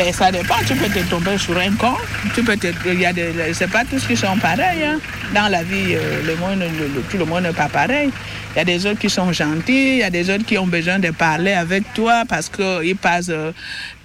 Ben, 0.00 0.14
ça 0.14 0.32
dépend. 0.32 0.54
Tu 0.66 0.74
peux 0.76 0.88
te 0.88 1.00
tomber 1.10 1.36
sur 1.36 1.58
un 1.58 1.72
con. 1.76 1.92
Tu 2.34 2.42
peux 2.42 2.56
te, 2.56 2.68
il 2.86 3.00
y 3.00 3.04
a 3.04 3.12
des, 3.12 3.34
c'est 3.52 3.70
pas 3.70 3.84
tous 3.84 4.06
qui 4.06 4.16
sont 4.16 4.34
pareils. 4.38 4.82
hein. 4.82 4.98
Dans 5.34 5.48
la 5.48 5.62
vie, 5.62 5.94
euh, 5.94 6.22
le 6.26 6.36
monde, 6.36 6.62
tout 7.10 7.18
le 7.18 7.26
monde 7.26 7.42
n'est 7.42 7.52
pas 7.52 7.68
pareil. 7.68 8.08
Il 8.54 8.58
y 8.58 8.60
a 8.62 8.64
des 8.64 8.86
autres 8.86 8.98
qui 8.98 9.10
sont 9.10 9.30
gentils. 9.30 9.92
Il 9.92 9.98
y 9.98 10.02
a 10.02 10.08
des 10.08 10.30
autres 10.30 10.46
qui 10.46 10.56
ont 10.56 10.66
besoin 10.66 10.98
de 11.00 11.10
parler 11.10 11.52
avec 11.52 11.92
toi 11.92 12.22
parce 12.26 12.48
qu'ils 12.48 12.96
passent 12.96 13.28
euh, 13.28 13.52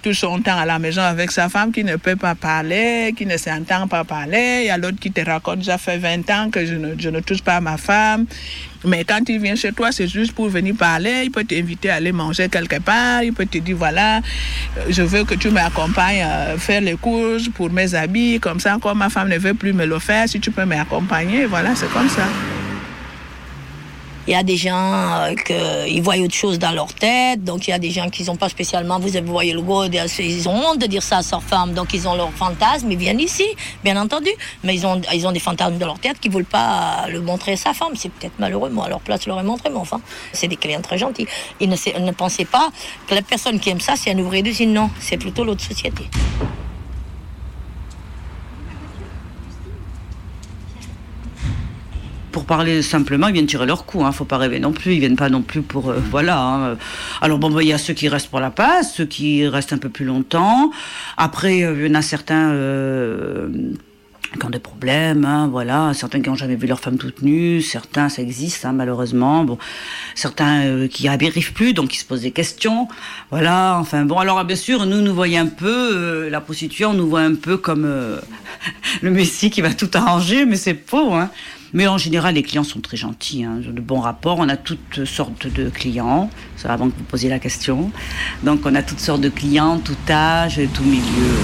tout 0.02 0.12
son 0.12 0.38
temps 0.42 0.58
à 0.58 0.66
la 0.66 0.78
maison 0.78 1.00
avec 1.00 1.32
sa 1.32 1.48
femme 1.48 1.72
qui 1.72 1.82
ne 1.82 1.96
peut 1.96 2.16
pas 2.16 2.34
parler, 2.34 3.14
qui 3.16 3.24
ne 3.24 3.38
s'entend 3.38 3.88
pas 3.88 4.04
parler. 4.04 4.58
Il 4.64 4.66
y 4.66 4.70
a 4.70 4.76
l'autre 4.76 4.98
qui 5.00 5.10
te 5.10 5.22
raconte, 5.22 5.64
ça 5.64 5.78
fait 5.78 5.96
20 5.96 6.28
ans 6.28 6.50
que 6.50 6.66
je 6.66 6.74
ne, 6.74 6.94
je 6.98 7.08
ne 7.08 7.20
touche 7.20 7.40
pas 7.40 7.62
ma 7.62 7.78
femme. 7.78 8.26
Mais 8.86 9.04
quand 9.04 9.28
il 9.28 9.40
vient 9.40 9.56
chez 9.56 9.72
toi, 9.72 9.90
c'est 9.90 10.06
juste 10.06 10.32
pour 10.32 10.48
venir 10.48 10.74
parler. 10.76 11.22
Il 11.24 11.30
peut 11.30 11.44
t'inviter 11.44 11.90
à 11.90 11.96
aller 11.96 12.12
manger 12.12 12.48
quelque 12.48 12.80
part. 12.80 13.22
Il 13.22 13.32
peut 13.32 13.46
te 13.46 13.58
dire, 13.58 13.76
voilà, 13.76 14.18
euh, 14.18 14.20
je 14.88 15.02
veux 15.02 15.24
que 15.24 15.34
tu 15.34 15.50
m'accompagnes 15.50 16.22
à 16.22 16.56
faire 16.56 16.80
les 16.80 16.94
courses 16.94 17.48
pour 17.48 17.70
mes 17.70 17.94
habits. 17.94 18.38
Comme 18.40 18.60
ça, 18.60 18.78
quand 18.80 18.94
ma 18.94 19.10
femme 19.10 19.28
ne 19.28 19.38
veut 19.38 19.54
plus 19.54 19.72
me 19.72 19.84
le 19.84 19.98
faire, 19.98 20.28
si 20.28 20.38
tu 20.38 20.50
peux 20.52 20.64
m'accompagner, 20.64 21.46
voilà, 21.46 21.74
c'est 21.74 21.90
comme 21.92 22.08
ça. 22.08 22.28
Il 24.26 24.32
y 24.32 24.34
a 24.34 24.42
des 24.42 24.56
gens 24.56 24.92
euh, 24.92 25.34
que 25.34 25.88
ils 25.88 26.02
voient 26.02 26.16
autre 26.16 26.34
chose 26.34 26.58
dans 26.58 26.72
leur 26.72 26.92
tête, 26.92 27.44
donc 27.44 27.68
il 27.68 27.70
y 27.70 27.72
a 27.72 27.78
des 27.78 27.90
gens 27.90 28.10
qui 28.10 28.24
n'ont 28.24 28.36
pas 28.36 28.48
spécialement, 28.48 28.98
vous 28.98 29.08
voyez 29.26 29.52
le 29.52 29.62
gros, 29.62 29.84
ils 29.84 30.48
ont 30.48 30.54
honte 30.66 30.80
de 30.80 30.86
dire 30.86 31.02
ça 31.02 31.18
à 31.18 31.22
leur 31.30 31.42
femme, 31.42 31.74
donc 31.74 31.94
ils 31.94 32.08
ont 32.08 32.14
leur 32.14 32.32
fantasme, 32.32 32.90
ils 32.90 32.98
viennent 32.98 33.20
ici, 33.20 33.46
bien 33.84 33.96
entendu, 34.00 34.30
mais 34.64 34.74
ils 34.74 34.86
ont, 34.86 35.00
ils 35.12 35.26
ont 35.26 35.32
des 35.32 35.38
fantasmes 35.38 35.78
dans 35.78 35.86
leur 35.86 35.98
tête 35.98 36.18
qui 36.18 36.28
ne 36.28 36.34
veulent 36.34 36.44
pas 36.44 37.06
le 37.08 37.20
montrer 37.20 37.52
à 37.52 37.56
sa 37.56 37.72
femme. 37.72 37.92
C'est 37.94 38.10
peut-être 38.10 38.38
malheureux, 38.38 38.70
moi 38.70 38.86
à 38.86 38.88
leur 38.88 39.00
place, 39.00 39.22
je 39.22 39.28
leur 39.28 39.38
ai 39.38 39.44
montré, 39.44 39.70
mais 39.70 39.78
enfin, 39.78 40.00
c'est 40.32 40.48
des 40.48 40.56
clients 40.56 40.82
très 40.82 40.98
gentils. 40.98 41.26
Ils 41.60 41.68
ne 41.68 42.10
pensaient 42.12 42.44
pas 42.44 42.70
que 43.06 43.14
la 43.14 43.22
personne 43.22 43.60
qui 43.60 43.70
aime 43.70 43.80
ça, 43.80 43.94
c'est 43.96 44.10
un 44.10 44.18
ouvrier 44.18 44.42
d'usine, 44.42 44.72
non, 44.72 44.90
c'est 44.98 45.18
plutôt 45.18 45.44
l'autre 45.44 45.62
société. 45.62 46.02
Pour 52.36 52.44
parler 52.44 52.82
simplement, 52.82 53.28
ils 53.28 53.32
viennent 53.32 53.46
tirer 53.46 53.64
leur 53.64 53.86
coup. 53.86 54.04
Hein. 54.04 54.12
Faut 54.12 54.26
pas 54.26 54.36
rêver 54.36 54.60
non 54.60 54.72
plus. 54.72 54.92
Ils 54.92 55.00
viennent 55.00 55.16
pas 55.16 55.30
non 55.30 55.40
plus 55.40 55.62
pour 55.62 55.88
euh, 55.88 56.02
voilà. 56.10 56.38
hein. 56.38 56.76
Alors 57.22 57.38
bon, 57.38 57.58
il 57.60 57.66
y 57.66 57.72
a 57.72 57.78
ceux 57.78 57.94
qui 57.94 58.10
restent 58.10 58.28
pour 58.28 58.40
la 58.40 58.50
passe, 58.50 58.92
ceux 58.92 59.06
qui 59.06 59.48
restent 59.48 59.72
un 59.72 59.78
peu 59.78 59.88
plus 59.88 60.04
longtemps. 60.04 60.70
Après, 61.16 61.62
euh, 61.62 61.74
il 61.78 61.86
y 61.86 61.90
en 61.90 61.94
a 61.94 62.02
certains. 62.02 62.50
euh, 62.50 63.48
qui 64.38 64.44
ont 64.44 64.50
des 64.50 64.58
problèmes, 64.58 65.24
hein, 65.24 65.48
voilà, 65.50 65.94
certains 65.94 66.20
qui 66.20 66.28
n'ont 66.28 66.34
jamais 66.34 66.56
vu 66.56 66.66
leur 66.66 66.80
femme 66.80 66.98
toute 66.98 67.22
nue, 67.22 67.62
certains, 67.62 68.10
ça 68.10 68.20
existe, 68.20 68.66
hein, 68.66 68.72
malheureusement, 68.72 69.44
bon, 69.44 69.56
certains 70.14 70.88
qui 70.88 71.04
n'arrivent 71.04 71.52
plus, 71.54 71.72
donc 71.72 71.90
qui 71.90 71.96
se 71.98 72.04
posent 72.04 72.22
des 72.22 72.32
questions, 72.32 72.88
voilà, 73.30 73.78
enfin 73.80 74.04
bon, 74.04 74.18
alors 74.18 74.44
bien 74.44 74.56
sûr, 74.56 74.84
nous, 74.84 75.00
nous 75.00 75.14
voyons 75.14 75.42
un 75.42 75.46
peu, 75.46 76.28
la 76.28 76.40
prostituée, 76.42 76.84
on 76.84 76.92
nous 76.92 77.08
voit 77.08 77.20
un 77.22 77.36
peu 77.36 77.56
comme 77.56 77.86
le 79.00 79.10
messie 79.10 79.48
qui 79.48 79.62
va 79.62 79.72
tout 79.72 79.90
arranger, 79.94 80.44
mais 80.44 80.56
c'est 80.56 80.78
faux, 80.86 81.14
hein. 81.14 81.30
Mais 81.76 81.86
en 81.86 81.98
général, 81.98 82.36
les 82.36 82.42
clients 82.42 82.64
sont 82.64 82.80
très 82.80 82.96
gentils, 82.96 83.44
hein, 83.44 83.60
de 83.62 83.82
bons 83.82 84.00
rapports. 84.00 84.38
On 84.38 84.48
a 84.48 84.56
toutes 84.56 85.04
sortes 85.04 85.46
de 85.46 85.68
clients, 85.68 86.30
ça 86.56 86.72
avant 86.72 86.88
que 86.88 86.94
vous 86.96 87.04
posiez 87.04 87.28
la 87.28 87.38
question. 87.38 87.90
Donc, 88.42 88.60
on 88.64 88.74
a 88.74 88.82
toutes 88.82 88.98
sortes 88.98 89.20
de 89.20 89.28
clients, 89.28 89.78
tout 89.78 89.94
âge, 90.08 90.58
tout 90.72 90.84
milieu. 90.84 91.34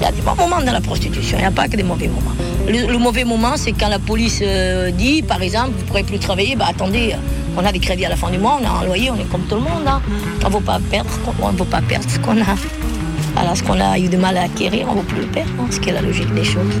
Il 0.00 0.02
y 0.02 0.04
a 0.04 0.10
des 0.10 0.22
bons 0.22 0.34
moments 0.34 0.60
dans 0.60 0.72
la 0.72 0.80
prostitution, 0.80 1.38
il 1.38 1.42
n'y 1.42 1.46
a 1.46 1.52
pas 1.52 1.68
que 1.68 1.76
des 1.76 1.84
mauvais 1.84 2.08
moments. 2.08 2.34
Le, 2.66 2.98
mauvais 2.98 3.22
moment, 3.22 3.56
c'est 3.56 3.70
quand 3.70 3.88
la 3.88 4.00
police 4.00 4.40
euh, 4.42 4.90
dit, 4.90 5.22
par 5.22 5.40
exemple, 5.40 5.70
vous 5.76 5.82
ne 5.82 5.86
pourrez 5.86 6.02
plus 6.02 6.18
travailler, 6.18 6.56
bah 6.56 6.66
attendez, 6.68 7.14
on 7.56 7.64
a 7.64 7.70
des 7.70 7.78
crédits 7.78 8.06
à 8.06 8.08
la 8.08 8.16
fin 8.16 8.28
du 8.32 8.38
mois, 8.38 8.58
on 8.60 8.66
a 8.66 8.70
un 8.82 8.86
loyer, 8.86 9.12
on 9.12 9.20
est 9.20 9.30
comme 9.30 9.42
tout 9.42 9.54
le 9.54 9.60
monde. 9.60 9.86
hein. 9.86 10.02
On 10.44 10.48
ne 10.48 10.52
veut 10.52 10.58
veut 10.58 10.64
pas 10.64 10.80
perdre 11.80 12.10
ce 12.10 12.18
qu'on 12.18 12.40
a. 12.40 12.91
Alors 13.42 13.56
ce 13.56 13.64
qu'on 13.64 13.80
a 13.80 13.98
eu 13.98 14.08
du 14.08 14.16
mal 14.16 14.36
à 14.36 14.42
acquérir, 14.42 14.86
on 14.88 14.94
ne 14.94 15.00
veut 15.00 15.06
plus 15.06 15.20
le 15.22 15.26
perdre, 15.26 15.50
hein, 15.58 15.66
ce 15.68 15.80
qui 15.80 15.88
est 15.88 15.92
la 15.92 16.00
logique 16.00 16.32
des 16.32 16.44
choses. 16.44 16.80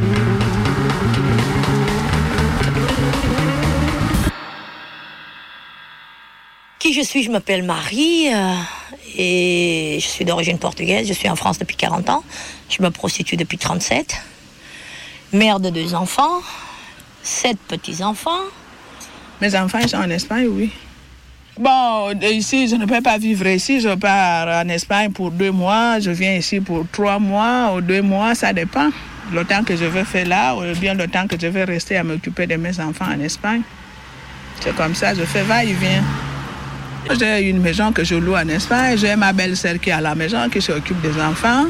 Qui 6.78 6.92
je 6.92 7.00
suis? 7.00 7.24
Je 7.24 7.32
m'appelle 7.32 7.64
Marie 7.64 8.32
euh, 8.32 8.54
et 9.16 9.98
je 10.00 10.06
suis 10.06 10.24
d'origine 10.24 10.56
portugaise. 10.56 11.08
Je 11.08 11.12
suis 11.14 11.28
en 11.28 11.34
France 11.34 11.58
depuis 11.58 11.74
40 11.74 12.08
ans. 12.10 12.22
Je 12.68 12.80
me 12.80 12.90
prostitue 12.90 13.36
depuis 13.36 13.58
37. 13.58 14.14
Mère 15.32 15.58
de 15.58 15.68
deux 15.68 15.96
enfants, 15.96 16.42
sept 17.24 17.58
petits-enfants. 17.66 18.40
Mes 19.40 19.56
enfants, 19.56 19.78
ils 19.82 19.88
sont 19.88 19.96
en 19.96 20.10
Espagne, 20.10 20.46
oui. 20.48 20.70
Bon, 21.58 22.18
ici, 22.22 22.66
je 22.66 22.76
ne 22.76 22.86
peux 22.86 23.02
pas 23.02 23.18
vivre 23.18 23.46
ici. 23.46 23.80
Je 23.80 23.94
pars 23.94 24.64
en 24.64 24.68
Espagne 24.68 25.12
pour 25.12 25.30
deux 25.30 25.50
mois. 25.50 26.00
Je 26.00 26.10
viens 26.10 26.34
ici 26.34 26.60
pour 26.60 26.86
trois 26.90 27.18
mois 27.18 27.74
ou 27.74 27.80
deux 27.82 28.00
mois, 28.00 28.34
ça 28.34 28.52
dépend. 28.54 28.88
Le 29.32 29.44
temps 29.44 29.62
que 29.62 29.76
je 29.76 29.84
vais 29.84 30.04
faire 30.04 30.26
là, 30.26 30.54
ou 30.54 30.62
bien 30.80 30.94
le 30.94 31.06
temps 31.06 31.26
que 31.26 31.36
je 31.38 31.46
vais 31.46 31.64
rester 31.64 31.96
à 31.96 32.04
m'occuper 32.04 32.46
de 32.46 32.56
mes 32.56 32.80
enfants 32.80 33.06
en 33.14 33.20
Espagne. 33.20 33.62
C'est 34.60 34.74
comme 34.74 34.94
ça, 34.94 35.14
je 35.14 35.22
fais 35.22 35.42
va-et-vient. 35.42 36.02
J'ai 37.18 37.48
une 37.48 37.60
maison 37.60 37.92
que 37.92 38.02
je 38.04 38.14
loue 38.14 38.34
en 38.34 38.48
Espagne. 38.48 38.96
J'ai 38.96 39.14
ma 39.16 39.32
belle-sœur 39.32 39.78
qui 39.78 39.90
est 39.90 39.92
à 39.92 40.00
la 40.00 40.14
maison, 40.14 40.48
qui 40.48 40.62
s'occupe 40.62 41.00
des 41.02 41.20
enfants. 41.20 41.66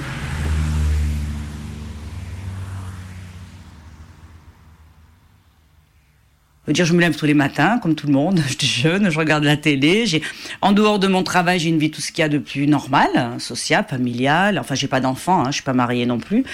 Je 6.65 6.71
veux 6.71 6.75
dire, 6.75 6.85
je 6.85 6.93
me 6.93 7.01
lève 7.01 7.17
tous 7.17 7.27
les 7.27 7.35
matins, 7.35 7.81
comme 7.83 7.97
tout 7.97 8.07
le 8.07 8.13
monde. 8.13 8.41
Je 8.49 8.57
suis 8.57 8.83
jeune, 8.83 9.11
je 9.11 9.19
regarde 9.19 9.43
la 9.43 9.57
télé. 9.57 10.07
J'ai, 10.07 10.23
en 10.61 10.71
dehors 10.71 11.01
de 11.01 11.09
mon 11.09 11.25
travail, 11.25 11.59
j'ai 11.59 11.69
une 11.71 11.79
vie 11.79 11.91
tout 11.91 12.01
ce 12.01 12.13
qu'il 12.13 12.23
y 12.23 12.25
a 12.25 12.29
de 12.29 12.39
plus 12.39 12.69
normal, 12.69 13.09
hein, 13.17 13.41
social, 13.41 13.85
familial. 13.89 14.61
Enfin, 14.61 14.77
j'ai 14.77 14.87
pas 14.87 15.01
d'enfants, 15.01 15.41
hein, 15.41 15.47
je 15.47 15.55
suis 15.55 15.65
pas 15.65 15.73
mariée 15.73 16.07
non 16.07 16.19
plus. 16.21 16.45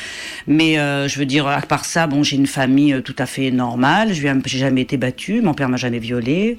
Mais 0.47 0.79
euh, 0.79 1.09
je 1.09 1.19
veux 1.19 1.27
dire, 1.27 1.47
à 1.47 1.61
part 1.61 1.85
ça, 1.85 2.07
bon, 2.07 2.23
j'ai 2.23 2.37
une 2.37 2.47
famille 2.47 2.95
euh, 2.95 3.03
tout 3.03 3.17
à 3.19 3.27
fait 3.27 3.51
normale. 3.51 4.15
Je 4.15 4.27
j'ai 4.47 4.59
jamais 4.59 4.81
été 4.81 4.97
battue. 4.97 5.43
Mon 5.43 5.53
père 5.53 5.69
m'a 5.69 5.77
jamais 5.77 5.99
violée. 5.99 6.57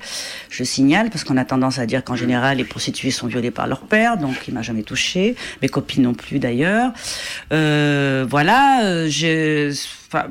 Je 0.52 0.64
signale 0.64 1.10
parce 1.10 1.24
qu'on 1.24 1.38
a 1.38 1.46
tendance 1.46 1.80
à 1.80 1.88
dire 1.88 2.04
qu'en 2.04 2.16
général, 2.16 2.58
les 2.58 2.66
prostituées 2.66 3.10
sont 3.10 3.26
violées 3.26 3.50
par 3.50 3.66
leur 3.66 3.82
père, 3.82 4.18
donc 4.18 4.48
il 4.48 4.54
m'a 4.54 4.62
jamais 4.62 4.84
touchée. 4.84 5.36
Mes 5.64 5.70
copines 5.70 6.04
non 6.04 6.14
plus 6.14 6.38
d'ailleurs. 6.38 6.92
Euh, 7.52 8.28
voilà, 8.30 8.84
euh, 8.84 9.08
j'ai 9.10 9.72
Enfin, 10.12 10.26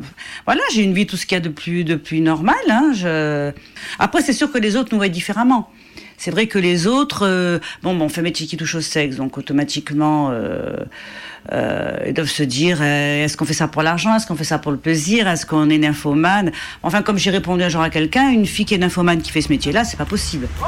voilà, 0.45 0.61
j'ai 0.73 0.83
une 0.83 0.93
vie 0.93 1.07
tout 1.07 1.17
ce 1.17 1.25
qu'il 1.25 1.37
y 1.37 1.41
a 1.41 1.41
de 1.41 1.49
plus 1.49 1.85
de 1.85 1.95
plus 1.95 2.21
normal. 2.21 2.57
Hein. 2.69 3.53
Après, 3.99 4.23
c'est 4.23 4.33
sûr 4.33 4.51
que 4.51 4.59
les 4.59 4.77
autres 4.77 4.89
nous 4.93 4.99
voient 4.99 5.09
différemment. 5.09 5.71
C'est 6.19 6.33
vrai 6.33 6.49
que 6.49 6.59
les 6.59 6.89
autres, 6.89 7.25
euh, 7.25 7.61
bon, 7.85 7.95
bon, 7.95 8.07
on 8.07 8.09
fait 8.09 8.23
métier 8.23 8.47
qui 8.49 8.57
touche 8.57 8.75
au 8.75 8.81
sexe, 8.81 9.17
donc 9.17 9.39
automatiquement, 9.39 10.31
euh, 10.33 10.77
euh, 11.53 11.97
ils 12.09 12.13
doivent 12.13 12.27
se 12.27 12.43
dire, 12.43 12.83
est-ce 12.83 13.37
qu'on 13.37 13.45
fait 13.45 13.55
ça 13.55 13.69
pour 13.69 13.83
l'argent, 13.83 14.17
est-ce 14.17 14.27
qu'on 14.27 14.35
fait 14.35 14.43
ça 14.43 14.59
pour 14.59 14.73
le 14.73 14.79
plaisir, 14.79 15.29
est-ce 15.29 15.47
qu'on 15.47 15.71
est 15.71 15.79
nymphomane? 15.79 16.51
Enfin, 16.83 17.03
comme 17.03 17.19
j'ai 17.19 17.31
répondu 17.31 17.63
un 17.63 17.69
jour 17.69 17.83
à 17.83 17.91
quelqu'un, 17.91 18.31
une 18.31 18.47
fille 18.47 18.65
qui 18.65 18.75
est 18.75 18.79
nymphomane 18.79 19.23
qui 19.23 19.31
fait 19.31 19.43
ce 19.43 19.51
métier-là, 19.51 19.85
c'est 19.85 19.97
pas 19.97 20.05
possible. 20.05 20.49
Oh 20.61 20.67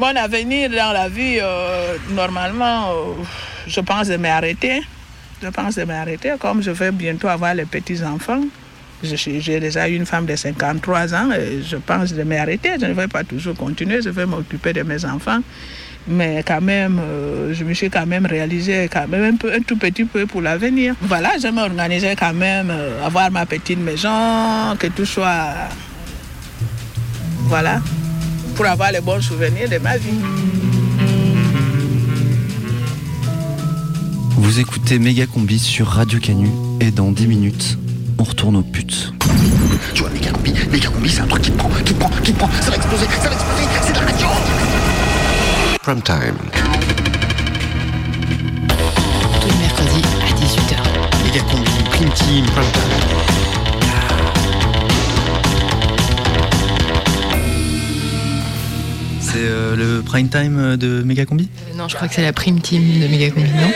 Mon 0.00 0.16
avenir 0.16 0.70
dans 0.70 0.94
la 0.94 1.10
vie, 1.10 1.38
euh, 1.42 1.98
normalement, 2.14 2.88
euh, 2.88 3.22
je 3.66 3.80
pense 3.80 4.08
de 4.08 4.16
m'arrêter. 4.16 4.80
Je 5.42 5.48
pense 5.48 5.74
de 5.74 5.84
m'arrêter. 5.84 6.32
Comme 6.38 6.62
je 6.62 6.70
vais 6.70 6.90
bientôt 6.90 7.28
avoir 7.28 7.52
les 7.52 7.66
petits-enfants, 7.66 8.40
j'ai 9.02 9.60
déjà 9.60 9.88
une 9.88 10.06
femme 10.06 10.24
de 10.24 10.34
53 10.34 11.14
ans 11.14 11.30
et 11.32 11.60
je 11.62 11.76
pense 11.76 12.14
de 12.14 12.22
m'arrêter. 12.22 12.70
Je 12.80 12.86
ne 12.86 12.94
vais 12.94 13.08
pas 13.08 13.24
toujours 13.24 13.54
continuer, 13.54 14.00
je 14.00 14.08
vais 14.08 14.24
m'occuper 14.24 14.72
de 14.72 14.82
mes 14.84 15.04
enfants. 15.04 15.40
Mais 16.08 16.42
quand 16.46 16.62
même, 16.62 16.98
euh, 16.98 17.52
je 17.52 17.62
me 17.62 17.74
suis 17.74 17.90
quand 17.90 18.06
même 18.06 18.24
réalisé 18.24 18.88
quand 18.90 19.06
même 19.06 19.34
un, 19.34 19.36
peu, 19.36 19.52
un 19.52 19.60
tout 19.60 19.76
petit 19.76 20.06
peu 20.06 20.24
pour 20.24 20.40
l'avenir. 20.40 20.94
Voilà, 21.02 21.32
je 21.38 21.48
m'organisais 21.48 22.16
quand 22.16 22.32
même, 22.32 22.72
avoir 23.04 23.30
ma 23.30 23.44
petite 23.44 23.78
maison, 23.78 24.74
que 24.78 24.86
tout 24.86 25.04
soit... 25.04 25.68
Voilà, 27.48 27.80
pour 28.54 28.66
avoir 28.66 28.92
les 28.92 29.00
bons 29.00 29.20
souvenirs 29.20 29.68
de 29.68 29.78
ma 29.78 29.96
vie. 29.96 30.20
Vous 34.36 34.58
écoutez 34.58 34.98
Méga 34.98 35.26
Combi 35.26 35.58
sur 35.58 35.86
Radio 35.86 36.18
Canu 36.18 36.48
et 36.80 36.90
dans 36.90 37.12
10 37.12 37.26
minutes, 37.26 37.78
on 38.18 38.24
retourne 38.24 38.56
aux 38.56 38.62
putes. 38.62 39.12
Tu 39.94 40.02
vois, 40.02 40.10
méga 40.10 40.30
combi, 40.30 40.52
méga 40.70 40.88
combi, 40.88 41.08
c'est 41.08 41.20
un 41.20 41.26
truc 41.26 41.42
qui 41.42 41.50
te 41.52 41.58
prend, 41.58 41.68
qui 41.68 41.94
te 41.94 41.98
prend, 41.98 42.10
qui 42.22 42.32
te 42.32 42.38
prend, 42.38 42.50
ça 42.60 42.70
va 42.70 42.76
exploser, 42.76 43.06
ça 43.20 43.28
va 43.28 43.34
exploser, 43.34 43.62
c'est 43.82 43.92
de 43.92 43.98
la 43.98 44.06
radio 44.06 44.26
Prime 45.82 46.02
time. 46.02 46.36
Tous 49.40 49.48
les 49.48 49.54
mercredis 49.58 50.02
à 50.22 50.32
18h. 50.34 51.24
Méga 51.24 51.40
combi, 51.50 51.70
prime 51.90 52.10
team, 52.10 52.44
prime 52.46 52.72
time. 52.72 53.19
C'est 59.32 59.38
euh, 59.38 60.02
prime 60.02 60.28
time 60.28 60.58
euh, 60.58 60.76
de 60.76 61.02
Megacombi? 61.04 61.48
Euh, 61.70 61.76
Non, 61.76 61.86
je 61.86 61.94
crois 61.94 62.08
que 62.08 62.14
c'est 62.14 62.22
la 62.22 62.32
prime 62.32 62.60
team 62.60 62.82
de 63.00 63.06
Megacombi, 63.06 63.48
non? 63.48 63.70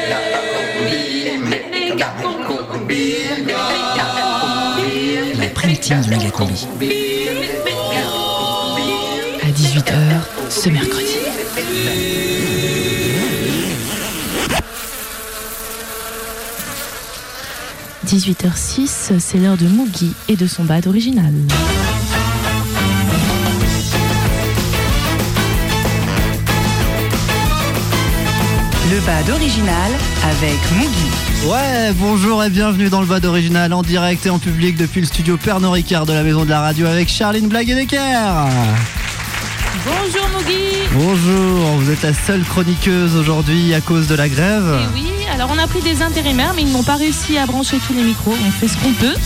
La 5.39 5.47
prime 5.51 5.77
team 5.77 6.01
de 6.01 6.11
Megacombi. 6.11 6.67
À 9.43 9.47
18h, 9.47 9.95
ce 10.51 10.69
mercredi. 10.71 11.05
«18h06, 18.07 19.19
c'est 19.19 19.39
l'heure 19.39 19.57
de 19.57 19.67
Mugi 19.67 20.13
et 20.29 20.37
de 20.37 20.47
son 20.47 20.65
bad 20.65 20.87
original. 20.87 21.33
Le 28.95 29.01
bad 29.01 29.29
original 29.29 29.91
avec 30.23 30.61
Mugi. 30.77 31.51
Ouais, 31.51 31.93
bonjour 31.95 32.45
et 32.45 32.49
bienvenue 32.49 32.89
dans 32.91 33.01
le 33.01 33.07
Bad 33.07 33.25
Original 33.25 33.73
en 33.73 33.83
direct 33.83 34.25
et 34.25 34.31
en 34.31 34.39
public 34.39 34.77
depuis 34.77 35.01
le 35.01 35.07
studio 35.09 35.37
Pernod 35.37 35.73
Ricard 35.73 36.07
de 36.07 36.13
la 36.13 36.23
Maison 36.23 36.45
de 36.45 36.51
la 36.51 36.61
Radio 36.61 36.87
avec 36.87 37.09
Charline 37.09 37.49
Blague 37.49 37.71
et 37.71 37.75
Decker. 37.75 38.47
Bonjour 39.85 40.29
Mugi 40.39 40.77
Bonjour, 40.93 41.67
vous 41.81 41.91
êtes 41.91 42.03
la 42.03 42.15
seule 42.15 42.45
chroniqueuse 42.45 43.17
aujourd'hui 43.17 43.75
à 43.75 43.81
cause 43.81 44.07
de 44.07 44.15
la 44.15 44.29
grève. 44.29 44.79
Et 44.81 44.95
oui, 44.95 45.11
alors 45.35 45.51
on 45.53 45.59
a 45.59 45.67
pris 45.67 45.81
des 45.81 46.01
intérimaires, 46.01 46.53
mais 46.55 46.63
ils 46.63 46.71
n'ont 46.71 46.85
pas 46.85 46.95
réussi 46.95 47.37
à 47.37 47.47
brancher 47.47 47.79
tous 47.85 47.95
les 47.95 48.05
micros. 48.05 48.37
On 48.47 48.51
fait 48.53 48.69
ce 48.69 48.77
qu'on 48.77 48.93
peut. 48.93 49.17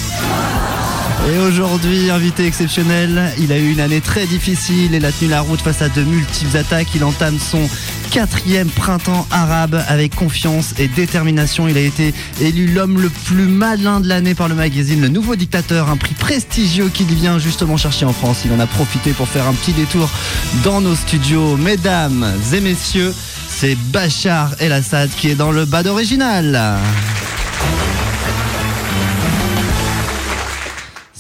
Et 1.31 1.39
aujourd'hui, 1.39 2.11
invité 2.11 2.47
exceptionnel, 2.47 3.33
il 3.39 3.53
a 3.53 3.59
eu 3.59 3.73
une 3.73 3.81
année 3.81 4.01
très 4.01 4.27
difficile, 4.27 4.95
il 4.95 5.05
a 5.05 5.13
tenu 5.13 5.29
la 5.29 5.43
route 5.43 5.61
face 5.61 5.83
à 5.83 5.89
de 5.89 6.03
multiples 6.03 6.57
attaques, 6.57 6.89
il 6.95 7.05
entame 7.05 7.39
son 7.39 7.69
quatrième 8.11 8.69
printemps 8.69 9.27
arabe 9.31 9.83
avec 9.89 10.15
confiance 10.15 10.75
et 10.79 10.89
détermination. 10.89 11.69
Il 11.69 11.77
a 11.77 11.81
été 11.81 12.15
élu 12.41 12.69
l'homme 12.69 13.01
le 13.01 13.11
plus 13.11 13.47
malin 13.47 14.01
de 14.01 14.09
l'année 14.09 14.35
par 14.35 14.49
le 14.49 14.55
magazine 14.55 15.01
Le 15.01 15.09
Nouveau 15.09 15.37
Dictateur, 15.37 15.91
un 15.91 15.97
prix 15.97 16.15
prestigieux 16.15 16.89
qu'il 16.89 17.07
vient 17.07 17.39
justement 17.39 17.77
chercher 17.77 18.07
en 18.07 18.13
France. 18.13 18.43
Il 18.45 18.53
en 18.53 18.61
a 18.61 18.67
profité 18.67 19.13
pour 19.13 19.29
faire 19.29 19.47
un 19.47 19.53
petit 19.53 19.73
détour 19.73 20.09
dans 20.65 20.81
nos 20.81 20.95
studios. 20.95 21.57
Mesdames 21.57 22.27
et 22.53 22.61
messieurs, 22.61 23.13
c'est 23.49 23.77
Bachar 23.93 24.55
El 24.61 24.73
Assad 24.73 25.11
qui 25.11 25.29
est 25.29 25.35
dans 25.35 25.53
le 25.53 25.67
bad 25.67 25.87
original. 25.87 26.79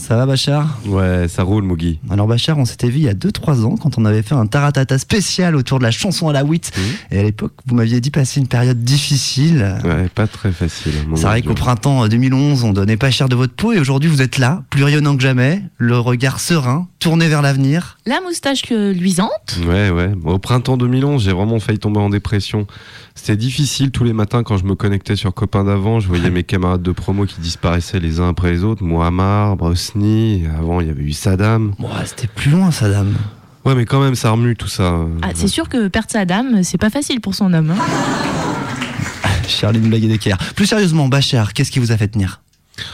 Ça 0.08 0.16
va 0.16 0.24
Bachar 0.24 0.78
Ouais, 0.86 1.28
ça 1.28 1.42
roule, 1.42 1.64
Mugi. 1.64 2.00
Alors 2.08 2.26
Bachar, 2.26 2.56
on 2.56 2.64
s'était 2.64 2.88
vu 2.88 2.96
il 2.96 3.02
y 3.02 3.08
a 3.10 3.12
2-3 3.12 3.66
ans 3.66 3.76
quand 3.76 3.98
on 3.98 4.06
avait 4.06 4.22
fait 4.22 4.34
un 4.34 4.46
taratata 4.46 4.96
spécial 4.96 5.54
autour 5.54 5.80
de 5.80 5.84
la 5.84 5.90
chanson 5.90 6.30
à 6.30 6.32
la 6.32 6.44
WIT. 6.44 6.70
Et 7.10 7.18
à 7.18 7.22
l'époque, 7.24 7.52
vous 7.66 7.74
m'aviez 7.74 8.00
dit 8.00 8.10
passer 8.10 8.40
une 8.40 8.46
période 8.46 8.82
difficile. 8.82 9.76
Ouais, 9.84 10.08
pas 10.08 10.26
très 10.26 10.50
facile. 10.50 10.94
C'est 11.14 11.26
vrai 11.26 11.42
qu'au 11.42 11.52
printemps 11.52 12.08
2011, 12.08 12.64
on 12.64 12.72
donnait 12.72 12.96
pas 12.96 13.10
cher 13.10 13.28
de 13.28 13.36
votre 13.36 13.52
peau 13.52 13.74
et 13.74 13.78
aujourd'hui 13.78 14.08
vous 14.08 14.22
êtes 14.22 14.38
là, 14.38 14.62
plus 14.70 14.82
rayonnant 14.82 15.14
que 15.14 15.22
jamais, 15.22 15.62
le 15.76 15.98
regard 15.98 16.40
serein, 16.40 16.88
tourné 17.00 17.28
vers 17.28 17.42
l'avenir. 17.42 17.97
La 18.08 18.22
moustache 18.22 18.62
que 18.62 18.90
luisante. 18.92 19.58
Ouais, 19.66 19.90
ouais. 19.90 20.12
Au 20.24 20.38
printemps 20.38 20.78
2011, 20.78 21.22
j'ai 21.22 21.32
vraiment 21.34 21.60
failli 21.60 21.78
tomber 21.78 22.00
en 22.00 22.08
dépression. 22.08 22.66
C'était 23.14 23.36
difficile 23.36 23.90
tous 23.90 24.02
les 24.02 24.14
matins 24.14 24.42
quand 24.42 24.56
je 24.56 24.64
me 24.64 24.74
connectais 24.74 25.14
sur 25.14 25.34
Copain 25.34 25.62
d'avant. 25.64 26.00
Je 26.00 26.08
voyais 26.08 26.30
mes 26.38 26.42
camarades 26.42 26.80
de 26.80 26.92
promo 26.92 27.26
qui 27.26 27.38
disparaissaient 27.42 28.00
les 28.00 28.18
uns 28.18 28.30
après 28.30 28.50
les 28.50 28.64
autres. 28.64 28.82
Muammar, 28.82 29.56
Brosny. 29.56 30.44
Avant, 30.58 30.80
il 30.80 30.86
y 30.86 30.90
avait 30.90 31.02
eu 31.02 31.12
Saddam. 31.12 31.74
Bon, 31.78 31.90
c'était 32.06 32.28
plus 32.28 32.50
loin 32.50 32.70
ça, 32.70 32.88
dame. 32.88 33.14
Ouais, 33.66 33.74
mais 33.74 33.84
quand 33.84 34.00
même, 34.00 34.14
ça 34.14 34.30
remue 34.30 34.56
tout 34.56 34.68
ça. 34.68 35.00
Ah, 35.20 35.28
c'est 35.34 35.48
sûr 35.48 35.68
que 35.68 35.88
perdre 35.88 36.08
sa 36.10 36.24
dame, 36.24 36.62
c'est 36.62 36.78
pas 36.78 36.88
facile 36.88 37.20
pour 37.20 37.34
son 37.34 37.52
homme. 37.52 37.72
hein. 37.72 37.84
Charline 39.46 39.86
Blague 39.86 40.04
et 40.04 40.08
Decker. 40.08 40.36
Plus 40.56 40.64
sérieusement, 40.64 41.08
Bachar, 41.08 41.52
qu'est-ce 41.52 41.70
qui 41.70 41.78
vous 41.78 41.92
a 41.92 41.98
fait 41.98 42.08
tenir? 42.08 42.40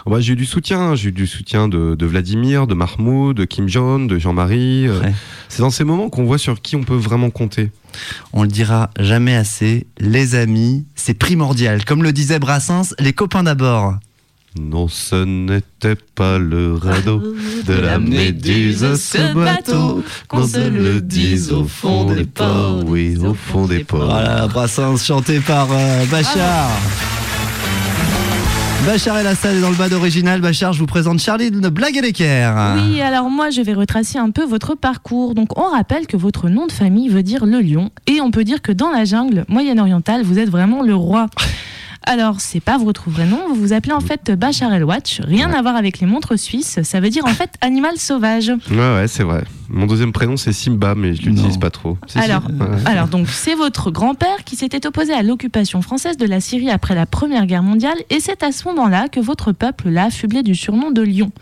Bah, 0.07 0.21
j'ai 0.21 0.33
eu 0.33 0.37
du 0.37 0.45
soutien. 0.47 0.95
J'ai 0.95 1.09
eu 1.09 1.13
du 1.13 1.27
soutien 1.27 1.69
de, 1.69 1.95
de 1.95 2.07
Vladimir, 2.07 2.67
de 2.67 2.75
Mahmoud, 2.75 3.37
de 3.37 3.45
Kim 3.45 3.69
Jong, 3.69 4.09
de 4.09 4.19
Jean-Marie. 4.19 4.87
Euh, 4.89 5.01
Ouais. 5.01 5.13
C'est 5.49 5.63
dans 5.63 5.71
ces 5.71 5.85
moments 5.85 6.09
qu'on 6.09 6.25
voit 6.25 6.39
sur 6.39 6.61
qui 6.63 6.77
on 6.77 6.83
peut 6.83 6.95
vraiment 6.97 7.31
compter. 7.31 7.71
On 8.33 8.43
le 8.43 8.49
dira 8.49 8.91
jamais 8.99 9.37
assez, 9.37 9.87
les 9.99 10.35
amis, 10.35 10.85
c'est 10.95 11.15
primordial. 11.15 11.85
Comme 11.85 12.03
le 12.03 12.13
disait 12.13 12.39
Brassens, 12.39 12.95
les 12.99 13.13
copains 13.13 13.43
d'abord. 13.45 13.95
Non, 14.59 14.87
ce 14.87 15.25
n'était 15.25 15.97
pas 16.15 16.39
le 16.39 16.75
radeau 16.75 17.21
de 17.67 17.73
la 17.73 17.99
méduse, 17.99 18.95
ce 19.01 19.35
bateau, 19.35 20.05
qu'on 20.29 20.47
se 20.47 20.69
le 20.69 21.01
dise 21.01 21.51
au 21.53 21.65
fond 21.65 22.05
des 22.13 22.25
ports, 22.25 22.85
oui, 22.87 23.17
au 23.19 23.35
fond 23.35 23.67
des 23.67 23.83
ports. 23.85 24.07
Voilà, 24.07 24.47
Brassens 24.47 24.97
chanté 25.05 25.41
par 25.41 25.69
euh, 25.73 26.05
Bachar. 26.07 26.71
Bachar 28.87 29.17
El 29.17 29.27
Assad 29.27 29.57
est 29.57 29.63
dans 29.63 29.71
le 29.71 29.77
bas 29.77 29.89
d'original. 29.89 30.43
Bachar, 30.43 30.75
je 30.75 30.79
vous 30.79 30.87
présente 30.87 31.19
Charlie 31.19 31.51
de 31.51 31.69
Blague 31.71 31.97
et 31.97 32.03
l'équerre. 32.03 32.77
Oui, 32.77 33.01
alors 33.01 33.31
moi 33.31 33.49
je 33.49 33.63
vais 33.63 33.73
retracer 33.73 34.19
un 34.19 34.31
peu 34.31 34.45
votre 34.45 34.75
parcours. 34.75 35.35
Donc 35.35 35.59
on 35.59 35.71
rappelle 35.71 36.07
que 36.07 36.19
votre 36.19 36.51
nom 36.51 36.67
de 36.67 36.73
famille 36.73 37.09
veut 37.09 37.23
dire 37.23 37.47
le 37.47 37.63
lion 37.63 37.91
et 38.07 38.21
on 38.21 38.31
peut 38.31 38.45
dire 38.45 38.61
que 38.61 38.73
dans 38.73 38.91
la 38.91 39.07
jungle 39.07 39.47
moyen-orientale, 39.49 40.23
vous 40.23 40.39
êtes 40.39 40.51
vraiment 40.51 40.83
le 40.83 40.95
roi. 40.95 41.29
Alors, 42.07 42.41
c'est 42.41 42.61
pas 42.61 42.77
votre 42.77 43.09
vrai 43.09 43.25
nom, 43.25 43.41
vous 43.49 43.55
vous 43.55 43.73
appelez 43.73 43.95
en 43.95 44.01
fait 44.01 44.31
Bachar 44.31 44.73
El 44.75 44.85
Watch, 44.85 45.21
rien 45.23 45.51
à 45.53 45.63
voir 45.63 45.75
avec 45.75 46.01
les 46.01 46.07
montres 46.07 46.39
suisses, 46.39 46.83
ça 46.83 47.01
veut 47.01 47.09
dire 47.09 47.25
en 47.25 47.29
fait 47.33 47.51
animal 47.63 47.97
sauvage. 47.97 48.53
Ouais, 48.71 48.77
ouais, 48.77 49.09
c'est 49.09 49.23
vrai. 49.23 49.45
Mon 49.71 49.87
deuxième 49.87 50.13
prénom, 50.13 50.37
c'est 50.37 50.53
Simba, 50.53 50.95
mais 50.95 51.15
je 51.15 51.23
l'utilise 51.23 51.55
Non. 51.55 51.59
pas 51.61 51.71
trop. 51.71 51.97
Si. 52.07 52.19
Alors, 52.19 52.43
Ouais. 52.45 52.67
alors 52.85 53.09
donc 53.09 53.29
c'est 53.29 53.55
votre 53.55 53.91
grand-père 53.91 54.45
qui 54.45 54.55
s'était 54.55 54.87
opposé 54.87 55.15
à 55.15 55.23
l'occupation 55.23 55.81
française 55.81 56.19
de 56.19 56.27
la 56.27 56.41
Syrie 56.41 56.71
après 56.71 56.95
la 56.95 57.07
Première 57.07 57.47
Guerre 57.47 57.63
mondiale 57.63 57.97
et 58.11 58.21
c'est 58.21 58.43
à 58.43 58.53
ce 58.53 58.69
moment-là 58.69 59.09
que 59.09 59.21
votre 59.21 59.53
peuple 59.53 59.89
l'a 59.89 60.05
affublé 60.05 60.43
du 60.43 60.55
surnom 60.55 60.91
de 60.91 61.01
lion. 61.01 61.33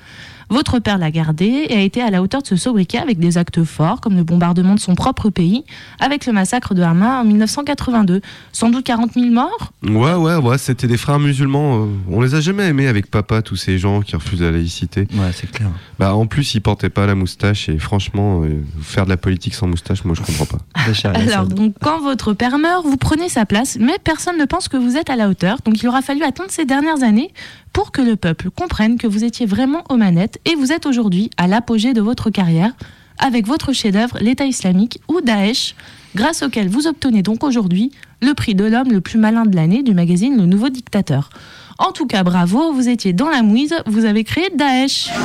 Votre 0.52 0.80
père 0.80 0.98
l'a 0.98 1.10
gardé 1.10 1.64
et 1.70 1.76
a 1.76 1.80
été 1.80 2.02
à 2.02 2.10
la 2.10 2.20
hauteur 2.20 2.42
de 2.42 2.46
ce 2.46 2.56
sobriquet 2.56 2.98
avec 2.98 3.18
des 3.18 3.38
actes 3.38 3.64
forts 3.64 4.02
comme 4.02 4.16
le 4.16 4.22
bombardement 4.22 4.74
de 4.74 4.80
son 4.80 4.94
propre 4.94 5.30
pays 5.30 5.64
avec 5.98 6.26
le 6.26 6.32
massacre 6.34 6.74
de 6.74 6.82
Hama 6.82 7.20
en 7.20 7.24
1982. 7.24 8.20
Sans 8.52 8.68
doute 8.68 8.84
40 8.84 9.14
000 9.14 9.30
morts? 9.30 9.72
Ouais, 9.82 10.12
ouais, 10.12 10.36
ouais, 10.36 10.58
c'était 10.58 10.86
des 10.86 10.98
frères 10.98 11.18
musulmans. 11.18 11.84
euh, 11.84 11.86
On 12.10 12.20
les 12.20 12.34
a 12.34 12.42
jamais 12.42 12.64
aimés 12.64 12.86
avec 12.86 13.10
papa, 13.10 13.40
tous 13.40 13.56
ces 13.56 13.78
gens 13.78 14.02
qui 14.02 14.14
refusent 14.14 14.42
la 14.42 14.50
laïcité. 14.50 15.08
Ouais, 15.14 15.30
c'est 15.32 15.50
clair. 15.50 15.68
Bah, 15.98 16.14
en 16.14 16.26
plus, 16.26 16.54
ils 16.54 16.60
portaient 16.60 16.90
pas 16.90 17.06
la 17.06 17.14
moustache 17.14 17.70
et 17.70 17.78
franchement, 17.78 18.42
euh, 18.42 18.62
faire 18.82 19.04
de 19.06 19.10
la 19.10 19.16
politique 19.16 19.54
sans 19.54 19.66
moustache, 19.68 20.04
moi, 20.04 20.14
je 20.14 20.20
comprends 20.20 20.44
pas. 20.44 20.58
Alors, 21.14 21.46
donc, 21.46 21.76
quand 21.80 22.02
votre 22.02 22.34
père 22.34 22.58
meurt, 22.58 22.84
vous 22.84 22.98
prenez 22.98 23.30
sa 23.30 23.46
place, 23.46 23.78
mais 23.80 23.94
personne 24.04 24.36
ne 24.36 24.44
pense 24.44 24.68
que 24.68 24.76
vous 24.76 24.98
êtes 24.98 25.08
à 25.08 25.16
la 25.16 25.30
hauteur. 25.30 25.56
Donc, 25.64 25.82
il 25.82 25.88
aura 25.88 26.02
fallu 26.02 26.22
attendre 26.24 26.50
ces 26.50 26.66
dernières 26.66 27.02
années 27.02 27.30
pour 27.72 27.92
que 27.92 28.02
le 28.02 28.16
peuple 28.16 28.50
comprenne 28.50 28.98
que 28.98 29.06
vous 29.06 29.24
étiez 29.24 29.46
vraiment 29.46 29.84
aux 29.88 29.96
manettes 29.96 30.40
et 30.44 30.54
vous 30.54 30.72
êtes 30.72 30.86
aujourd'hui 30.86 31.30
à 31.36 31.46
l'apogée 31.46 31.92
de 31.92 32.00
votre 32.00 32.30
carrière 32.30 32.72
avec 33.18 33.46
votre 33.46 33.72
chef-d'œuvre, 33.72 34.18
l'État 34.20 34.46
islamique 34.46 35.00
ou 35.08 35.20
Daesh, 35.20 35.74
grâce 36.14 36.42
auquel 36.42 36.68
vous 36.68 36.86
obtenez 36.86 37.22
donc 37.22 37.44
aujourd'hui 37.44 37.92
le 38.20 38.34
prix 38.34 38.54
de 38.54 38.64
l'homme 38.64 38.90
le 38.90 39.00
plus 39.00 39.18
malin 39.18 39.44
de 39.44 39.54
l'année 39.54 39.82
du 39.82 39.94
magazine 39.94 40.36
Le 40.36 40.46
Nouveau 40.46 40.68
Dictateur. 40.68 41.30
En 41.78 41.92
tout 41.92 42.06
cas, 42.06 42.22
bravo, 42.22 42.72
vous 42.72 42.88
étiez 42.88 43.12
dans 43.12 43.28
la 43.28 43.42
mouise, 43.42 43.74
vous 43.86 44.04
avez 44.04 44.24
créé 44.24 44.50
Daesh. 44.56 45.08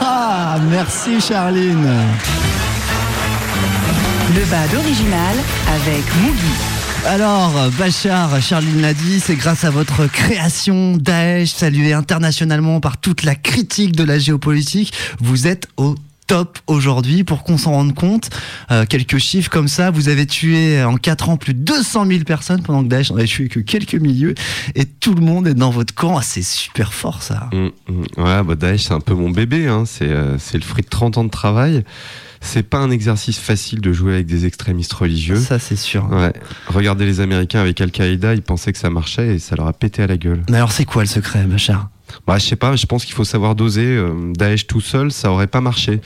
Ah, 0.00 0.58
merci 0.70 1.20
Charline. 1.20 1.88
Le 4.34 4.50
bad 4.50 4.74
original 4.74 5.36
avec 5.68 6.04
Mugi. 6.22 6.77
Alors, 7.06 7.70
Bachar, 7.78 8.40
Charline 8.42 8.82
l'a 8.82 8.92
dit, 8.92 9.20
c'est 9.20 9.36
grâce 9.36 9.64
à 9.64 9.70
votre 9.70 10.06
création 10.06 10.96
Daesh, 10.96 11.50
salué 11.50 11.92
internationalement 11.92 12.80
par 12.80 12.98
toute 12.98 13.22
la 13.22 13.34
critique 13.34 13.96
de 13.96 14.04
la 14.04 14.18
géopolitique, 14.18 14.92
vous 15.20 15.46
êtes 15.46 15.68
au 15.76 15.94
top 16.28 16.58
aujourd'hui 16.68 17.24
pour 17.24 17.42
qu'on 17.42 17.58
s'en 17.58 17.72
rende 17.72 17.94
compte. 17.94 18.30
Euh, 18.70 18.84
quelques 18.88 19.18
chiffres 19.18 19.50
comme 19.50 19.66
ça, 19.66 19.90
vous 19.90 20.08
avez 20.08 20.26
tué 20.26 20.82
en 20.84 20.96
4 20.96 21.30
ans 21.30 21.36
plus 21.36 21.54
de 21.54 21.60
200 21.60 22.06
000 22.06 22.24
personnes 22.24 22.62
pendant 22.62 22.84
que 22.84 22.88
Daesh 22.88 23.10
n'en 23.10 23.16
a 23.16 23.24
tué 23.24 23.48
que 23.48 23.58
quelques 23.58 23.94
milieux 23.94 24.34
et 24.76 24.84
tout 24.84 25.14
le 25.14 25.22
monde 25.22 25.48
est 25.48 25.54
dans 25.54 25.70
votre 25.70 25.94
camp. 25.94 26.16
Ah, 26.18 26.22
c'est 26.22 26.42
super 26.42 26.92
fort 26.92 27.22
ça. 27.22 27.48
Mm, 27.52 27.68
mm. 27.88 28.02
Ouais, 28.18 28.42
bah 28.44 28.54
Daesh, 28.54 28.84
c'est 28.84 28.94
un 28.94 29.00
peu 29.00 29.14
mon 29.14 29.30
bébé. 29.30 29.66
Hein. 29.66 29.84
C'est 29.86 30.08
euh, 30.08 30.38
c'est 30.38 30.58
le 30.58 30.64
fruit 30.64 30.84
de 30.84 30.88
30 30.88 31.18
ans 31.18 31.24
de 31.24 31.30
travail. 31.30 31.82
C'est 32.40 32.62
pas 32.62 32.78
un 32.78 32.90
exercice 32.90 33.38
facile 33.38 33.80
de 33.80 33.92
jouer 33.92 34.14
avec 34.14 34.26
des 34.26 34.46
extrémistes 34.46 34.92
religieux. 34.92 35.40
Ça, 35.40 35.58
c'est 35.58 35.76
sûr. 35.76 36.08
Ouais. 36.10 36.32
Regardez 36.68 37.04
les 37.04 37.20
Américains 37.20 37.60
avec 37.60 37.80
Al-Qaïda, 37.80 38.34
ils 38.34 38.42
pensaient 38.42 38.72
que 38.72 38.78
ça 38.78 38.90
marchait 38.90 39.34
et 39.34 39.38
ça 39.40 39.56
leur 39.56 39.66
a 39.66 39.72
pété 39.72 40.02
à 40.02 40.06
la 40.06 40.16
gueule. 40.16 40.42
Mais 40.48 40.58
alors, 40.58 40.70
c'est 40.70 40.84
quoi 40.84 41.02
le 41.02 41.08
secret, 41.08 41.42
Bachar 41.44 41.88
Bah, 42.26 42.38
je 42.38 42.44
sais 42.44 42.56
pas, 42.56 42.76
je 42.76 42.86
pense 42.86 43.04
qu'il 43.04 43.14
faut 43.14 43.24
savoir 43.24 43.54
doser. 43.54 43.86
Euh, 43.86 44.32
Daesh 44.34 44.66
tout 44.66 44.80
seul, 44.80 45.12
ça 45.12 45.30
aurait 45.30 45.46
pas 45.46 45.60
marché. 45.60 46.00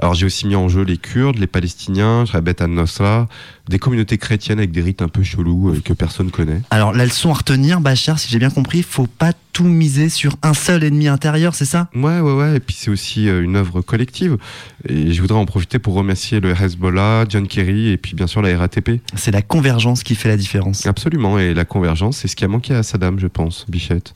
Alors 0.00 0.14
j'ai 0.14 0.26
aussi 0.26 0.46
mis 0.46 0.56
en 0.56 0.68
jeu 0.68 0.82
les 0.82 0.96
Kurdes, 0.96 1.38
les 1.38 1.46
Palestiniens, 1.46 2.24
Jabet 2.24 2.60
al-Nosra, 2.60 3.28
des 3.68 3.78
communautés 3.78 4.18
chrétiennes 4.18 4.58
avec 4.58 4.72
des 4.72 4.82
rites 4.82 5.02
un 5.02 5.08
peu 5.08 5.22
chelous 5.22 5.70
euh, 5.70 5.80
que 5.84 5.92
personne 5.92 6.30
connaît. 6.30 6.62
Alors 6.70 6.92
la 6.92 7.04
leçon 7.04 7.30
à 7.30 7.34
retenir, 7.34 7.80
Bachar, 7.80 8.18
si 8.18 8.28
j'ai 8.28 8.40
bien 8.40 8.50
compris, 8.50 8.82
faut 8.82 9.06
pas 9.06 9.32
tout 9.52 9.64
miser 9.64 10.08
sur 10.08 10.34
un 10.42 10.52
seul 10.52 10.82
ennemi 10.82 11.06
intérieur, 11.06 11.54
c'est 11.54 11.64
ça? 11.64 11.88
Ouais, 11.94 12.18
ouais, 12.18 12.32
ouais. 12.32 12.56
Et 12.56 12.60
puis 12.60 12.74
c'est 12.76 12.90
aussi 12.90 13.28
euh, 13.28 13.42
une 13.42 13.54
œuvre 13.54 13.82
collective. 13.82 14.36
Et 14.88 15.12
je 15.12 15.20
voudrais 15.20 15.38
en 15.38 15.46
profiter 15.46 15.78
pour 15.78 15.94
remercier 15.94 16.40
le 16.40 16.50
Hezbollah, 16.50 17.26
John 17.28 17.46
Kerry 17.46 17.90
et 17.90 17.96
puis 17.96 18.14
bien 18.14 18.26
sûr 18.26 18.42
la 18.42 18.58
RATP. 18.58 19.00
C'est 19.14 19.30
la 19.30 19.42
convergence 19.42 20.02
qui 20.02 20.16
fait 20.16 20.28
la 20.28 20.36
différence. 20.36 20.86
Absolument. 20.86 21.38
Et 21.38 21.54
la 21.54 21.64
convergence, 21.64 22.18
c'est 22.18 22.28
ce 22.28 22.34
qui 22.34 22.44
a 22.44 22.48
manqué 22.48 22.74
à 22.74 22.82
Saddam, 22.82 23.20
je 23.20 23.28
pense, 23.28 23.64
Bichette. 23.68 24.12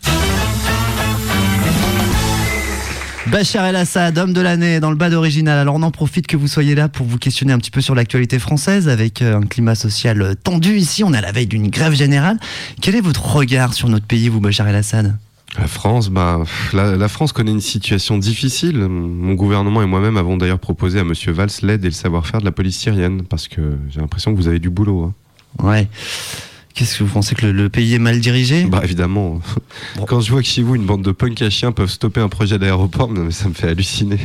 Bachar 3.30 3.66
El-Assad, 3.66 4.16
homme 4.18 4.32
de 4.32 4.40
l'année 4.40 4.80
dans 4.80 4.90
le 4.90 4.97
bas 4.97 5.11
d'original. 5.11 5.58
Alors 5.58 5.75
on 5.75 5.82
en 5.82 5.90
profite 5.90 6.26
que 6.26 6.37
vous 6.37 6.49
soyez 6.49 6.75
là 6.75 6.88
pour 6.88 7.04
vous 7.06 7.18
questionner 7.18 7.52
un 7.52 7.58
petit 7.58 7.70
peu 7.70 7.80
sur 7.80 7.94
l'actualité 7.94 8.38
française 8.38 8.88
avec 8.88 9.20
euh, 9.20 9.37
un 9.37 9.42
climat 9.42 9.75
social 9.75 10.23
euh, 10.23 10.35
tendu 10.35 10.76
ici. 10.76 11.04
On 11.04 11.12
est 11.12 11.18
à 11.18 11.20
la 11.20 11.32
veille 11.32 11.47
d'une 11.47 11.68
grève 11.68 11.92
générale. 11.94 12.38
Quel 12.80 12.94
est 12.94 13.00
votre 13.00 13.25
regard 13.37 13.75
sur 13.75 13.88
notre 13.88 14.06
pays, 14.06 14.28
vous, 14.28 14.40
Bachar 14.40 14.66
El-Assad 14.68 15.16
La 15.58 15.66
France, 15.66 16.08
bah, 16.08 16.42
la, 16.73 16.97
la 16.97 17.08
France 17.08 17.32
connaît 17.32 17.50
une 17.52 17.61
situation 17.61 18.16
difficile. 18.16 18.78
Mon 18.78 19.35
gouvernement 19.35 19.82
et 19.82 19.87
moi-même 19.87 20.16
avons 20.16 20.37
d'ailleurs 20.38 20.58
proposé 20.58 20.99
à 20.99 21.04
Monsieur 21.04 21.32
Valls 21.32 21.50
l'aide 21.62 21.85
et 21.85 21.88
le 21.88 21.94
savoir-faire 21.94 22.40
de 22.40 22.47
la 22.47 22.52
police 22.52 22.78
syrienne 22.78 23.23
parce 23.25 23.47
que 23.47 23.76
j'ai 23.90 24.00
l'impression 24.00 24.32
que 24.32 24.37
vous 24.38 24.49
avez 24.49 24.58
du 24.58 24.70
boulot. 24.70 25.04
hein. 25.04 25.64
Ouais. 25.66 25.88
Qu'est-ce 26.78 26.97
que 26.97 27.02
vous 27.02 27.12
pensez 27.12 27.35
que 27.35 27.44
le, 27.44 27.50
le 27.50 27.68
pays 27.68 27.94
est 27.94 27.99
mal 27.99 28.20
dirigé? 28.20 28.64
Bah 28.64 28.82
évidemment. 28.85 29.40
Bon. 29.97 30.04
Quand 30.04 30.20
je 30.20 30.30
vois 30.30 30.42
que 30.42 30.47
chez 30.47 30.62
vous 30.62 30.76
une 30.76 30.87
bande 30.87 31.02
de 31.02 31.11
punk 31.11 31.42
à 31.42 31.50
chiens 31.50 31.73
peuvent 31.73 31.90
stopper 31.90 32.20
un 32.20 32.28
projet 32.28 32.56
d'aéroport, 32.56 33.11
mais 33.11 33.32
ça 33.32 33.49
me 33.49 33.54
fait 33.54 33.70
halluciner. 33.70 34.20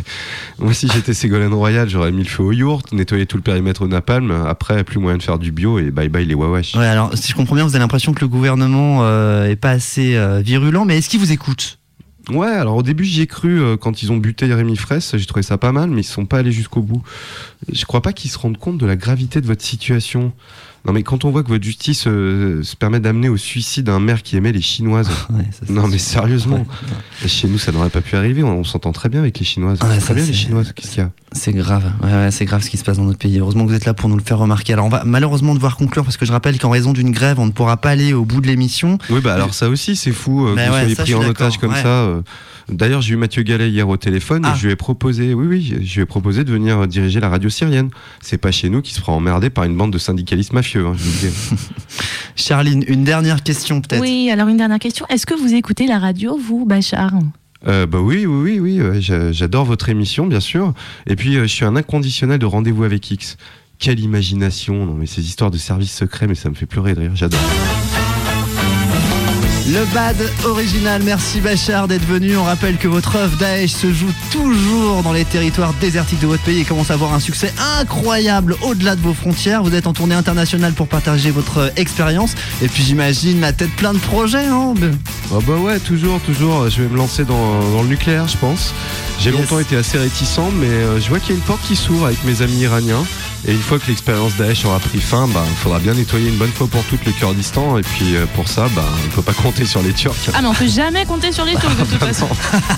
Moi 0.59 0.71
si 0.75 0.87
j'étais 0.87 1.15
Ségolène 1.15 1.55
Royal, 1.55 1.89
j'aurais 1.89 2.11
mis 2.11 2.21
le 2.21 2.29
feu 2.29 2.43
au 2.43 2.51
yourte, 2.51 2.91
nettoyé 2.91 3.25
tout 3.25 3.37
le 3.37 3.41
périmètre 3.41 3.81
au 3.81 3.87
napalm. 3.87 4.29
Après, 4.29 4.83
plus 4.83 4.99
moyen 4.99 5.17
de 5.17 5.23
faire 5.23 5.39
du 5.39 5.51
bio 5.51 5.79
et 5.79 5.89
bye 5.89 6.09
bye 6.09 6.27
les 6.27 6.35
wawash. 6.35 6.75
Ouais, 6.75 6.85
alors 6.85 7.17
si 7.17 7.31
je 7.31 7.35
comprends 7.35 7.55
bien, 7.55 7.63
vous 7.63 7.71
avez 7.71 7.79
l'impression 7.79 8.13
que 8.13 8.21
le 8.21 8.27
gouvernement 8.27 8.99
euh, 9.01 9.49
est 9.49 9.55
pas 9.55 9.71
assez 9.71 10.15
euh, 10.15 10.39
virulent, 10.41 10.85
mais 10.85 10.99
est-ce 10.99 11.09
qu'il 11.09 11.19
vous 11.19 11.31
écoute? 11.31 11.79
Ouais, 12.29 12.45
alors 12.45 12.75
au 12.75 12.83
début 12.83 13.03
j'y 13.03 13.21
ai 13.21 13.27
cru 13.27 13.59
euh, 13.59 13.77
quand 13.77 14.03
ils 14.03 14.11
ont 14.11 14.17
buté 14.17 14.45
Rémi 14.45 14.77
Fraisse, 14.77 15.17
j'ai 15.17 15.25
trouvé 15.25 15.41
ça 15.41 15.57
pas 15.57 15.71
mal, 15.71 15.89
mais 15.89 16.01
ils 16.01 16.05
sont 16.05 16.27
pas 16.27 16.37
allés 16.37 16.51
jusqu'au 16.51 16.83
bout. 16.83 17.01
Je 17.71 17.83
crois 17.85 18.03
pas 18.03 18.13
qu'ils 18.13 18.29
se 18.29 18.37
rendent 18.37 18.59
compte 18.59 18.77
de 18.77 18.85
la 18.85 18.95
gravité 18.95 19.41
de 19.41 19.47
votre 19.47 19.63
situation. 19.63 20.33
Non 20.85 20.91
mais 20.91 21.01
quand 21.03 21.23
on 21.23 21.31
voit 21.31 21.43
que 21.43 21.47
votre 21.47 21.63
justice 21.63 22.05
euh, 22.07 22.61
se 22.63 22.75
permet 22.75 22.99
d'amener 22.99 23.29
au 23.29 23.37
suicide 23.37 23.87
un 23.87 23.99
maire 24.01 24.21
qui 24.21 24.35
aimait 24.35 24.51
les 24.51 24.61
Chinoises. 24.61 25.09
Ouais, 25.29 25.43
ça, 25.51 25.59
c'est 25.65 25.69
Non 25.73 25.87
mais 25.87 25.97
sérieusement, 25.97 26.65
Ouais. 27.21 27.27
chez 27.29 27.47
nous 27.47 27.57
ça 27.57 27.71
n'aurait 27.71 27.89
pas 27.89 28.01
pu 28.01 28.15
arriver, 28.17 28.43
on, 28.43 28.59
on 28.59 28.63
s'entend 28.65 28.91
très 28.91 29.07
bien 29.09 29.21
avec 29.21 29.39
les 29.39 29.45
Chinoises. 29.45 29.79
Ouais, 29.81 29.87
C'est 29.93 29.99
ça, 29.99 30.05
très 30.07 30.13
bien 30.15 30.25
les 30.25 30.33
Chinoises, 30.33 30.73
qu'est-ce 30.73 30.89
qu'il 30.91 30.99
y 30.99 31.05
a 31.05 31.11
C'est 31.31 31.53
grave, 31.53 31.89
c'est 32.31 32.45
grave 32.45 32.61
ce 32.63 32.69
qui 32.69 32.77
se 32.77 32.83
passe 32.83 32.97
dans 32.97 33.05
notre 33.05 33.19
pays. 33.19 33.39
Heureusement 33.39 33.63
que 33.63 33.69
vous 33.69 33.75
êtes 33.75 33.85
là 33.85 33.93
pour 33.93 34.09
nous 34.09 34.17
le 34.17 34.23
faire 34.23 34.37
remarquer. 34.39 34.73
Alors 34.73 34.85
on 34.85 34.89
va 34.89 35.03
malheureusement 35.05 35.53
devoir 35.55 35.77
conclure 35.77 36.03
parce 36.03 36.17
que 36.17 36.25
je 36.25 36.31
rappelle 36.33 36.59
qu'en 36.59 36.69
raison 36.69 36.91
d'une 36.93 37.11
grève, 37.11 37.39
on 37.39 37.45
ne 37.45 37.51
pourra 37.51 37.77
pas 37.77 37.91
aller 37.91 38.13
au 38.13 38.25
bout 38.25 38.41
de 38.41 38.47
l'émission. 38.47 38.97
Oui 39.09 39.21
bah 39.21 39.33
alors 39.35 39.53
ça 39.53 39.69
aussi 39.69 39.95
c'est 39.95 40.11
fou 40.11 40.45
euh, 40.47 40.55
que 40.55 40.89
vous 40.89 40.95
pris 40.95 41.15
en 41.15 41.23
otage 41.25 41.57
comme 41.59 41.73
ça. 41.75 41.87
euh. 41.87 42.21
D'ailleurs 42.69 43.01
j'ai 43.01 43.13
eu 43.13 43.17
Mathieu 43.17 43.43
Gallet 43.43 43.69
hier 43.69 43.89
au 43.89 43.97
téléphone 43.97 44.43
Ah. 44.45 44.53
et 44.55 44.57
je 44.59 44.65
lui 44.67 44.71
ai 44.71 44.77
proposé, 44.77 45.33
oui 45.33 45.47
oui, 45.47 45.77
je 45.83 45.95
lui 45.95 46.01
ai 46.01 46.05
proposé 46.05 46.45
de 46.45 46.51
venir 46.51 46.87
diriger 46.87 47.19
la 47.19 47.27
radio 47.27 47.49
syrienne. 47.49 47.89
C'est 48.21 48.37
pas 48.37 48.51
chez 48.51 48.69
nous 48.69 48.81
qui 48.81 48.93
se 48.93 49.01
fera 49.01 49.11
emmerder 49.11 49.49
par 49.49 49.65
une 49.65 49.75
bande 49.75 49.91
de 49.91 49.97
syndicalistes 49.97 50.53
mafieux, 50.53 50.72
hein, 50.79 50.93
je 50.97 51.03
vous 51.03 51.25
le 51.25 51.29
dis. 51.29 51.63
Charline, 52.35 52.83
une 52.87 53.03
dernière 53.03 53.43
question 53.43 53.81
peut-être. 53.81 54.01
Oui, 54.01 54.29
alors 54.31 54.47
une 54.47 54.57
dernière 54.57 54.79
question. 54.79 55.05
Est-ce 55.09 55.25
que 55.25 55.33
vous 55.35 55.53
écoutez 55.53 55.85
la 55.87 55.99
radio, 55.99 56.37
vous, 56.37 56.65
Bachar? 56.65 57.11
Euh, 57.67 57.85
bah 57.85 57.99
oui, 58.01 58.25
oui, 58.25 58.59
oui, 58.59 58.81
oui. 58.81 59.01
j'a- 59.01 59.31
J'adore 59.31 59.65
votre 59.65 59.87
émission, 59.89 60.25
bien 60.27 60.39
sûr. 60.41 60.73
Et 61.07 61.15
puis, 61.15 61.37
euh, 61.37 61.43
je 61.43 61.47
suis 61.53 61.65
un 61.65 61.75
inconditionnel 61.75 62.39
de 62.39 62.45
rendez-vous 62.45 62.83
avec 62.83 63.09
X. 63.09 63.37
Quelle 63.79 63.99
imagination 63.99 64.85
Non, 64.85 64.93
mais 64.93 65.05
ces 65.05 65.21
histoires 65.25 65.51
de 65.51 65.57
services 65.57 65.93
secrets, 65.93 66.27
mais 66.27 66.35
ça 66.35 66.49
me 66.49 66.55
fait 66.55 66.65
pleurer 66.65 66.93
de 66.95 66.99
rire. 67.01 67.11
J'adore. 67.15 67.39
Le 69.65 69.85
bad 69.93 70.17
original, 70.43 71.01
merci 71.03 71.39
Bachar 71.39 71.87
d'être 71.87 72.05
venu. 72.05 72.35
On 72.35 72.43
rappelle 72.43 72.75
que 72.77 72.89
votre 72.89 73.15
œuvre 73.15 73.37
Daesh 73.37 73.71
se 73.71 73.93
joue 73.93 74.11
toujours 74.29 75.03
dans 75.03 75.13
les 75.13 75.23
territoires 75.23 75.73
désertiques 75.79 76.19
de 76.19 76.27
votre 76.27 76.43
pays 76.43 76.59
et 76.59 76.65
commence 76.65 76.91
à 76.91 76.95
avoir 76.95 77.13
un 77.13 77.21
succès 77.21 77.53
incroyable 77.79 78.57
au-delà 78.61 78.97
de 78.97 79.01
vos 79.01 79.13
frontières. 79.13 79.63
Vous 79.63 79.73
êtes 79.73 79.87
en 79.87 79.93
tournée 79.93 80.15
internationale 80.15 80.73
pour 80.73 80.87
partager 80.89 81.31
votre 81.31 81.71
expérience. 81.77 82.35
Et 82.61 82.67
puis 82.67 82.83
j'imagine 82.83 83.39
la 83.39 83.53
tête 83.53 83.71
plein 83.77 83.93
de 83.93 83.99
projets, 83.99 84.45
hein 84.45 84.73
Ah 85.31 85.37
bah 85.47 85.55
ouais, 85.55 85.79
toujours, 85.79 86.19
toujours. 86.19 86.69
Je 86.69 86.81
vais 86.81 86.89
me 86.89 86.97
lancer 86.97 87.23
dans, 87.23 87.61
dans 87.71 87.83
le 87.83 87.87
nucléaire, 87.87 88.27
je 88.27 88.37
pense. 88.37 88.73
J'ai 89.21 89.29
Yes. 89.31 89.39
longtemps 89.39 89.59
été 89.59 89.77
assez 89.77 89.97
réticent, 89.97 90.39
mais 90.59 90.67
euh, 90.67 90.99
je 90.99 91.07
vois 91.07 91.19
qu'il 91.19 91.29
y 91.29 91.33
a 91.33 91.35
une 91.37 91.45
porte 91.45 91.61
qui 91.65 91.77
s'ouvre 91.77 92.07
avec 92.07 92.21
mes 92.25 92.41
amis 92.41 92.57
iraniens. 92.59 93.05
Et 93.45 93.51
une 93.51 93.61
fois 93.61 93.77
que 93.77 93.87
l'expérience 93.87 94.35
Daesh 94.37 94.63
aura 94.65 94.79
pris 94.79 94.99
fin, 94.99 95.27
bah, 95.27 95.43
il 95.49 95.55
faudra 95.57 95.79
bien 95.79 95.93
nettoyer 95.93 96.29
une 96.29 96.37
bonne 96.37 96.51
fois 96.51 96.67
pour 96.67 96.83
toutes 96.85 97.05
le 97.05 97.11
Kurdistan. 97.11 97.77
Et 97.77 97.81
puis 97.81 98.15
euh, 98.15 98.25
pour 98.35 98.47
ça, 98.47 98.67
bah, 98.75 98.85
on 99.05 99.09
peut 99.15 99.21
pas 99.21 99.33
compter 99.33 99.65
sur 99.65 99.81
les 99.81 99.91
Turcs. 99.91 100.15
Ah, 100.33 100.41
mais 100.41 100.47
on 100.47 100.53
peut 100.53 100.67
jamais 100.67 101.05
compter 101.05 101.31
sur 101.31 101.43
les 101.43 101.55
Turcs 101.55 101.75
de 101.75 101.83
toute 101.83 101.99
façon. 101.99 102.27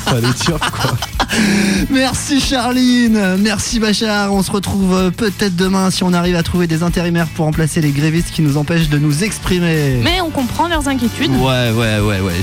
Pas 0.05 0.19
les 0.19 0.33
Turcs, 0.33 0.71
quoi. 0.71 0.97
Merci 1.89 2.39
Charline, 2.39 3.37
merci 3.39 3.79
Bachar. 3.79 4.31
On 4.31 4.41
se 4.41 4.51
retrouve 4.51 4.93
euh, 4.93 5.11
peut-être 5.11 5.55
demain 5.55 5.89
si 5.89 6.03
on 6.03 6.13
arrive 6.13 6.35
à 6.35 6.43
trouver 6.43 6.67
des 6.67 6.83
intérimaires 6.83 7.27
pour 7.27 7.45
remplacer 7.45 7.81
les 7.81 7.91
grévistes 7.91 8.31
qui 8.31 8.41
nous 8.41 8.57
empêchent 8.57 8.89
de 8.89 8.97
nous 8.97 9.23
exprimer. 9.23 9.99
Mais 10.03 10.21
on 10.21 10.29
comprend 10.29 10.67
leurs 10.67 10.87
inquiétudes. 10.87 11.31
Ouais, 11.31 11.71
ouais, 11.71 11.99
ouais, 11.99 12.19
ouais. 12.21 12.33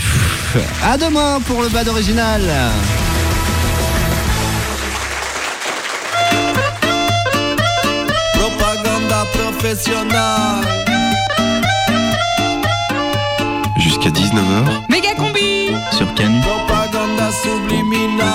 À 0.84 0.98
demain 0.98 1.40
pour 1.46 1.62
le 1.62 1.68
bad 1.68 1.88
original. 1.88 2.40
Jusqu'à 13.78 14.10
19h. 14.10 14.82
Méga 14.90 15.14
combi 15.14 15.70
Sur 15.92 16.12
Canu. 16.14 16.40
Propaganda 16.42 17.30
subliminale. 17.32 18.31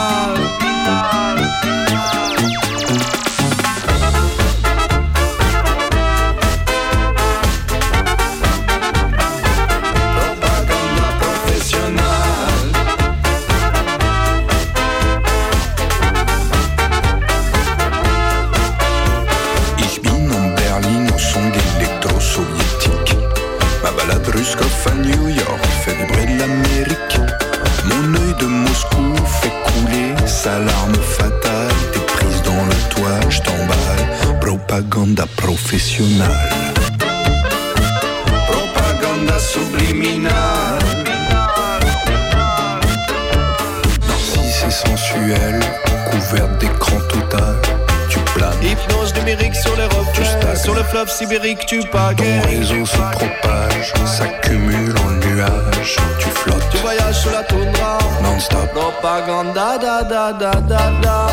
Sibérique, 51.18 51.66
tu 51.66 51.80
pagaies. 51.92 52.42
Ton 52.42 52.50
réseau 52.50 52.86
se 52.86 52.98
propage, 52.98 53.94
s'accumule 54.06 54.94
en 55.06 55.12
nuages. 55.26 55.98
Tu 56.20 56.30
flottes. 56.30 56.70
Tu 56.72 56.78
voyages 56.78 57.20
sur 57.22 57.32
la 57.32 57.44
toundra. 57.44 57.98
Non-stop. 58.22 58.70
Propaganda, 58.74 59.78
da 59.80 60.04
da 60.04 60.32
da 60.32 60.54
da 60.72 60.92
da. 61.02 61.28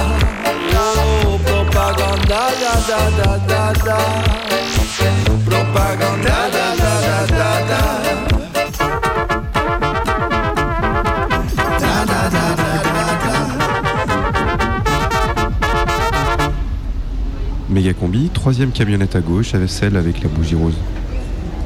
Oh, 0.75 1.39
propaganda, 1.45 2.41
da 2.63 2.75
da 2.89 3.01
da 3.19 3.31
da 3.51 3.73
da. 3.85 3.99
Propaganda, 5.51 6.37
da 6.55 6.67
da 6.81 6.95
da 7.07 7.27
da 7.39 7.51
da. 7.71 7.83
Da 8.29 8.34
Méga 17.75 17.93
combi, 17.93 18.31
troisième 18.33 18.71
camionnette 18.71 19.17
à 19.17 19.21
gauche, 19.21 19.53
avec 19.53 19.69
celle 19.69 19.97
avec 19.97 20.23
la 20.23 20.29
bougie 20.29 20.55
rose. 20.55 20.79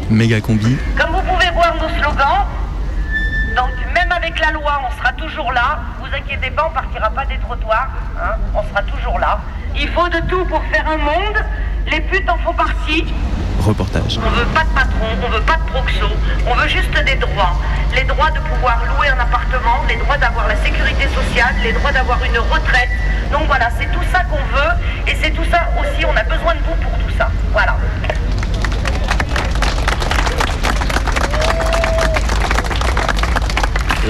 Méga 0.09 0.41
combi. 0.41 0.75
Comme 0.99 1.11
vous 1.11 1.21
pouvez 1.21 1.51
voir 1.51 1.75
nos 1.75 1.89
slogans, 2.01 2.47
donc 3.55 3.69
même 3.93 4.11
avec 4.11 4.41
la 4.41 4.53
loi, 4.53 4.81
on 4.89 4.99
sera 4.99 5.13
toujours 5.13 5.53
là. 5.53 5.81
Vous 6.01 6.07
inquiétez 6.07 6.51
pas, 6.53 6.67
on 6.71 6.73
partira 6.73 7.11
pas 7.11 7.27
des 7.27 7.37
trottoirs. 7.37 7.89
hein, 8.19 8.37
on 8.55 8.63
sera 8.71 8.83
toujours 8.85 9.19
là. 9.19 9.39
Il 9.79 9.87
faut 9.91 10.09
de 10.09 10.21
tout 10.31 10.47
pour 10.47 10.63
faire 10.73 10.89
un 10.89 10.97
monde. 10.97 11.45
Les 11.93 12.01
putes 12.01 12.31
en 12.31 12.39
font 12.39 12.55
partie. 12.55 13.05
Reportage. 13.61 14.19
On 14.25 14.31
veut 14.31 14.47
pas 14.55 14.65
de 14.65 14.71
patron, 14.71 15.09
on 15.23 15.29
veut 15.29 15.43
pas 15.43 15.57
de 15.57 15.71
proxo. 15.71 16.07
On 16.51 16.55
veut 16.55 16.69
juste 16.69 17.05
des 17.05 17.17
droits. 17.17 17.61
Les 17.95 18.05
droits 18.05 18.31
de 18.31 18.41
pouvoir 18.41 18.81
louer 18.97 19.09
un 19.09 19.19
appartement 19.21 19.39
appartement, 19.49 19.85
les 19.89 19.97
droits 19.97 20.17
d'avoir 20.19 20.49
la 20.49 20.57
sécurité 20.57 21.05
sociale, 21.09 21.55
les 21.63 21.73
droits 21.73 21.93
d'avoir 21.93 22.19
une 22.25 22.39
retraite. 22.39 22.88
Donc 23.33 23.43
voilà, 23.47 23.69
c'est 23.79 23.91
tout 23.93 24.05
ça 24.13 24.21
qu'on 24.25 24.37
veut 24.37 24.73
et 25.07 25.17
c'est 25.23 25.31
tout 25.31 25.45
ça 25.51 25.69
aussi, 25.79 26.05
on 26.07 26.17
a 26.17 26.23
besoin 26.23 26.55
de 26.55 26.61
vous 26.61 26.75
pour 26.83 26.93
tout 26.99 27.15
ça. 27.19 27.31
Voilà. 27.53 27.77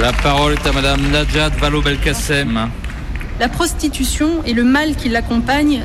La 0.01 0.13
parole 0.13 0.53
est 0.53 0.67
à 0.67 0.73
Madame 0.73 1.01
Najat 1.11 1.49
Vallaud-Belkacem. 1.61 2.71
La 3.41 3.49
prostitution 3.49 4.45
et 4.47 4.53
le 4.53 4.63
mal 4.63 4.95
qui 4.95 5.09
l'accompagne 5.09 5.83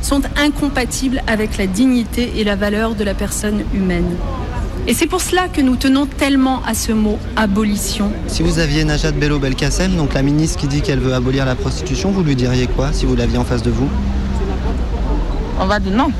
sont 0.00 0.22
incompatibles 0.36 1.22
avec 1.26 1.58
la 1.58 1.66
dignité 1.66 2.34
et 2.36 2.44
la 2.44 2.54
valeur 2.54 2.94
de 2.94 3.02
la 3.02 3.14
personne 3.14 3.64
humaine. 3.74 4.16
Et 4.88 4.94
c'est 4.94 5.06
pour 5.06 5.20
cela 5.20 5.48
que 5.48 5.60
nous 5.60 5.76
tenons 5.76 6.06
tellement 6.06 6.62
à 6.66 6.72
ce 6.72 6.92
mot 6.92 7.18
abolition. 7.36 8.10
Si 8.26 8.42
vous 8.42 8.58
aviez 8.58 8.84
Najat 8.84 9.12
Bello 9.12 9.38
Belkacem, 9.38 9.94
donc 9.94 10.14
la 10.14 10.22
ministre 10.22 10.58
qui 10.58 10.66
dit 10.66 10.80
qu'elle 10.80 10.98
veut 10.98 11.12
abolir 11.12 11.44
la 11.44 11.54
prostitution, 11.54 12.10
vous 12.10 12.22
lui 12.22 12.34
diriez 12.34 12.66
quoi 12.68 12.90
si 12.94 13.04
vous 13.04 13.14
l'aviez 13.14 13.36
en 13.36 13.44
face 13.44 13.62
de 13.62 13.70
vous? 13.70 13.86
On 15.60 15.66
va 15.66 15.78
dire 15.78 15.92
non. 15.92 16.10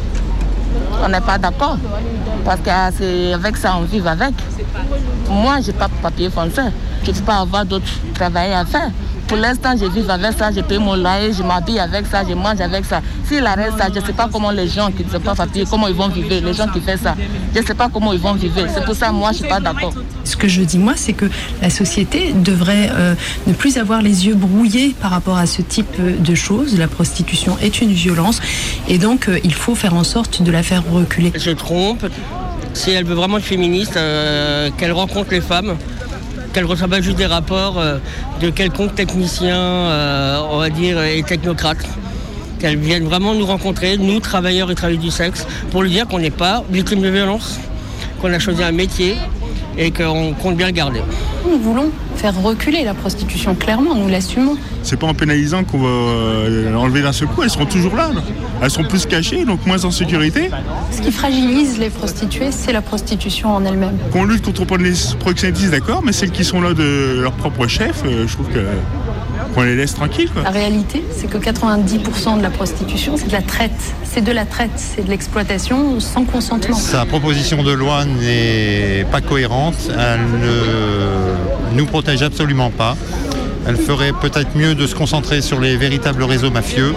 On 1.03 1.09
n'est 1.09 1.23
pas 1.23 1.39
d'accord. 1.39 1.79
Parce 2.45 2.61
que 2.61 2.69
c'est 2.99 3.33
avec 3.33 3.57
ça 3.57 3.75
on 3.81 3.85
vit 3.85 4.07
avec. 4.07 4.35
Moi, 5.31 5.61
j'ai 5.65 5.73
pas 5.73 5.89
de 5.89 5.95
papier 6.03 6.29
français. 6.29 6.71
Je 7.05 7.11
ne 7.11 7.17
peux 7.17 7.23
pas 7.23 7.39
avoir 7.39 7.65
d'autres 7.65 7.87
travail 8.13 8.53
à 8.53 8.67
faire. 8.67 8.91
Pour 9.28 9.37
l'instant, 9.37 9.75
je 9.78 9.85
vis 9.85 10.08
avec 10.08 10.38
ça, 10.38 10.50
je 10.50 10.61
paye 10.62 10.78
mon 10.78 10.97
loyer, 10.97 11.35
je 11.35 11.42
m'habille 11.42 11.78
avec 11.78 12.06
ça, 12.06 12.23
je 12.26 12.32
mange 12.32 12.62
avec 12.62 12.87
ça. 12.87 13.02
S'il 13.28 13.44
arrête 13.44 13.73
ça, 13.76 13.88
je 13.94 14.00
ne 14.00 14.04
sais 14.06 14.14
pas 14.14 14.26
comment 14.32 14.50
les 14.50 14.66
gens 14.66 14.90
qui 14.90 15.04
ne 15.04 15.11
sont 15.11 15.20
pas 15.20 15.35
papier, 15.35 15.64
comment 15.70 15.87
ils 15.87 15.94
vont 15.94 16.08
vivre, 16.08 16.30
les 16.30 16.54
gens 16.54 16.66
qui 16.66 16.80
font 16.80 16.97
ça. 16.97 17.14
Je 17.54 17.61
ne 17.61 17.66
sais 17.66 17.75
pas 17.75 17.90
comment 17.92 18.14
ils 18.14 18.18
vont 18.18 18.32
vivre. 18.32 18.54
C'est 18.75 18.82
pour 18.87 18.94
ça, 18.94 19.12
moi, 19.12 19.32
je 19.32 19.38
ne 19.38 19.40
suis 19.40 19.49
pas 19.49 19.61
d'accord. 19.61 19.92
Ce 20.25 20.35
que 20.35 20.49
je 20.49 20.62
dis, 20.62 20.78
moi, 20.78 20.94
c'est 20.97 21.12
que 21.12 21.26
la 21.61 21.68
société 21.68 22.32
devrait 22.32 22.90
euh, 22.90 23.14
ne 23.47 23.52
plus 23.52 23.76
avoir 23.76 24.00
les 24.00 24.26
yeux 24.26 24.35
brouillés 24.35 24.94
par 24.99 25.11
rapport 25.11 25.37
à 25.37 25.44
ce 25.44 25.61
type 25.61 26.00
de 26.00 26.35
choses. 26.35 26.78
La 26.78 26.88
prostitution 26.88 27.58
est 27.61 27.82
une 27.82 27.92
violence 27.92 28.40
et 28.88 28.97
donc 28.97 29.28
euh, 29.28 29.38
il 29.44 29.52
faut 29.52 29.75
faire 29.75 29.92
en 29.92 30.04
sorte 30.04 30.42
de 30.42 30.50
la 30.50 30.62
faire 30.62 30.82
reculer. 30.90 31.32
Je 31.37 31.50
trompe. 31.50 32.06
Si 32.73 32.92
elle 32.92 33.04
veut 33.04 33.14
vraiment 33.14 33.38
être 33.38 33.44
féministe, 33.44 33.97
euh, 33.97 34.70
qu'elle 34.78 34.92
rencontre 34.92 35.32
les 35.32 35.40
femmes, 35.40 35.76
qu'elle 36.52 36.64
ne 36.64 36.69
reçoit 36.69 36.88
pas 36.88 37.00
juste 37.00 37.17
des 37.17 37.26
rapports 37.26 37.78
euh, 37.78 37.99
de 38.40 38.50
quelconque 38.50 38.95
technicien, 38.95 39.57
euh, 39.57 40.40
on 40.50 40.59
va 40.59 40.71
dire, 40.71 41.02
et 41.02 41.23
technocrate. 41.23 41.78
Qu'elle 42.59 42.76
vienne 42.76 43.05
vraiment 43.05 43.35
nous 43.35 43.47
rencontrer, 43.47 43.97
nous, 43.97 44.19
travailleurs 44.21 44.71
et 44.71 44.75
travailleuses 44.75 45.02
du 45.02 45.11
sexe, 45.11 45.47
pour 45.71 45.83
lui 45.83 45.90
dire 45.90 46.09
qu'on 46.09 46.19
n'est 46.19 46.31
pas 46.31 46.64
victime 46.71 47.00
de 47.00 47.09
violence, 47.09 47.59
qu'on 48.21 48.33
a 48.33 48.38
choisi 48.38 48.64
un 48.64 48.73
métier 48.73 49.17
et 49.78 49.92
qu'on 49.92 50.35
compte 50.35 50.56
bien 50.56 50.66
le 50.66 50.73
garder. 50.73 51.00
Nous 51.49 51.58
voulons 51.58 51.90
faire 52.16 52.35
reculer 52.42 52.85
la 52.85 52.94
prostitution, 52.94 53.54
clairement, 53.54 53.94
nous 53.94 54.08
l'assumons. 54.08 54.56
C'est 54.82 54.99
pas 54.99 55.06
en 55.06 55.14
pénalisant 55.14 55.62
qu'on 55.64 55.78
va 55.78 55.88
euh, 55.88 56.75
enlever 56.75 57.02
d'un 57.02 57.12
seul 57.12 57.28
coup, 57.28 57.42
elles 57.42 57.50
seront 57.50 57.66
toujours 57.66 57.94
là. 57.94 58.11
Elles 58.61 58.70
sont 58.70 58.82
plus 58.82 59.06
cachées, 59.06 59.44
donc 59.44 59.64
moins 59.66 59.85
en 59.85 59.92
sécurité. 59.92 60.50
Ce 60.90 61.00
qui 61.00 61.12
fragilise 61.12 61.78
les 61.78 61.90
prostituées, 61.90 62.50
c'est 62.50 62.73
la 62.73 62.82
prostitution 62.82 63.54
en 63.54 63.64
elle-même. 63.64 63.97
Qu'on 64.12 64.25
lutte 64.25 64.52
contre 64.52 64.76
les 64.78 64.94
proxénétistes, 65.20 65.70
d'accord, 65.70 66.02
mais 66.04 66.12
celles 66.12 66.32
qui 66.32 66.44
sont 66.44 66.61
là 66.61 66.75
de 66.75 67.20
leur 67.20 67.32
propre 67.32 67.68
chef, 67.68 68.02
euh, 68.04 68.26
je 68.26 68.32
trouve 68.32 68.49
que 68.49 68.61
qu'on 69.55 69.62
les 69.62 69.76
laisse 69.76 69.95
tranquilles. 69.95 70.31
Quoi. 70.31 70.43
La 70.43 70.50
réalité, 70.50 71.05
c'est 71.17 71.28
que 71.28 71.38
90% 71.38 72.38
de 72.38 72.43
la 72.43 72.50
prostitution, 72.50 73.17
c'est 73.17 73.28
de 73.28 73.33
la 73.33 73.43
traite. 73.43 73.71
C'est 74.05 74.23
de 74.23 74.33
la 74.33 74.45
traite, 74.45 74.71
c'est 74.76 75.05
de 75.05 75.11
l'exploitation 75.11 76.00
sans 76.00 76.25
consentement. 76.25 76.76
Sa 76.76 77.05
proposition 77.07 77.62
de 77.62 77.73
loi 77.73 78.05
n'est 78.05 79.05
pas 79.11 79.21
cohérente, 79.21 79.90
elle 79.90 80.40
ne 80.40 81.76
nous 81.76 81.87
protège 81.87 82.23
absolument 82.23 82.71
pas. 82.71 82.97
Elle 83.67 83.76
ferait 83.76 84.12
peut-être 84.12 84.57
mieux 84.57 84.75
de 84.75 84.87
se 84.87 84.95
concentrer 84.95 85.43
sur 85.43 85.61
les 85.61 85.76
véritables 85.76 86.23
réseaux 86.23 86.50
mafieux 86.50 86.95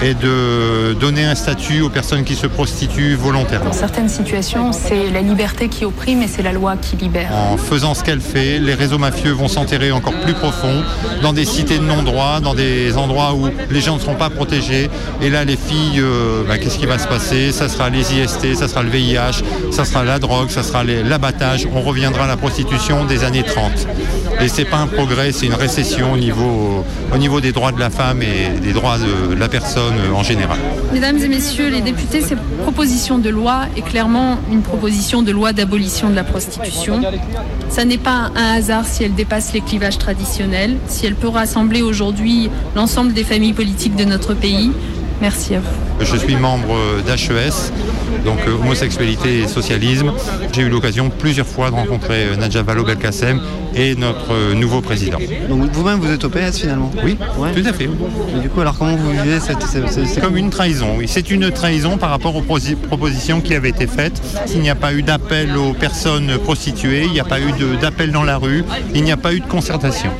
et 0.00 0.14
de 0.14 0.94
donner 0.94 1.24
un 1.24 1.34
statut 1.34 1.82
aux 1.82 1.88
personnes 1.90 2.24
qui 2.24 2.34
se 2.34 2.46
prostituent 2.46 3.14
volontairement. 3.14 3.66
Dans 3.66 3.72
certaines 3.72 4.08
situations, 4.08 4.72
c'est 4.72 5.10
la 5.10 5.20
liberté 5.20 5.68
qui 5.68 5.84
opprime 5.84 6.22
et 6.22 6.28
c'est 6.28 6.42
la 6.42 6.52
loi 6.52 6.76
qui 6.76 6.96
libère. 6.96 7.30
En 7.32 7.56
faisant 7.56 7.94
ce 7.94 8.02
qu'elle 8.02 8.20
fait, 8.20 8.58
les 8.58 8.74
réseaux 8.74 8.98
mafieux 8.98 9.32
vont 9.32 9.48
s'enterrer 9.48 9.92
encore 9.92 10.14
plus 10.20 10.34
profond 10.34 10.82
dans 11.22 11.32
des 11.32 11.44
cités 11.44 11.78
de 11.78 11.84
non-droit, 11.84 12.40
dans 12.40 12.54
des 12.54 12.96
endroits 12.96 13.34
où 13.34 13.48
les 13.70 13.80
gens 13.80 13.96
ne 13.96 14.00
seront 14.00 14.14
pas 14.14 14.30
protégés. 14.30 14.88
Et 15.20 15.30
là, 15.30 15.44
les 15.44 15.56
filles, 15.56 16.00
euh, 16.00 16.42
bah, 16.46 16.58
qu'est-ce 16.58 16.78
qui 16.78 16.86
va 16.86 16.98
se 16.98 17.08
passer? 17.08 17.52
Ça 17.52 17.68
sera 17.68 17.90
les 17.90 18.14
IST, 18.14 18.54
ça 18.54 18.68
sera 18.68 18.82
le 18.82 18.90
VIH, 18.90 19.42
ça 19.70 19.84
sera 19.84 20.04
la 20.04 20.18
drogue, 20.18 20.50
ça 20.50 20.62
sera 20.62 20.84
l'abattage. 20.84 21.68
On 21.74 21.80
reviendra 21.82 22.24
à 22.24 22.28
la 22.28 22.36
prostitution 22.36 23.04
des 23.04 23.24
années 23.24 23.42
30. 23.42 23.86
Et 24.40 24.48
c'est 24.48 24.64
pas 24.64 24.78
un 24.78 24.86
progrès, 24.86 25.32
c'est 25.32 25.46
une 25.46 25.54
récession 25.54 26.12
au 26.12 26.16
niveau, 26.16 26.84
au 27.12 27.18
niveau 27.18 27.40
des 27.40 27.52
droits 27.52 27.72
de 27.72 27.78
la 27.78 27.90
femme 27.90 28.22
et 28.22 28.58
des 28.60 28.72
droits 28.72 28.98
de 28.98 29.34
la 29.34 29.48
personne 29.48 29.94
euh, 29.98 30.14
en 30.14 30.22
général. 30.22 30.58
Mesdames 30.92 31.18
et 31.18 31.28
messieurs 31.28 31.68
les 31.68 31.80
députés, 31.80 32.20
cette 32.20 32.42
proposition 32.62 33.18
de 33.18 33.28
loi 33.28 33.66
est 33.76 33.82
clairement 33.82 34.38
une 34.50 34.62
proposition 34.62 35.22
de 35.22 35.30
loi 35.30 35.52
d'abolition 35.52 36.10
de 36.10 36.16
la 36.16 36.24
prostitution. 36.24 37.00
Ça 37.68 37.84
n'est 37.84 37.98
pas 37.98 38.30
un 38.34 38.54
hasard 38.54 38.84
si 38.86 39.04
elle 39.04 39.14
dépasse 39.14 39.52
les 39.52 39.60
clivages 39.60 39.98
traditionnels, 39.98 40.76
si 40.86 41.06
elle 41.06 41.14
peut 41.14 41.28
rassembler 41.28 41.82
aujourd'hui 41.82 42.50
l'ensemble 42.74 43.12
des 43.12 43.24
familles 43.24 43.52
politiques 43.52 43.96
de 43.96 44.04
notre 44.04 44.34
pays. 44.34 44.72
Merci 45.22 45.54
à 45.54 45.60
vous. 45.60 46.04
Je 46.04 46.16
suis 46.16 46.34
membre 46.34 46.74
d'HES, 47.06 47.70
donc 48.24 48.38
euh, 48.48 48.54
homosexualité 48.60 49.38
et 49.42 49.46
socialisme. 49.46 50.12
J'ai 50.52 50.62
eu 50.62 50.68
l'occasion 50.68 51.10
plusieurs 51.10 51.46
fois 51.46 51.70
de 51.70 51.76
rencontrer 51.76 52.24
euh, 52.24 52.36
Nadja 52.36 52.64
Vallaud-Belkacem 52.64 53.40
et 53.76 53.94
notre 53.94 54.32
euh, 54.32 54.54
nouveau 54.54 54.80
président. 54.80 55.18
Donc 55.48 55.70
vous-même, 55.70 56.00
vous 56.00 56.10
êtes 56.10 56.24
au 56.24 56.28
PS 56.28 56.58
finalement? 56.58 56.90
Oui, 57.04 57.16
tout 57.54 57.62
à 57.68 57.72
fait. 57.72 57.84
Et 57.84 58.40
du 58.40 58.48
coup, 58.48 58.60
alors 58.62 58.76
comment 58.76 58.96
vous 58.96 59.12
vivez 59.12 59.38
cette... 59.38 59.62
c'est- 59.62 59.86
c'est- 59.88 60.06
C'est 60.06 60.20
comme 60.20 60.36
une 60.36 60.50
trahison, 60.50 60.96
oui. 60.98 61.06
C'est 61.08 61.30
une 61.30 61.52
trahison 61.52 61.98
par 61.98 62.10
rapport 62.10 62.34
aux 62.34 62.42
propositions 62.42 63.40
qui 63.40 63.54
avaient 63.54 63.70
été 63.70 63.86
faites. 63.86 64.20
S'il 64.46 64.60
n'y 64.60 64.70
a 64.70 64.74
pas 64.74 64.92
eu 64.92 65.02
d'appel 65.04 65.56
aux 65.56 65.72
personnes 65.72 66.36
prostituées, 66.38 67.04
il 67.06 67.12
n'y 67.12 67.20
a 67.20 67.24
pas 67.24 67.38
eu 67.40 67.52
de- 67.52 67.76
d'appel 67.80 68.10
dans 68.10 68.24
la 68.24 68.38
rue, 68.38 68.64
il 68.92 69.04
n'y 69.04 69.12
a 69.12 69.16
pas 69.16 69.32
eu 69.32 69.38
de 69.40 69.46
concertation. 69.46 70.10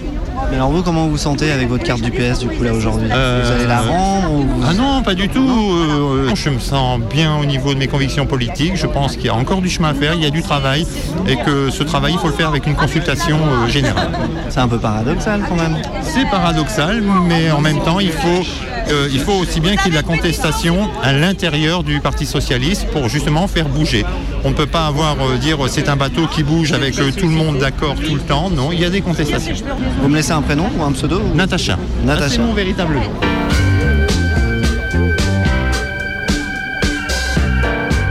Mais 0.53 0.59
alors 0.59 0.71
vous, 0.71 0.83
comment 0.83 1.05
vous 1.07 1.12
vous 1.12 1.17
sentez 1.17 1.51
avec 1.51 1.67
votre 1.71 1.83
carte 1.83 2.03
du 2.03 2.11
PS 2.11 2.41
du 2.41 2.49
coup 2.49 2.62
là 2.62 2.75
aujourd'hui? 2.75 3.09
Euh, 3.11 3.41
Vous 3.43 3.53
allez 3.53 3.67
la 3.67 3.81
rendre 3.81 4.31
ou 4.33 4.43
vous- 4.43 4.62
Ah 4.69 4.75
non, 4.75 5.03
pas 5.03 5.15
du 5.15 5.27
tout. 5.31 5.41
Euh, 5.49 6.31
je 6.35 6.51
me 6.51 6.59
sens 6.59 7.01
bien 7.01 7.38
au 7.38 7.47
niveau 7.47 7.73
de 7.73 7.79
mes 7.79 7.87
convictions 7.88 8.27
politiques. 8.27 8.77
Je 8.77 8.87
pense 8.87 9.17
qu'il 9.17 9.25
y 9.25 9.29
a 9.31 9.35
encore 9.35 9.62
du 9.62 9.71
chemin 9.71 9.88
à 9.88 9.95
faire, 9.95 10.12
il 10.15 10.23
y 10.23 10.27
a 10.27 10.31
du 10.31 10.43
travail 10.43 10.87
et 11.27 11.37
que 11.37 11.71
ce 11.71 11.83
travail, 11.83 12.12
il 12.12 12.19
faut 12.19 12.27
le 12.29 12.35
faire 12.35 12.49
avec 12.49 12.67
une 12.67 12.75
consultation 12.75 13.38
euh, 13.38 13.67
générale. 13.69 14.11
C'est 14.51 14.61
un 14.61 14.69
peu 14.69 14.79
paradoxal 14.79 15.41
quand 15.49 15.57
même. 15.57 15.79
C'est 16.03 16.29
paradoxal, 16.31 17.03
mais 17.27 17.51
en 17.51 17.62
même 17.62 17.81
temps, 17.81 17.99
il 17.99 18.12
faut, 18.12 18.43
euh, 18.91 19.09
il 19.11 19.21
faut 19.21 19.33
aussi 19.33 19.59
bien 19.61 19.75
qu'il 19.77 19.87
y 19.87 19.88
ait 19.88 19.91
de 19.91 19.95
la 19.97 20.03
contestation 20.03 20.91
à 21.03 21.15
l'intérieur 21.15 21.83
du 21.83 21.99
Parti 22.01 22.27
socialiste 22.27 22.88
pour 22.93 23.09
justement 23.09 23.47
faire 23.49 23.69
bouger. 23.71 24.05
On 24.45 24.51
ne 24.51 24.55
peut 24.55 24.67
pas 24.67 24.87
avoir 24.87 25.15
euh, 25.23 25.38
dire 25.38 25.57
c'est 25.69 25.88
un 25.88 25.97
bateau 25.97 26.27
qui 26.27 26.43
bouge 26.43 26.73
avec 26.73 26.99
euh, 26.99 27.11
tout 27.17 27.27
le 27.29 27.33
monde 27.35 27.59
d'accord 27.59 27.95
tout 27.95 28.15
le 28.15 28.21
temps. 28.21 28.51
Non, 28.51 28.71
il 28.73 28.81
y 28.81 28.85
a 28.85 28.91
des 28.91 29.01
contestations. 29.01 29.55
Vous 30.03 30.09
me 30.09 30.17
laissez 30.17 30.33
un 30.33 30.41
prénom 30.42 30.68
ou 30.78 30.83
un 30.83 30.92
pseudo 30.92 31.20
ou- 31.20 31.35
Natacha. 31.35 31.78
Natacha. 32.05 32.28
C'est 32.28 32.38
mon 32.38 32.52
véritable 32.55 32.94
nom. 32.94 33.00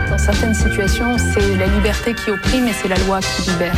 Dans 0.09 0.17
certaines 0.17 0.53
situations, 0.53 1.17
c'est 1.17 1.55
la 1.57 1.67
liberté 1.67 2.13
qui 2.13 2.31
opprime 2.31 2.67
et 2.67 2.73
c'est 2.73 2.87
la 2.87 2.97
loi 2.99 3.19
qui 3.21 3.49
libère. 3.49 3.73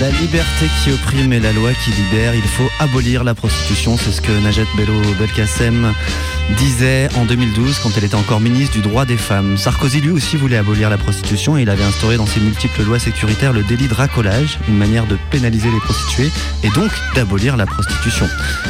La 0.00 0.08
liberté 0.10 0.66
qui 0.82 0.92
opprime 0.92 1.32
et 1.32 1.40
la 1.40 1.52
loi 1.52 1.70
qui 1.84 1.90
libère, 1.90 2.34
il 2.34 2.42
faut 2.42 2.68
abolir 2.78 3.22
la 3.24 3.34
prostitution, 3.34 3.96
c'est 3.98 4.12
ce 4.12 4.20
que 4.20 4.32
Najat 4.42 4.62
Bello 4.76 4.94
Belkacem 5.18 5.92
disait 6.56 7.08
en 7.16 7.24
2012 7.24 7.78
quand 7.82 7.90
elle 7.96 8.04
était 8.04 8.14
encore 8.14 8.40
ministre 8.40 8.74
du 8.74 8.82
droit 8.82 9.04
des 9.04 9.16
femmes. 9.16 9.56
Sarkozy 9.56 10.00
lui 10.00 10.10
aussi 10.10 10.36
voulait 10.36 10.56
abolir 10.56 10.90
la 10.90 10.98
prostitution 10.98 11.58
et 11.58 11.62
il 11.62 11.70
avait 11.70 11.84
instauré 11.84 12.16
dans 12.16 12.26
ses 12.26 12.40
multiples 12.40 12.82
lois 12.82 12.98
sécuritaires 12.98 13.52
le 13.52 13.62
délit 13.62 13.88
de 13.88 13.94
racolage, 13.94 14.58
une 14.68 14.76
manière 14.76 15.06
de 15.06 15.16
pénaliser 15.30 15.70
les 15.70 15.78
prostituées 15.80 16.30
et 16.62 16.70
donc 16.70 16.90
d'abolir 17.14 17.56
la 17.56 17.66
prostitution. 17.66 18.26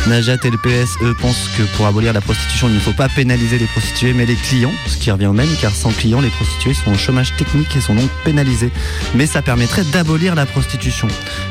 Najat 0.09 0.38
et 0.45 0.51
le 0.51 0.59
PS, 0.59 0.97
eux, 1.03 1.14
pensent 1.14 1.49
que 1.57 1.62
pour 1.77 1.87
abolir 1.87 2.12
la 2.12 2.21
prostitution, 2.21 2.69
il 2.69 2.75
ne 2.75 2.81
faut 2.81 2.93
pas 2.93 3.09
pénaliser 3.09 3.59
les 3.59 3.66
prostituées 3.66 4.12
mais 4.12 4.27
les 4.27 4.37
clients, 4.37 4.73
ce 4.87 4.97
qui 4.97 5.11
revient 5.11 5.27
au 5.27 5.33
même 5.33 5.51
car 5.61 5.75
sans 5.75 5.90
clients, 5.90 6.21
les 6.21 6.31
prostituées 6.31 6.75
sont 6.75 6.93
au 6.93 6.99
chômage 6.99 7.35
technique 7.37 7.75
et 7.77 7.81
sont 7.81 7.95
donc 7.95 8.11
pénalisées. 8.25 8.73
Mais 9.14 9.27
ça 9.27 9.43
permettrait 9.43 9.85
d'abolir 9.85 10.35
la 10.35 10.47
prostitution. 10.47 11.09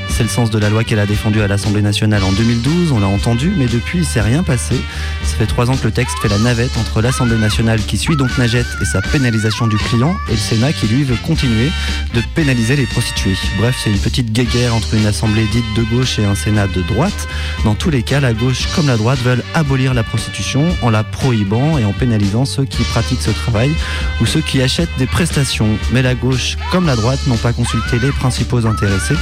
C'est 0.10 0.24
le 0.24 0.30
sens 0.30 0.50
de 0.50 0.60
la 0.60 0.70
loi 0.70 0.84
qu'elle 0.84 1.00
a 1.00 1.06
défendue 1.06 1.42
à 1.42 1.48
l'Assemblée 1.48 1.82
nationale 1.82 2.24
en 2.24 2.32
2012, 2.32 2.92
on 2.92 3.00
l'a 3.00 3.08
entendu, 3.08 3.52
mais 3.56 3.68
depuis 3.68 4.00
il 4.00 4.06
s'est 4.06 4.22
rien 4.22 4.44
passé. 4.44 4.76
Ça 5.24 5.38
fait 5.38 5.46
trois 5.46 5.70
ans 5.70 5.78
que 5.78 5.86
le 5.86 5.92
texte 5.92 6.19
fait 6.22 6.28
la 6.28 6.38
navette 6.40 6.78
entre 6.78 7.02
l'Assemblée 7.02 7.38
nationale 7.38 7.80
qui 7.82 7.98
suit 7.98 8.18
donc 8.18 8.38
Najette 8.38 8.68
et 8.82 8.86
sa 8.86 9.02
pénalisation 9.02 9.68
du 9.68 9.78
client, 9.78 10.16
et 10.28 10.34
le 10.34 10.38
Sénat 10.38 10.74
qui 10.74 10.88
lui 10.88 11.04
veut 11.04 11.18
continuer 11.26 11.72
de 12.14 12.22
pénaliser 12.36 12.76
les 12.76 12.86
prostituées. 12.86 13.38
Bref, 13.58 13.80
c'est 13.82 13.90
une 13.90 14.00
petite 14.00 14.34
guéguerre 14.34 14.76
entre 14.76 14.94
une 14.96 15.06
Assemblée 15.06 15.46
dite 15.46 15.66
de 15.76 15.84
gauche 15.84 16.20
et 16.20 16.26
un 16.26 16.36
Sénat 16.36 16.68
de 16.68 16.82
droite. 16.82 17.28
Dans 17.64 17.76
tous 17.76 17.90
les 17.90 18.04
cas, 18.04 18.20
la 18.20 18.34
gauche 18.34 18.68
comme 18.76 18.88
la 18.88 18.98
droite 18.98 19.20
veulent 19.20 19.44
abolir 19.54 19.94
la 19.94 20.04
prostitution 20.04 20.66
en 20.82 20.90
la 20.90 21.04
prohibant 21.04 21.78
et 21.78 21.86
en 21.86 21.94
pénalisant 21.94 22.46
ceux 22.46 22.66
qui 22.66 22.84
pratiquent 22.84 23.22
ce 23.22 23.32
travail 23.32 23.72
ou 24.22 24.26
ceux 24.26 24.42
qui 24.42 24.62
achètent 24.62 24.98
des 24.98 25.08
prestations. 25.08 25.70
Mais 25.94 26.02
la 26.02 26.16
gauche 26.16 26.58
comme 26.72 26.86
la 26.86 26.96
droite 26.96 27.20
n'ont 27.28 27.38
pas 27.38 27.54
consulté 27.54 27.98
les 28.00 28.12
principaux 28.12 28.66
intéressés. 28.66 29.16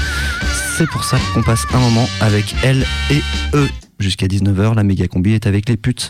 C'est 0.78 0.90
pour 0.90 1.04
ça 1.04 1.18
qu'on 1.34 1.44
passe 1.44 1.66
un 1.74 1.80
moment 1.80 2.08
avec 2.22 2.56
elle 2.64 2.86
et 3.12 3.22
eux. 3.54 3.70
Jusqu'à 4.00 4.28
19h, 4.28 4.76
la 4.76 4.84
méga 4.84 5.08
combi 5.08 5.34
est 5.34 5.48
avec 5.48 5.70
les 5.70 5.78
putes. 5.78 6.10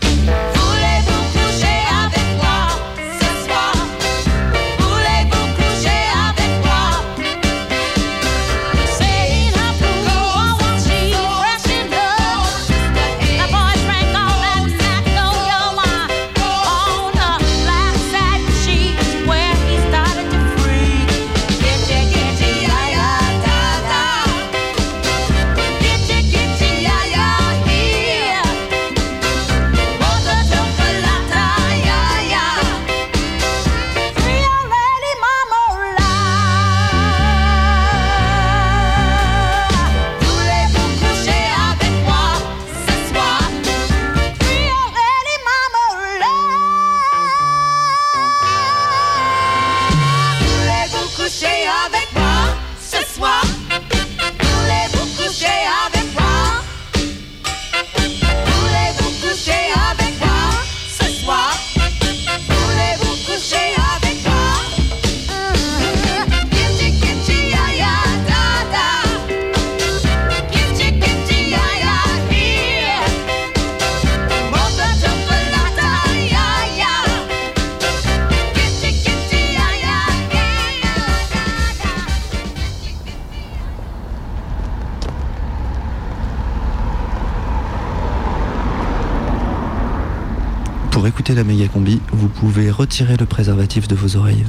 La 91.38 91.43
méga 91.43 91.67
combi, 91.67 92.02
vous 92.12 92.30
pouvez 92.30 92.71
retirer 92.71 93.15
le 93.15 93.28
préservatif 93.28 93.88
de 93.88 93.93
vos 93.93 94.17
oreilles. 94.17 94.43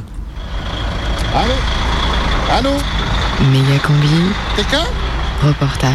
Allô? 1.35 1.53
Allô? 2.51 2.71
Méga 3.53 3.79
combi. 3.87 4.09
Quelqu'un? 4.57 4.85
Reportage. 5.43 5.93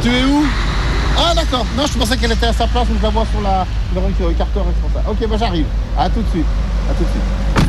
Tu 0.00 0.08
es 0.08 0.24
où? 0.24 0.44
Ah 1.18 1.34
d'accord, 1.34 1.66
non 1.76 1.86
je 1.86 1.98
pensais 1.98 2.16
qu'elle 2.16 2.30
était 2.30 2.46
à 2.46 2.52
sa 2.52 2.68
place, 2.68 2.86
mais 2.88 2.98
je 2.98 3.02
la 3.02 3.10
vois 3.10 3.26
sur 3.32 3.40
la, 3.40 3.66
le 3.94 4.30
écarteur 4.30 4.64
responsable. 4.64 5.04
Ok, 5.10 5.28
bah 5.28 5.36
j'arrive. 5.36 5.66
À 5.98 6.08
tout 6.08 6.22
de 6.22 6.28
suite. 6.28 6.46
À 6.88 6.94
tout 6.94 7.02
de 7.02 7.08
suite. 7.08 7.66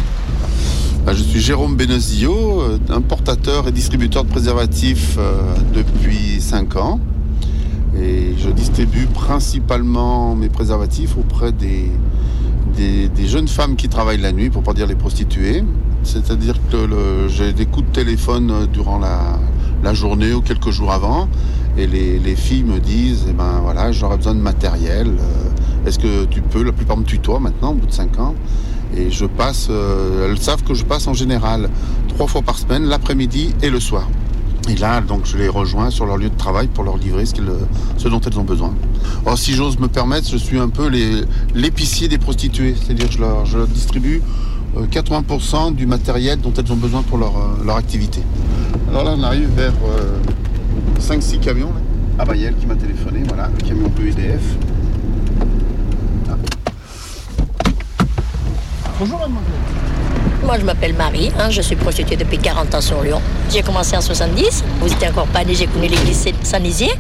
Bah, 1.06 1.14
je 1.16 1.24
suis 1.24 1.40
Jérôme 1.40 1.76
Benezio, 1.76 2.62
euh, 2.62 2.80
importateur 2.90 3.68
et 3.68 3.72
distributeur 3.72 4.26
de 4.26 4.30
préservatifs 4.30 5.16
euh, 5.18 5.56
depuis 5.74 6.40
5 6.40 6.76
ans. 6.76 7.00
Je 8.00 8.50
distribue 8.52 9.08
principalement 9.08 10.36
mes 10.36 10.50
préservatifs 10.50 11.18
auprès 11.18 11.52
des, 11.52 11.90
jeunes 13.26 13.48
femmes 13.48 13.76
qui 13.76 13.90
travaillent 13.90 14.22
la 14.22 14.32
nuit, 14.32 14.50
pour 14.50 14.64
pas 14.64 14.74
dire 14.74 14.88
les 14.88 14.96
prostituées. 14.96 15.64
C'est-à-dire 16.04 16.56
que 16.72 17.28
j'ai 17.28 17.54
des 17.54 17.66
coups 17.66 17.88
de 17.88 17.92
téléphone 17.92 18.68
durant 18.72 19.00
la, 19.00 19.94
journée 19.94 20.34
ou 20.34 20.42
quelques 20.42 20.70
jours 20.70 20.92
avant. 20.92 21.28
Et 21.78 21.88
les, 21.88 22.20
les 22.20 22.36
filles 22.36 22.64
me 22.64 22.80
disent, 22.80 23.26
eh 23.30 23.34
ben 23.34 23.60
voilà, 23.62 23.92
j'aurais 23.92 24.18
besoin 24.18 24.34
de 24.36 24.42
matériel. 24.42 25.08
euh, 25.08 25.88
Est-ce 25.88 26.00
que 26.00 26.26
tu 26.26 26.42
peux 26.42 26.64
La 26.64 26.72
plupart 26.72 26.98
me 26.98 27.04
tutoient 27.04 27.40
maintenant, 27.40 27.72
au 27.72 27.76
bout 27.76 27.86
de 27.86 27.92
5 27.92 28.20
ans. 28.20 28.34
Et 28.96 29.12
je 29.12 29.26
passe, 29.26 29.68
euh, 29.70 30.30
elles 30.30 30.40
savent 30.40 30.64
que 30.64 30.74
je 30.74 30.84
passe 30.86 31.08
en 31.08 31.14
général 31.14 31.70
trois 32.08 32.28
fois 32.28 32.42
par 32.42 32.58
semaine, 32.58 32.86
l'après-midi 32.86 33.54
et 33.62 33.70
le 33.70 33.80
soir. 33.80 34.08
Et 34.70 34.76
là, 34.76 35.00
donc, 35.00 35.26
je 35.26 35.38
les 35.38 35.48
rejoins 35.48 35.90
sur 35.90 36.06
leur 36.06 36.18
lieu 36.18 36.30
de 36.30 36.38
travail 36.38 36.68
pour 36.68 36.84
leur 36.84 36.98
livrer 36.98 37.26
ce, 37.26 38.08
dont 38.08 38.20
elles 38.20 38.40
ont 38.40 38.44
besoin. 38.44 38.74
Or, 39.26 39.38
si 39.38 39.54
j'ose 39.54 39.80
me 39.80 39.88
permettre, 39.88 40.30
je 40.30 40.38
suis 40.38 40.60
un 40.60 40.68
peu 40.68 40.90
l'épicier 41.56 42.08
des 42.08 42.18
prostituées. 42.18 42.76
C'est-à-dire 42.76 43.08
que 43.08 43.14
je 43.14 43.20
leur, 43.20 43.46
je 43.46 43.58
leur 43.60 43.68
distribue 43.68 44.22
euh, 44.76 44.86
80% 44.88 45.74
du 45.74 45.86
matériel 45.86 46.42
dont 46.42 46.54
elles 46.54 46.72
ont 46.72 46.78
besoin 46.78 47.02
pour 47.02 47.18
leur, 47.18 47.34
euh, 47.38 47.76
activité. 47.78 48.22
Alors 48.90 49.06
là, 49.06 49.16
on 49.18 49.24
arrive 49.24 49.50
vers 49.56 49.74
5-6 51.00 51.40
camions. 51.40 51.68
là. 51.68 51.82
Ah 52.20 52.26
bah, 52.26 52.34
il 52.36 52.42
y 52.42 52.46
a 52.46 52.50
elle 52.50 52.56
qui 52.56 52.66
m'a 52.66 52.76
téléphoné, 52.76 53.24
voilà, 53.28 53.50
le 53.56 53.64
camion 53.64 53.88
bleu 53.90 54.08
EDF. 54.08 54.42
Bonjour, 59.00 59.20
mademoiselle. 59.20 59.87
Moi, 60.44 60.58
je 60.60 60.66
m'appelle 60.66 60.94
Marie, 60.94 61.32
hein, 61.40 61.50
je 61.50 61.62
suis 61.62 61.76
prostituée 61.76 62.16
depuis 62.16 62.38
40 62.38 62.76
ans 62.76 62.82
sur 62.82 63.02
Lyon. 63.02 63.20
J'ai 63.52 63.64
commencé 63.64 63.98
en 63.98 64.02
70, 64.02 64.64
vous 64.80 64.92
étiez 64.92 65.10
encore 65.10 65.28
pas 65.28 65.44
né, 65.44 65.56
j'ai 65.56 65.68
connu 65.68 65.88
l'église 65.88 66.26
Saint-Nizier. 66.44 66.92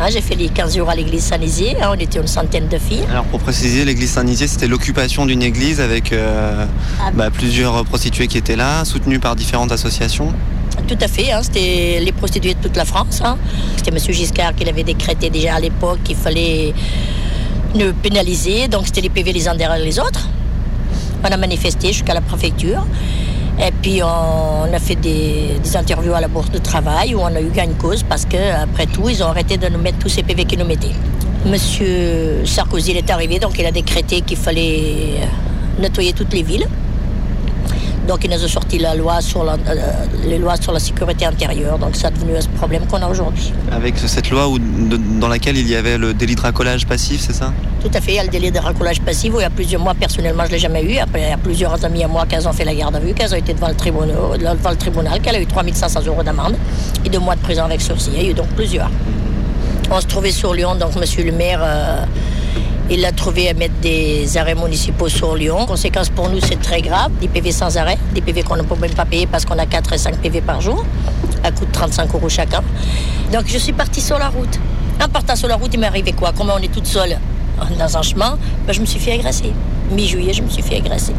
Hein, 0.00 0.06
j'ai 0.10 0.20
fait 0.20 0.34
les 0.34 0.48
15 0.48 0.76
jours 0.76 0.90
à 0.90 0.94
l'église 0.94 1.22
Saint-Nizier, 1.22 1.76
hein, 1.80 1.90
on 1.92 1.98
était 1.98 2.18
une 2.18 2.26
centaine 2.26 2.66
de 2.68 2.78
filles. 2.78 3.04
Alors 3.10 3.24
pour 3.24 3.40
préciser, 3.40 3.84
l'église 3.84 4.10
Saint-Nizier, 4.10 4.46
c'était 4.48 4.66
l'occupation 4.66 5.26
d'une 5.26 5.42
église 5.42 5.80
avec 5.80 6.12
euh, 6.12 6.66
bah, 7.14 7.30
plusieurs 7.30 7.84
prostituées 7.84 8.26
qui 8.26 8.38
étaient 8.38 8.56
là, 8.56 8.84
soutenues 8.84 9.20
par 9.20 9.36
différentes 9.36 9.70
associations. 9.70 10.32
Tout 10.88 10.98
à 11.00 11.08
fait, 11.08 11.30
hein, 11.30 11.40
c'était 11.42 12.00
les 12.02 12.12
prostituées 12.12 12.54
de 12.54 12.60
toute 12.60 12.76
la 12.76 12.84
France. 12.84 13.22
C'était 13.76 13.90
M. 13.90 13.98
Giscard 14.12 14.54
qui 14.54 14.64
l'avait 14.64 14.82
décrété 14.82 15.30
déjà 15.30 15.54
à 15.54 15.60
l'époque 15.60 16.00
qu'il 16.02 16.16
fallait 16.16 16.74
ne 17.74 17.92
pénaliser, 17.92 18.68
donc 18.68 18.86
c'était 18.86 19.02
les 19.02 19.10
PV 19.10 19.32
les 19.32 19.48
uns 19.48 19.54
derrière 19.54 19.78
les 19.78 19.98
autres. 19.98 20.28
On 21.24 21.30
a 21.30 21.36
manifesté 21.36 21.88
jusqu'à 21.88 22.14
la 22.14 22.20
préfecture. 22.20 22.84
Et 23.60 23.70
puis 23.82 24.02
on 24.02 24.72
a 24.72 24.78
fait 24.78 24.96
des, 24.96 25.60
interviews 25.74 26.14
à 26.14 26.20
la 26.20 26.28
bourse 26.28 26.50
de 26.50 26.58
travail 26.58 27.14
où 27.14 27.20
on 27.20 27.26
a 27.26 27.40
eu 27.40 27.50
gain 27.50 27.66
de 27.66 27.74
cause 27.74 28.02
parce 28.02 28.24
que 28.24 28.62
après 28.62 28.86
tout, 28.86 29.08
ils 29.08 29.22
ont 29.22 29.28
arrêté 29.28 29.56
de 29.56 29.68
nous 29.68 29.78
mettre 29.78 29.98
tous 29.98 30.08
ces 30.08 30.22
PV 30.22 30.44
qu'ils 30.44 30.58
nous 30.58 30.66
mettaient. 30.66 30.94
Monsieur 31.46 32.44
Sarkozy 32.44 32.92
il 32.92 32.96
est 32.96 33.10
arrivé, 33.10 33.38
donc 33.38 33.58
il 33.58 33.66
a 33.66 33.70
décrété 33.70 34.22
qu'il 34.22 34.36
fallait 34.36 35.20
nettoyer 35.78 36.12
toutes 36.12 36.32
les 36.32 36.42
villes. 36.42 36.66
Donc 38.08 38.24
il 38.24 38.30
nous 38.30 38.44
a 38.44 38.48
sorti 38.48 38.78
la 38.78 38.94
loi 38.94 39.20
sur 39.20 39.44
la, 39.44 39.52
euh, 39.52 39.76
les 40.26 40.38
lois 40.38 40.56
sur 40.56 40.72
la 40.72 40.80
sécurité 40.80 41.24
intérieure. 41.24 41.78
Donc 41.78 41.94
ça 41.94 42.08
a 42.08 42.10
devenu 42.10 42.32
ce 42.40 42.48
problème 42.48 42.86
qu'on 42.86 43.00
a 43.00 43.08
aujourd'hui. 43.08 43.52
Avec 43.70 43.96
cette 43.98 44.30
loi 44.30 44.48
où, 44.48 44.58
dans 44.58 45.28
laquelle 45.28 45.56
il 45.56 45.68
y 45.68 45.76
avait 45.76 45.98
le 45.98 46.12
délit 46.12 46.34
de 46.34 46.40
racolage 46.40 46.86
passif, 46.86 47.20
c'est 47.20 47.32
ça? 47.32 47.52
Tout 47.80 47.90
à 47.94 48.00
fait, 48.00 48.12
il 48.12 48.16
y 48.16 48.18
a 48.18 48.24
le 48.24 48.28
délai 48.28 48.50
de 48.50 48.58
racolage 48.58 49.00
passif 49.00 49.32
où 49.34 49.38
il 49.38 49.42
y 49.42 49.46
a 49.46 49.50
plusieurs 49.50 49.80
mois, 49.80 49.94
personnellement, 49.94 50.42
je 50.44 50.48
ne 50.48 50.54
l'ai 50.54 50.58
jamais 50.58 50.82
eu. 50.82 50.98
Après, 50.98 51.20
il 51.20 51.28
y 51.28 51.32
a 51.32 51.36
plusieurs 51.36 51.84
amis 51.84 52.02
à 52.04 52.08
moi 52.08 52.26
qui 52.26 52.36
ont 52.46 52.52
fait 52.52 52.64
la 52.64 52.74
garde 52.74 52.96
à 52.96 53.00
vue, 53.00 53.14
qui 53.14 53.24
ont 53.24 53.36
été 53.36 53.54
devant 53.54 53.68
le 53.68 53.74
tribunal, 53.74 54.08
devant 54.38 54.70
le 54.70 54.76
tribunal 54.76 55.20
qu'elle 55.20 55.36
a 55.36 55.40
eu 55.40 55.46
3500 55.46 56.00
euros 56.06 56.22
d'amende 56.22 56.56
et 57.04 57.08
deux 57.08 57.18
mois 57.20 57.36
de 57.36 57.40
prison 57.40 57.64
avec 57.64 57.80
sursis. 57.80 58.10
Il 58.14 58.22
y 58.22 58.26
a 58.26 58.30
eu 58.30 58.34
donc 58.34 58.48
plusieurs. 58.48 58.90
On 59.90 60.00
se 60.00 60.06
trouvait 60.06 60.30
sur 60.32 60.54
Lyon, 60.54 60.74
donc 60.74 60.96
monsieur 60.96 61.22
le 61.24 61.32
maire, 61.32 61.60
euh, 61.62 62.04
il 62.90 63.04
a 63.04 63.12
trouvé 63.12 63.48
à 63.48 63.54
mettre 63.54 63.74
des 63.80 64.36
arrêts 64.36 64.54
municipaux 64.54 65.08
sur 65.08 65.34
Lyon. 65.34 65.66
Conséquence 65.66 66.10
pour 66.10 66.28
nous, 66.28 66.40
c'est 66.40 66.60
très 66.60 66.82
grave. 66.82 67.10
Des 67.20 67.28
PV 67.28 67.52
sans 67.52 67.76
arrêt, 67.76 67.98
des 68.14 68.20
PV 68.20 68.42
qu'on 68.42 68.56
ne 68.56 68.62
peut 68.62 68.76
même 68.76 68.94
pas 68.94 69.04
payer 69.04 69.26
parce 69.26 69.44
qu'on 69.44 69.58
a 69.58 69.66
4 69.66 69.92
et 69.92 69.98
5 69.98 70.18
PV 70.18 70.40
par 70.40 70.60
jour, 70.60 70.84
à 71.42 71.50
coût 71.50 71.64
de 71.64 71.72
35 71.72 72.14
euros 72.14 72.28
chacun. 72.28 72.62
Donc 73.32 73.44
je 73.46 73.58
suis 73.58 73.72
partie 73.72 74.00
sur 74.00 74.18
la 74.18 74.28
route. 74.28 74.58
En 75.02 75.08
partant 75.08 75.36
sur 75.36 75.48
la 75.48 75.56
route, 75.56 75.70
il 75.72 75.80
m'est 75.80 75.86
arrivé 75.86 76.12
quoi? 76.12 76.32
Comme 76.32 76.50
on 76.50 76.58
est 76.58 76.72
toute 76.72 76.86
seule 76.86 77.18
dans 77.78 77.96
un 77.96 78.02
chemin, 78.02 78.38
ben, 78.66 78.72
je 78.72 78.80
me 78.80 78.86
suis 78.86 78.98
fait 78.98 79.12
agresser. 79.12 79.52
Mi-juillet, 79.90 80.32
je 80.32 80.42
me 80.42 80.48
suis 80.48 80.62
fait 80.62 80.76
agresser. 80.76 81.14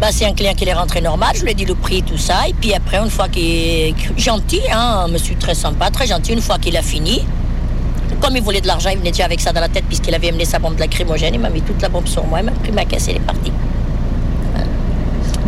Ben, 0.00 0.08
c'est 0.10 0.26
un 0.26 0.32
client 0.32 0.52
qui 0.54 0.68
est 0.68 0.72
rentré 0.74 1.00
normal, 1.00 1.34
je 1.36 1.42
lui 1.42 1.52
ai 1.52 1.54
dit 1.54 1.64
le 1.64 1.74
prix, 1.74 2.02
tout 2.02 2.18
ça. 2.18 2.48
Et 2.48 2.52
puis 2.52 2.74
après, 2.74 2.98
une 2.98 3.10
fois 3.10 3.28
qu'il 3.28 3.42
est 3.42 3.94
gentil, 4.16 4.60
hein, 4.70 5.04
un 5.04 5.08
monsieur 5.08 5.34
très 5.36 5.54
sympa, 5.54 5.90
très 5.90 6.06
gentil, 6.06 6.32
une 6.32 6.42
fois 6.42 6.58
qu'il 6.58 6.76
a 6.76 6.82
fini, 6.82 7.24
comme 8.20 8.36
il 8.36 8.42
voulait 8.42 8.60
de 8.60 8.66
l'argent, 8.66 8.90
il 8.90 8.98
venait 8.98 9.10
déjà 9.10 9.24
avec 9.24 9.40
ça 9.40 9.52
dans 9.52 9.60
la 9.60 9.68
tête 9.68 9.84
puisqu'il 9.86 10.14
avait 10.14 10.28
amené 10.28 10.44
sa 10.44 10.58
bombe 10.58 10.78
lacrymogène. 10.78 11.34
Il 11.34 11.40
m'a 11.40 11.50
mis 11.50 11.62
toute 11.62 11.80
la 11.82 11.88
bombe 11.88 12.06
sur 12.06 12.24
moi, 12.26 12.40
il 12.40 12.46
m'a 12.46 12.52
pris 12.52 12.72
ma 12.72 12.84
caisse 12.84 13.08
et 13.08 13.12
il 13.12 13.16
est 13.16 13.20
parti. 13.20 13.52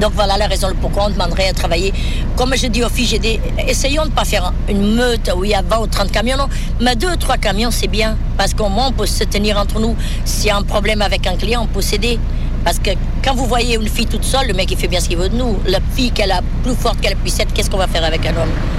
Donc 0.00 0.12
voilà 0.14 0.36
la 0.36 0.46
raison 0.46 0.68
pourquoi 0.80 1.06
on 1.06 1.10
demanderait 1.10 1.48
à 1.48 1.52
travailler. 1.52 1.92
Comme 2.36 2.54
je 2.54 2.68
dis 2.68 2.84
aux 2.84 2.88
filles, 2.88 3.06
j'ai 3.06 3.18
dit, 3.18 3.40
essayons 3.66 4.04
de 4.04 4.10
ne 4.10 4.14
pas 4.14 4.24
faire 4.24 4.52
une 4.68 4.94
meute 4.94 5.28
où 5.36 5.44
il 5.44 5.50
y 5.50 5.54
a 5.54 5.62
20 5.62 5.78
ou 5.80 5.86
30 5.88 6.12
camions, 6.12 6.36
non. 6.36 6.48
Mais 6.80 6.94
deux 6.94 7.10
ou 7.10 7.16
trois 7.16 7.36
camions, 7.36 7.72
c'est 7.72 7.88
bien. 7.88 8.16
Parce 8.36 8.54
qu'au 8.54 8.68
moins, 8.68 8.88
on 8.88 8.92
peut 8.92 9.06
se 9.06 9.24
tenir 9.24 9.58
entre 9.58 9.80
nous. 9.80 9.96
S'il 10.24 10.46
y 10.46 10.50
a 10.50 10.56
un 10.56 10.62
problème 10.62 11.02
avec 11.02 11.26
un 11.26 11.34
client, 11.34 11.62
on 11.64 11.66
peut 11.66 11.82
s'aider. 11.82 12.20
Parce 12.64 12.78
que 12.78 12.90
quand 13.24 13.34
vous 13.34 13.46
voyez 13.46 13.74
une 13.74 13.88
fille 13.88 14.06
toute 14.06 14.24
seule, 14.24 14.46
le 14.46 14.54
mec 14.54 14.70
il 14.70 14.76
fait 14.76 14.88
bien 14.88 15.00
ce 15.00 15.08
qu'il 15.08 15.18
veut 15.18 15.28
de 15.28 15.36
nous. 15.36 15.58
La 15.66 15.78
fille 15.94 16.12
qu'elle 16.12 16.32
a 16.32 16.42
plus 16.62 16.74
forte 16.74 17.00
qu'elle 17.00 17.16
puisse 17.16 17.40
être, 17.40 17.52
qu'est-ce 17.52 17.70
qu'on 17.70 17.78
va 17.78 17.88
faire 17.88 18.04
avec 18.04 18.24
un 18.24 18.36
homme? 18.36 18.77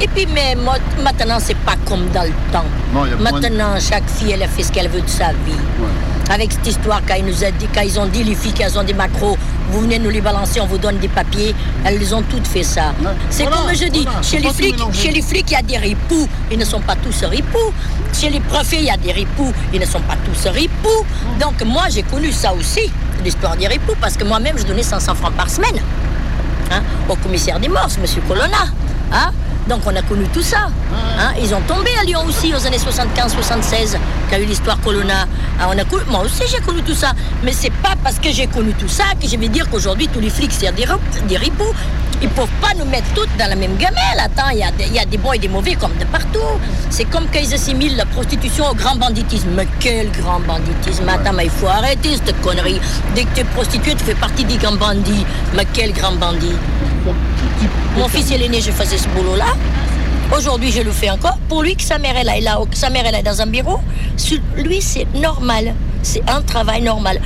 Et 0.00 0.08
puis 0.08 0.26
mais 0.34 0.54
maintenant 1.02 1.38
c'est 1.40 1.56
pas 1.58 1.74
comme 1.86 2.06
dans 2.12 2.22
le 2.22 2.34
temps. 2.52 2.64
Non, 2.92 3.06
moins 3.06 3.32
Maintenant 3.32 3.74
chaque 3.80 4.08
fille 4.08 4.32
elle 4.32 4.42
a 4.42 4.48
fait 4.48 4.62
ce 4.62 4.72
qu'elle 4.72 4.88
veut 4.88 5.00
de 5.00 5.08
sa 5.08 5.28
vie. 5.28 5.56
Avec 6.28 6.52
cette 6.52 6.66
histoire 6.66 7.00
quand 7.06 7.14
ils 7.14 7.24
nous 7.24 7.44
a 7.44 7.50
dit, 7.50 7.66
quand 7.72 7.82
ils 7.82 7.98
ont 7.98 8.06
dit 8.06 8.24
les 8.24 8.34
filles 8.34 8.52
qu'elles 8.52 8.78
ont 8.78 8.82
des 8.82 8.92
macros, 8.92 9.38
vous 9.70 9.80
venez 9.80 9.98
nous 9.98 10.10
les 10.10 10.20
balancer, 10.20 10.60
on 10.60 10.66
vous 10.66 10.78
donne 10.78 10.98
des 10.98 11.08
papiers, 11.08 11.54
elles 11.84 11.98
les 11.98 12.12
ont 12.12 12.22
toutes 12.22 12.46
fait 12.46 12.62
ça. 12.64 12.92
C'est 13.30 13.44
Voilà, 13.44 13.58
comme 13.58 13.74
je 13.74 13.86
dis, 13.88 14.02
voilà, 14.02 14.22
chez 14.22 14.38
les 14.38 14.50
flics, 14.50 14.76
chez 14.92 15.12
les 15.12 15.22
flics 15.22 15.50
il 15.50 15.54
y 15.54 15.56
a 15.56 15.62
des 15.62 15.78
ripoux, 15.78 16.28
ils 16.50 16.58
ne 16.58 16.64
sont 16.64 16.80
pas 16.80 16.96
tous 16.96 17.24
ripoux. 17.24 17.72
Chez 18.12 18.30
les 18.30 18.40
préfets 18.40 18.78
il 18.78 18.84
y 18.86 18.90
a 18.90 18.96
des 18.96 19.12
ripoux, 19.12 19.52
ils 19.72 19.80
ne 19.80 19.86
sont 19.86 20.00
pas 20.00 20.16
tous 20.24 20.48
ripoux. 20.50 21.06
Donc 21.40 21.62
moi 21.64 21.84
j'ai 21.88 22.02
connu 22.02 22.32
ça 22.32 22.52
aussi, 22.52 22.90
l'histoire 23.24 23.56
des 23.56 23.68
ripoux, 23.68 23.94
parce 24.00 24.16
que 24.16 24.24
moi-même 24.24 24.58
je 24.58 24.64
donnais 24.64 24.82
500 24.82 25.14
francs 25.14 25.32
par 25.34 25.48
semaine 25.48 25.80
hein, 26.70 26.82
au 27.08 27.14
commissaire 27.14 27.58
des 27.60 27.68
morses, 27.68 27.96
M. 27.98 28.04
Colonna. 28.28 28.66
Hein 29.12 29.30
donc 29.68 29.80
on 29.86 29.94
a 29.96 30.02
connu 30.02 30.24
tout 30.32 30.42
ça. 30.42 30.68
Hein 31.18 31.32
Ils 31.40 31.54
ont 31.54 31.60
tombé 31.62 31.90
à 32.00 32.04
Lyon 32.04 32.20
aussi 32.28 32.52
aux 32.54 32.66
années 32.66 32.76
75-76, 32.78 33.92
quand 33.94 33.98
il 34.32 34.32
y 34.32 34.34
a 34.34 34.38
eu 34.40 34.44
l'histoire 34.46 34.80
Colonna. 34.80 35.26
Ah, 35.60 35.68
on 35.68 35.78
a 35.78 35.84
moi 36.10 36.20
aussi 36.24 36.42
j'ai 36.48 36.60
connu 36.60 36.82
tout 36.82 36.94
ça. 36.94 37.12
Mais 37.42 37.52
c'est 37.52 37.72
pas 37.72 37.94
parce 38.02 38.18
que 38.18 38.30
j'ai 38.30 38.46
connu 38.46 38.72
tout 38.74 38.88
ça 38.88 39.04
que 39.20 39.26
je 39.28 39.36
vais 39.36 39.48
dire 39.48 39.68
qu'aujourd'hui 39.70 40.08
tous 40.08 40.20
les 40.20 40.30
flics 40.30 40.52
c'est 40.52 40.70
des, 40.74 40.86
des 41.28 41.36
ripoux. 41.36 41.72
Ils 42.22 42.30
peuvent 42.30 42.48
pas 42.62 42.68
nous 42.78 42.86
mettre 42.86 43.08
toutes 43.14 43.28
dans 43.38 43.46
la 43.48 43.56
même 43.56 43.76
gamelle. 43.76 44.18
Attends, 44.18 44.48
il 44.50 44.58
y, 44.58 44.62
a 44.98 45.04
des- 45.04 45.18
bons 45.18 45.34
et 45.34 45.38
des 45.38 45.48
mauvais 45.48 45.74
comme 45.74 45.92
de 45.98 46.04
partout. 46.06 46.38
C'est 46.88 47.04
comme 47.04 47.28
qu'ils 47.28 47.52
assimilent 47.52 47.96
la 47.96 48.06
prostitution 48.06 48.70
au 48.70 48.74
grand 48.74 48.96
banditisme. 48.96 49.48
Mais 49.54 49.68
quel 49.80 50.10
grand 50.12 50.40
banditisme? 50.40 51.06
Attends, 51.10 51.38
il 51.42 51.50
faut 51.50 51.66
arrêter 51.66 52.16
cette 52.24 52.40
connerie. 52.40 52.80
Dès 53.14 53.24
que 53.24 53.34
tu 53.34 53.40
es 53.40 53.44
prostituée, 53.44 53.94
tu 53.96 54.04
fais 54.04 54.14
partie 54.14 54.44
des 54.44 54.56
grands 54.56 54.76
bandits. 54.76 55.26
Mais 55.54 55.66
quel 55.74 55.92
grand 55.92 56.12
bandit? 56.12 56.54
Mon 57.98 58.08
fils 58.08 58.30
il 58.30 58.42
est 58.42 58.48
né, 58.48 58.60
je 58.60 58.70
faisais 58.70 58.98
ce 58.98 59.08
boulot-là. 59.08 59.46
Aujourd'hui, 60.36 60.72
je 60.72 60.82
le 60.82 60.90
fais 60.90 61.08
encore. 61.10 61.38
Pour 61.48 61.62
lui, 61.62 61.76
que 61.76 61.82
sa 61.82 61.98
mère 61.98 62.16
est 62.16 62.24
là, 62.24 62.36
il 62.36 62.46
a- 62.48 62.58
sa 62.72 62.90
mère 62.90 63.04
elle 63.06 63.14
est 63.14 63.22
dans 63.22 63.40
un 63.40 63.46
bureau, 63.46 63.78
lui, 64.56 64.80
c'est 64.82 65.06
normal. 65.14 65.74
C'est 66.02 66.22
un 66.28 66.42
travail 66.42 66.82
normal. 66.82 67.20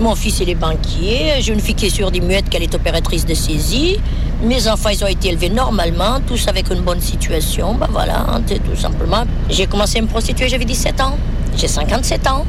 Mon 0.00 0.14
fils, 0.16 0.40
il 0.40 0.50
est 0.50 0.54
banquier. 0.56 1.34
J'ai 1.40 1.52
une 1.52 1.60
fille 1.60 1.74
qui 1.76 1.86
est 1.86 1.90
sur 1.90 2.10
des 2.10 2.20
muettes, 2.20 2.48
qu'elle 2.48 2.62
est 2.64 2.74
opératrice 2.74 3.24
de 3.24 3.34
saisie. 3.34 3.98
Mes 4.42 4.66
enfants, 4.66 4.88
ils 4.88 5.04
ont 5.04 5.08
été 5.08 5.28
élevés 5.28 5.50
normalement, 5.50 6.18
tous 6.26 6.48
avec 6.48 6.68
une 6.70 6.80
bonne 6.80 7.00
situation. 7.00 7.74
Ben 7.74 7.86
voilà, 7.90 8.18
hein, 8.28 8.40
tout 8.48 8.76
simplement. 8.76 9.22
J'ai 9.48 9.66
commencé 9.66 9.98
à 9.98 10.02
me 10.02 10.08
prostituer, 10.08 10.48
j'avais 10.48 10.64
17 10.64 11.00
ans. 11.00 11.16
J'ai 11.56 11.68
57 11.68 12.26
ans. 12.26 12.44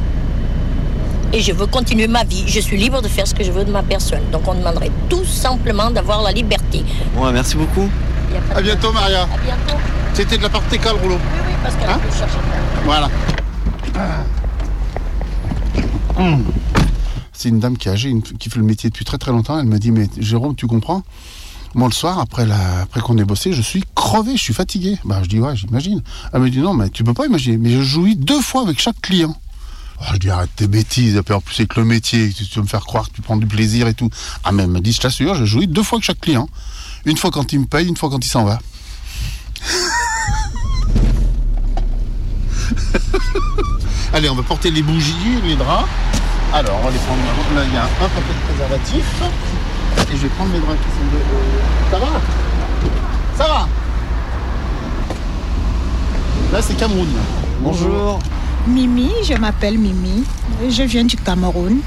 Et 1.36 1.42
je 1.42 1.52
veux 1.52 1.66
continuer 1.66 2.08
ma 2.08 2.24
vie. 2.24 2.44
Je 2.48 2.60
suis 2.60 2.78
libre 2.78 3.02
de 3.02 3.08
faire 3.08 3.26
ce 3.28 3.34
que 3.34 3.44
je 3.44 3.52
veux 3.52 3.66
de 3.66 3.72
ma 3.72 3.82
personne. 3.84 4.22
Donc 4.32 4.48
on 4.48 4.54
demanderait 4.54 4.92
tout 5.10 5.26
simplement 5.26 5.90
d'avoir 5.90 6.22
la 6.22 6.32
liberté. 6.32 6.84
Ouais, 7.18 7.32
merci 7.34 7.56
beaucoup. 7.58 7.90
À 8.56 8.62
bientôt, 8.62 8.92
Maria. 8.94 9.24
À 9.24 9.26
bientôt. 9.44 9.76
C'était 10.14 10.38
de 10.38 10.44
la 10.44 10.50
part 10.50 10.62
cales, 10.70 10.96
rouleau. 11.02 11.16
Oui, 11.16 11.40
oui, 11.48 11.54
parce 11.64 11.76
qu'elle 11.76 11.90
Hein 11.90 12.00
chercher. 12.16 12.38
Voilà. 12.86 13.10
Hum. 16.18 16.44
C'est 17.32 17.50
une 17.50 17.60
dame 17.60 17.78
qui 17.78 17.90
est 17.90 17.92
âgée, 17.92 18.10
une- 18.10 18.22
qui 18.22 18.50
fait 18.50 18.60
le 18.60 18.66
métier 18.66 18.90
depuis 18.92 19.04
très 19.06 19.18
très 19.18 19.32
longtemps. 19.32 19.60
Elle 19.60 19.66
me 19.66 19.80
dit 19.80 19.92
Mais 19.92 20.08
Jérôme, 20.20 20.56
tu 20.56 20.68
comprends? 20.68 21.02
Moi, 21.76 21.88
le 21.88 21.94
soir, 21.94 22.20
après, 22.20 22.46
la, 22.46 22.82
après 22.84 23.02
qu'on 23.02 23.18
ait 23.18 23.24
bossé, 23.26 23.52
je 23.54 23.62
suis 23.64 23.84
crevé, 23.96 24.38
je 24.38 24.42
suis 24.44 24.54
fatigué. 24.54 25.00
Bah, 25.04 25.20
je 25.24 25.30
dis 25.30 25.40
Ouais, 25.40 25.56
j'imagine. 25.56 26.02
Elle 26.32 26.42
me 26.42 26.50
dit 26.52 26.60
Non, 26.60 26.74
mais 26.76 26.90
tu 26.90 27.04
peux 27.04 27.16
pas 27.16 27.26
imaginer. 27.26 27.58
Mais 27.58 27.72
je 27.72 27.82
jouis 27.82 28.16
deux 28.16 28.42
fois 28.42 28.62
avec 28.62 28.80
chaque 28.80 29.02
client. 29.02 29.36
Oh, 30.00 30.04
je 30.14 30.18
dis 30.18 30.30
Arrête 30.30 30.50
tes 30.56 30.68
bêtises. 30.68 31.22
En 31.30 31.42
plus, 31.42 31.56
avec 31.60 31.76
le 31.76 31.86
métier, 31.86 32.32
tu, 32.32 32.44
veux 32.56 32.62
me 32.64 32.68
faire 32.68 32.86
croire 32.86 33.10
que 33.10 33.14
tu 33.16 33.22
prends 33.22 33.38
du 33.38 33.46
plaisir 33.48 33.88
et 33.88 33.94
tout. 33.94 34.10
Ah, 34.44 34.52
mais 34.52 34.64
elle 34.64 34.70
me 34.70 34.80
dit 34.82 34.92
Je 34.94 35.02
t'assure, 35.02 35.36
je 35.36 35.46
jouis 35.46 35.68
deux 35.68 35.84
fois 35.84 35.98
avec 35.98 36.06
chaque 36.06 36.20
client. 36.22 36.50
Une 37.06 37.18
fois 37.18 37.32
quand 37.32 37.52
il 37.54 37.60
me 37.62 37.66
paye, 37.66 37.88
une 37.88 37.98
fois 37.98 38.10
quand 38.10 38.24
il 38.24 38.30
s'en 38.30 38.44
va. 38.46 38.60
Allez, 44.14 44.30
on 44.30 44.36
va 44.36 44.44
porter 44.44 44.70
les 44.72 44.82
bougies, 44.84 45.42
les 45.44 45.56
draps. 45.56 45.88
Alors, 46.54 46.78
on 46.82 46.86
va 46.86 46.92
les 46.92 47.00
prendre. 47.00 47.20
Là, 47.56 47.64
il 47.68 47.74
y 47.74 47.78
a 47.78 47.84
un 47.84 48.10
paquet 48.10 48.34
de 48.34 48.54
préservatifs. 48.54 49.22
Et 50.12 50.16
je 50.18 50.22
vais 50.22 50.30
prendre 50.30 50.52
mes 50.52 50.60
draps 50.60 50.78
qui 50.78 50.84
sont 50.84 51.06
de. 51.12 51.18
euh, 51.18 51.92
Ça 51.92 51.98
va? 52.00 52.08
Ça 53.38 53.48
va? 53.48 53.68
Là, 56.52 56.62
c'est 56.62 56.76
Cameroun. 56.76 57.08
Bonjour. 57.62 58.20
Mimi, 58.68 59.10
je 59.28 59.34
m'appelle 59.34 59.78
Mimi. 59.78 60.24
Je 60.70 60.84
viens 60.84 61.04
du 61.04 61.18
Cameroun. 61.18 61.80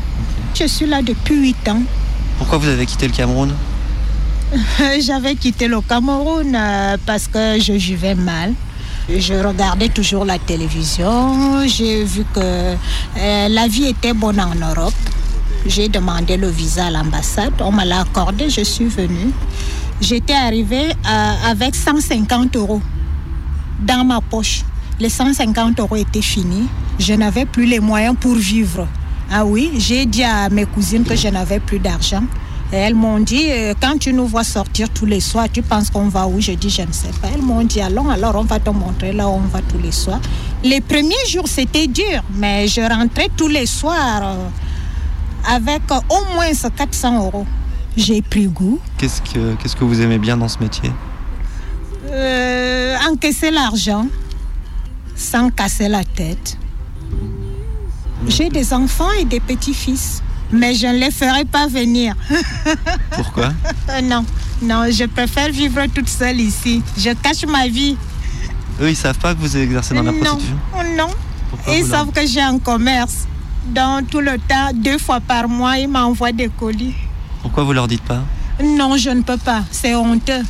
Je 0.55 0.67
suis 0.67 0.85
là 0.85 1.01
depuis 1.01 1.35
8 1.35 1.69
ans. 1.71 1.83
Pourquoi 2.37 2.59
vous 2.59 2.69
avez 2.69 2.85
quitté 2.85 3.07
le 3.09 3.15
Cameroun? 3.15 3.55
J'avais 5.01 5.37
quitté 5.37 5.69
le 5.69 5.81
Cameroun 5.81 6.55
euh, 6.55 6.99
parce 7.07 7.29
que 7.29 7.59
je 7.59 7.73
vivais 7.73 8.15
mal. 8.15 8.53
Je 9.09 9.35
regardais 9.35 9.89
toujours 9.89 10.27
la 10.27 10.39
télévision. 10.39 11.67
J'ai 11.67 12.05
vu 12.05 12.25
que 12.35 12.41
euh, 12.41 13.49
la 13.49 13.69
vie 13.69 13.87
était 13.87 14.13
bonne 14.13 14.39
en 14.39 14.55
Europe. 14.55 14.93
J'ai 15.65 15.89
demandé 15.89 16.37
le 16.37 16.49
visa 16.49 16.87
à 16.87 16.91
l'ambassade. 16.91 17.55
On 17.61 17.73
me 17.73 17.85
l'a 17.87 18.01
accordé. 18.01 18.51
Je 18.51 18.63
suis 18.63 18.87
venue. 18.87 19.33
J'étais 20.03 20.35
arrivée 20.35 20.91
euh, 20.91 21.51
avec 21.51 21.75
150 21.75 22.55
euros 22.57 22.83
dans 23.81 24.05
ma 24.05 24.21
poche. 24.21 24.63
Les 24.99 25.11
150 25.11 25.79
euros 25.81 25.97
étaient 25.97 26.23
finis. 26.23 26.69
Je 26.99 27.13
n'avais 27.13 27.45
plus 27.45 27.67
les 27.67 27.81
moyens 27.81 28.17
pour 28.19 28.35
vivre. 28.35 28.89
Ah 29.31 29.45
oui, 29.45 29.73
j'ai 29.77 30.07
dit 30.07 30.25
à 30.25 30.49
mes 30.49 30.65
cousines 30.65 31.05
que 31.05 31.15
je 31.15 31.29
n'avais 31.29 31.61
plus 31.61 31.79
d'argent. 31.79 32.23
Et 32.73 32.77
elles 32.77 32.95
m'ont 32.95 33.21
dit, 33.21 33.47
euh, 33.51 33.75
quand 33.81 33.99
tu 33.99 34.15
nous 34.15 34.27
vois 34.27 34.43
sortir 34.43 34.89
tous 34.89 35.05
les 35.05 35.21
soirs, 35.21 35.49
tu 35.53 35.61
penses 35.61 35.91
qu'on 35.91 36.09
va 36.09 36.27
où? 36.27 36.41
Je 36.41 36.53
dis, 36.53 36.71
je 36.71 36.83
ne 36.83 36.93
sais 36.93 37.11
pas. 37.21 37.29
Elles 37.35 37.43
m'ont 37.43 37.63
dit, 37.63 37.81
allons, 37.81 38.09
alors 38.09 38.37
on 38.37 38.45
va 38.45 38.59
te 38.59 38.71
montrer 38.71 39.13
là 39.13 39.29
où 39.29 39.33
on 39.33 39.41
va 39.41 39.61
tous 39.61 39.79
les 39.79 39.93
soirs. 39.93 40.21
Les 40.65 40.81
premiers 40.81 41.27
jours, 41.29 41.47
c'était 41.47 41.87
dur, 41.87 42.23
mais 42.35 42.67
je 42.67 42.81
rentrais 42.81 43.29
tous 43.37 43.49
les 43.49 43.67
soirs 43.67 44.23
euh, 44.23 44.49
avec 45.55 45.83
euh, 45.91 46.01
au 46.09 46.35
moins 46.35 46.51
400 46.75 47.27
euros. 47.27 47.47
J'ai 47.99 48.23
pris 48.23 48.47
goût. 48.47 48.81
Qu'est-ce 48.97 49.21
que, 49.21 49.55
qu'est-ce 49.57 49.77
que 49.77 49.85
vous 49.85 50.01
aimez 50.01 50.19
bien 50.19 50.39
dans 50.39 50.49
ce 50.49 50.59
métier? 50.59 50.91
Encaisser 53.11 53.51
l'argent 53.51 54.07
sans 55.17 55.51
casser 55.51 55.89
la 55.89 56.05
tête. 56.05 56.59
J'ai 58.29 58.49
des 58.49 58.73
enfants 58.73 59.11
et 59.21 59.25
des 59.25 59.41
petits-fils, 59.41 60.23
mais 60.51 60.75
je 60.75 60.87
ne 60.87 60.99
les 60.99 61.11
ferai 61.11 61.45
pas 61.45 61.67
venir. 61.67 62.15
Pourquoi? 63.13 63.53
Non, 64.03 64.25
non, 64.63 64.85
je 64.91 65.05
préfère 65.05 65.51
vivre 65.51 65.85
toute 65.95 66.09
seule 66.09 66.41
ici. 66.41 66.83
Je 66.97 67.11
cache 67.15 67.45
ma 67.47 67.69
vie. 67.69 67.97
Eux, 68.81 68.91
ils 68.91 68.97
savent 68.97 69.19
pas 69.19 69.35
que 69.35 69.41
vous 69.41 69.57
exercez 69.57 69.95
dans 69.95 70.03
la 70.03 70.13
non, 70.13 70.21
prostitution? 70.21 70.57
non. 70.97 71.09
Pourquoi 71.51 71.75
Ils 71.75 71.87
savent 71.87 72.11
que 72.11 72.27
j'ai 72.27 72.41
un 72.43 72.59
commerce. 72.59 73.27
Dans 73.69 74.05
tout 74.05 74.21
le 74.21 74.39
temps, 74.39 74.71
deux 74.75 74.99
fois 74.99 75.21
par 75.21 75.49
mois, 75.49 75.79
ils 75.79 75.89
m'envoient 75.89 76.33
des 76.33 76.49
colis. 76.49 76.95
Pourquoi 77.43 77.65
vous 77.65 77.73
leur 77.73 77.89
dites 77.89 78.03
pas? 78.03 78.23
Non, 78.63 78.97
je 78.97 79.11
ne 79.11 79.23
peux 79.23 79.37
pas. 79.37 79.63
C'est 79.71 79.95
honteux. 79.95 80.43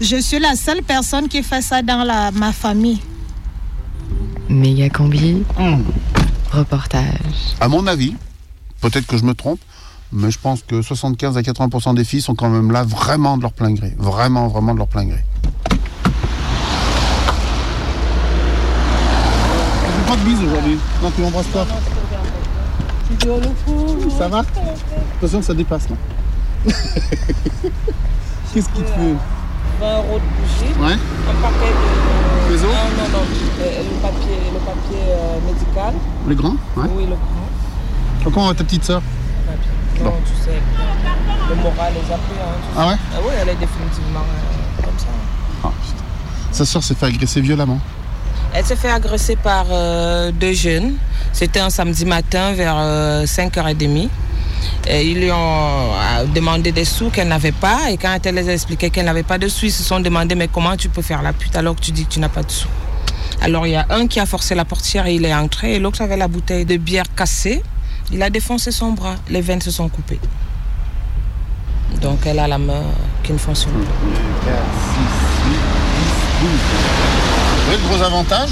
Je 0.00 0.16
suis 0.16 0.38
la 0.38 0.56
seule 0.56 0.82
personne 0.82 1.28
qui 1.28 1.42
fait 1.42 1.62
ça 1.62 1.82
dans 1.82 2.02
la, 2.04 2.30
ma 2.32 2.52
famille. 2.52 3.00
Méga 4.48 4.88
combi. 4.90 5.42
Reportage. 6.52 7.56
À 7.60 7.68
mon 7.68 7.86
avis, 7.86 8.14
peut-être 8.80 9.06
que 9.06 9.16
je 9.16 9.24
me 9.24 9.34
trompe, 9.34 9.60
mais 10.12 10.30
je 10.30 10.38
pense 10.38 10.62
que 10.62 10.82
75 10.82 11.36
à 11.36 11.40
80% 11.40 11.94
des 11.94 12.04
filles 12.04 12.22
sont 12.22 12.34
quand 12.34 12.48
même 12.50 12.70
là 12.70 12.84
vraiment 12.84 13.36
de 13.36 13.42
leur 13.42 13.52
plein 13.52 13.72
gré. 13.72 13.94
Vraiment, 13.98 14.48
vraiment 14.48 14.74
de 14.74 14.78
leur 14.78 14.88
plein 14.88 15.04
gré. 15.06 15.24
Pas 20.06 20.16
de 20.16 20.24
bisous 20.24 20.46
aujourd'hui. 20.46 20.78
Non, 21.02 21.10
tu 21.10 21.22
m'embrasses 21.22 21.46
pas. 21.46 21.66
Ça 24.18 24.28
va? 24.28 24.42
Attention, 25.18 25.42
ça 25.42 25.54
dépasse 25.54 25.88
là. 25.88 25.96
Qu'est-ce 28.54 28.68
qu'il 28.68 28.84
te 28.84 28.88
fait? 28.88 29.14
20 29.80 29.96
euros 29.98 30.18
de 30.18 30.24
bougie. 30.38 30.72
Ouais. 30.80 30.92
Un 30.94 31.42
paquet 31.42 31.72
de. 31.72 32.33
Non, 32.62 32.68
non, 32.68 33.08
non. 33.12 33.24
le 33.58 34.00
papier, 34.00 34.38
le 34.52 34.58
papier 34.60 35.02
euh, 35.08 35.38
médical. 35.46 35.94
Les 36.28 36.34
grands 36.34 36.56
Ouais. 36.76 36.88
Oui, 36.96 37.02
le 37.04 37.16
grand. 37.16 38.30
Comment 38.32 38.46
va 38.48 38.54
ta 38.54 38.64
petite 38.64 38.84
sœur 38.84 39.02
Non, 40.02 40.12
tu 40.24 40.42
sais. 40.42 40.58
Le 41.50 41.54
moral 41.56 41.92
les 41.94 42.12
a 42.12 42.16
pris. 42.16 42.34
Hein, 42.40 42.72
Ah 42.76 42.88
ouais 42.88 42.94
Ah 43.14 43.18
oui, 43.22 43.32
elle 43.42 43.48
est 43.50 43.54
définitivement 43.56 44.20
euh, 44.20 44.82
comme 44.82 44.98
ça. 44.98 45.06
Ah. 45.64 45.70
Sa 46.52 46.64
sœur 46.64 46.82
s'est 46.82 46.94
fait 46.94 47.06
agresser 47.06 47.40
violemment. 47.40 47.80
Elle 48.54 48.64
s'est 48.64 48.76
fait 48.76 48.90
agresser 48.90 49.36
par 49.36 49.66
euh, 49.70 50.30
deux 50.32 50.52
jeunes. 50.52 50.94
C'était 51.32 51.60
un 51.60 51.70
samedi 51.70 52.04
matin 52.06 52.52
vers 52.52 52.76
euh, 52.78 53.24
5h30. 53.24 54.08
Ils 54.90 55.18
lui 55.18 55.32
ont 55.32 55.36
euh, 55.36 56.24
demandé 56.34 56.72
des 56.72 56.84
sous 56.84 57.10
qu'elle 57.10 57.28
n'avait 57.28 57.52
pas. 57.52 57.90
Et 57.90 57.96
quand 57.96 58.18
elle 58.24 58.34
les 58.34 58.48
a 58.48 58.52
expliqué 58.52 58.90
qu'elle 58.90 59.06
n'avait 59.06 59.22
pas 59.22 59.38
de 59.38 59.48
sous, 59.48 59.66
ils 59.66 59.72
se 59.72 59.82
sont 59.82 60.00
demandé 60.00 60.34
Mais 60.34 60.48
comment 60.48 60.76
tu 60.76 60.88
peux 60.88 61.02
faire 61.02 61.22
la 61.22 61.32
pute 61.32 61.56
alors 61.56 61.74
que 61.74 61.80
tu 61.80 61.92
dis 61.92 62.04
que 62.04 62.12
tu 62.12 62.20
n'as 62.20 62.28
pas 62.28 62.42
de 62.42 62.50
sous? 62.50 62.68
Alors 63.40 63.66
il 63.66 63.72
y 63.72 63.76
a 63.76 63.86
un 63.90 64.06
qui 64.06 64.20
a 64.20 64.26
forcé 64.26 64.54
la 64.54 64.64
portière 64.64 65.06
et 65.06 65.14
il 65.14 65.24
est 65.24 65.34
entré. 65.34 65.74
Et 65.74 65.78
l'autre 65.78 66.02
avait 66.02 66.16
la 66.16 66.28
bouteille 66.28 66.64
de 66.64 66.76
bière 66.76 67.06
cassée 67.16 67.62
Il 68.12 68.22
a 68.22 68.30
défoncé 68.30 68.70
son 68.70 68.92
bras, 68.92 69.16
les 69.28 69.40
veines 69.40 69.62
se 69.62 69.70
sont 69.70 69.88
coupées. 69.88 70.20
Donc 72.00 72.20
elle 72.26 72.38
a 72.38 72.48
la 72.48 72.58
main 72.58 72.82
qui 73.22 73.32
ne 73.32 73.38
fonctionne 73.38 73.72
pas. 73.72 74.50
Le 77.70 77.88
gros 77.88 78.02
avantage 78.02 78.50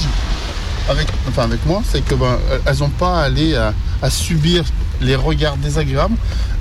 avec, 0.88 1.06
enfin 1.28 1.44
avec 1.44 1.64
moi, 1.66 1.82
c'est 1.90 2.04
que 2.04 2.14
ben, 2.14 2.38
n'ont 2.80 2.88
pas 2.88 3.20
à 3.20 3.24
aller 3.24 3.54
à 3.54 4.10
subir 4.10 4.64
les 5.02 5.16
regards 5.16 5.56
désagréables, 5.56 6.14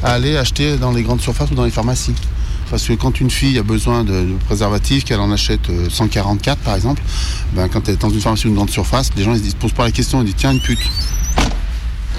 à 0.03 0.13
aller 0.13 0.37
acheter 0.37 0.77
dans 0.77 0.91
les 0.91 1.03
grandes 1.03 1.21
surfaces 1.21 1.51
ou 1.51 1.55
dans 1.55 1.65
les 1.65 1.71
pharmacies. 1.71 2.15
Parce 2.69 2.87
que 2.87 2.93
quand 2.93 3.19
une 3.19 3.29
fille 3.29 3.57
a 3.59 3.63
besoin 3.63 4.03
de, 4.03 4.13
de 4.13 4.33
préservatifs, 4.45 5.03
qu'elle 5.03 5.19
en 5.19 5.31
achète 5.31 5.69
euh, 5.69 5.89
144 5.89 6.59
par 6.59 6.75
exemple, 6.75 7.01
ben, 7.53 7.67
quand 7.67 7.87
elle 7.87 7.95
est 7.95 8.01
dans 8.01 8.09
une 8.09 8.21
pharmacie 8.21 8.47
ou 8.47 8.49
une 8.49 8.55
grande 8.55 8.69
surface, 8.69 9.09
les 9.17 9.23
gens 9.23 9.33
ils 9.33 9.49
se 9.49 9.55
posent 9.55 9.73
pas 9.73 9.83
la 9.83 9.91
question, 9.91 10.21
ils 10.21 10.25
disent 10.25 10.35
tiens 10.37 10.51
une 10.51 10.61
pute. 10.61 10.79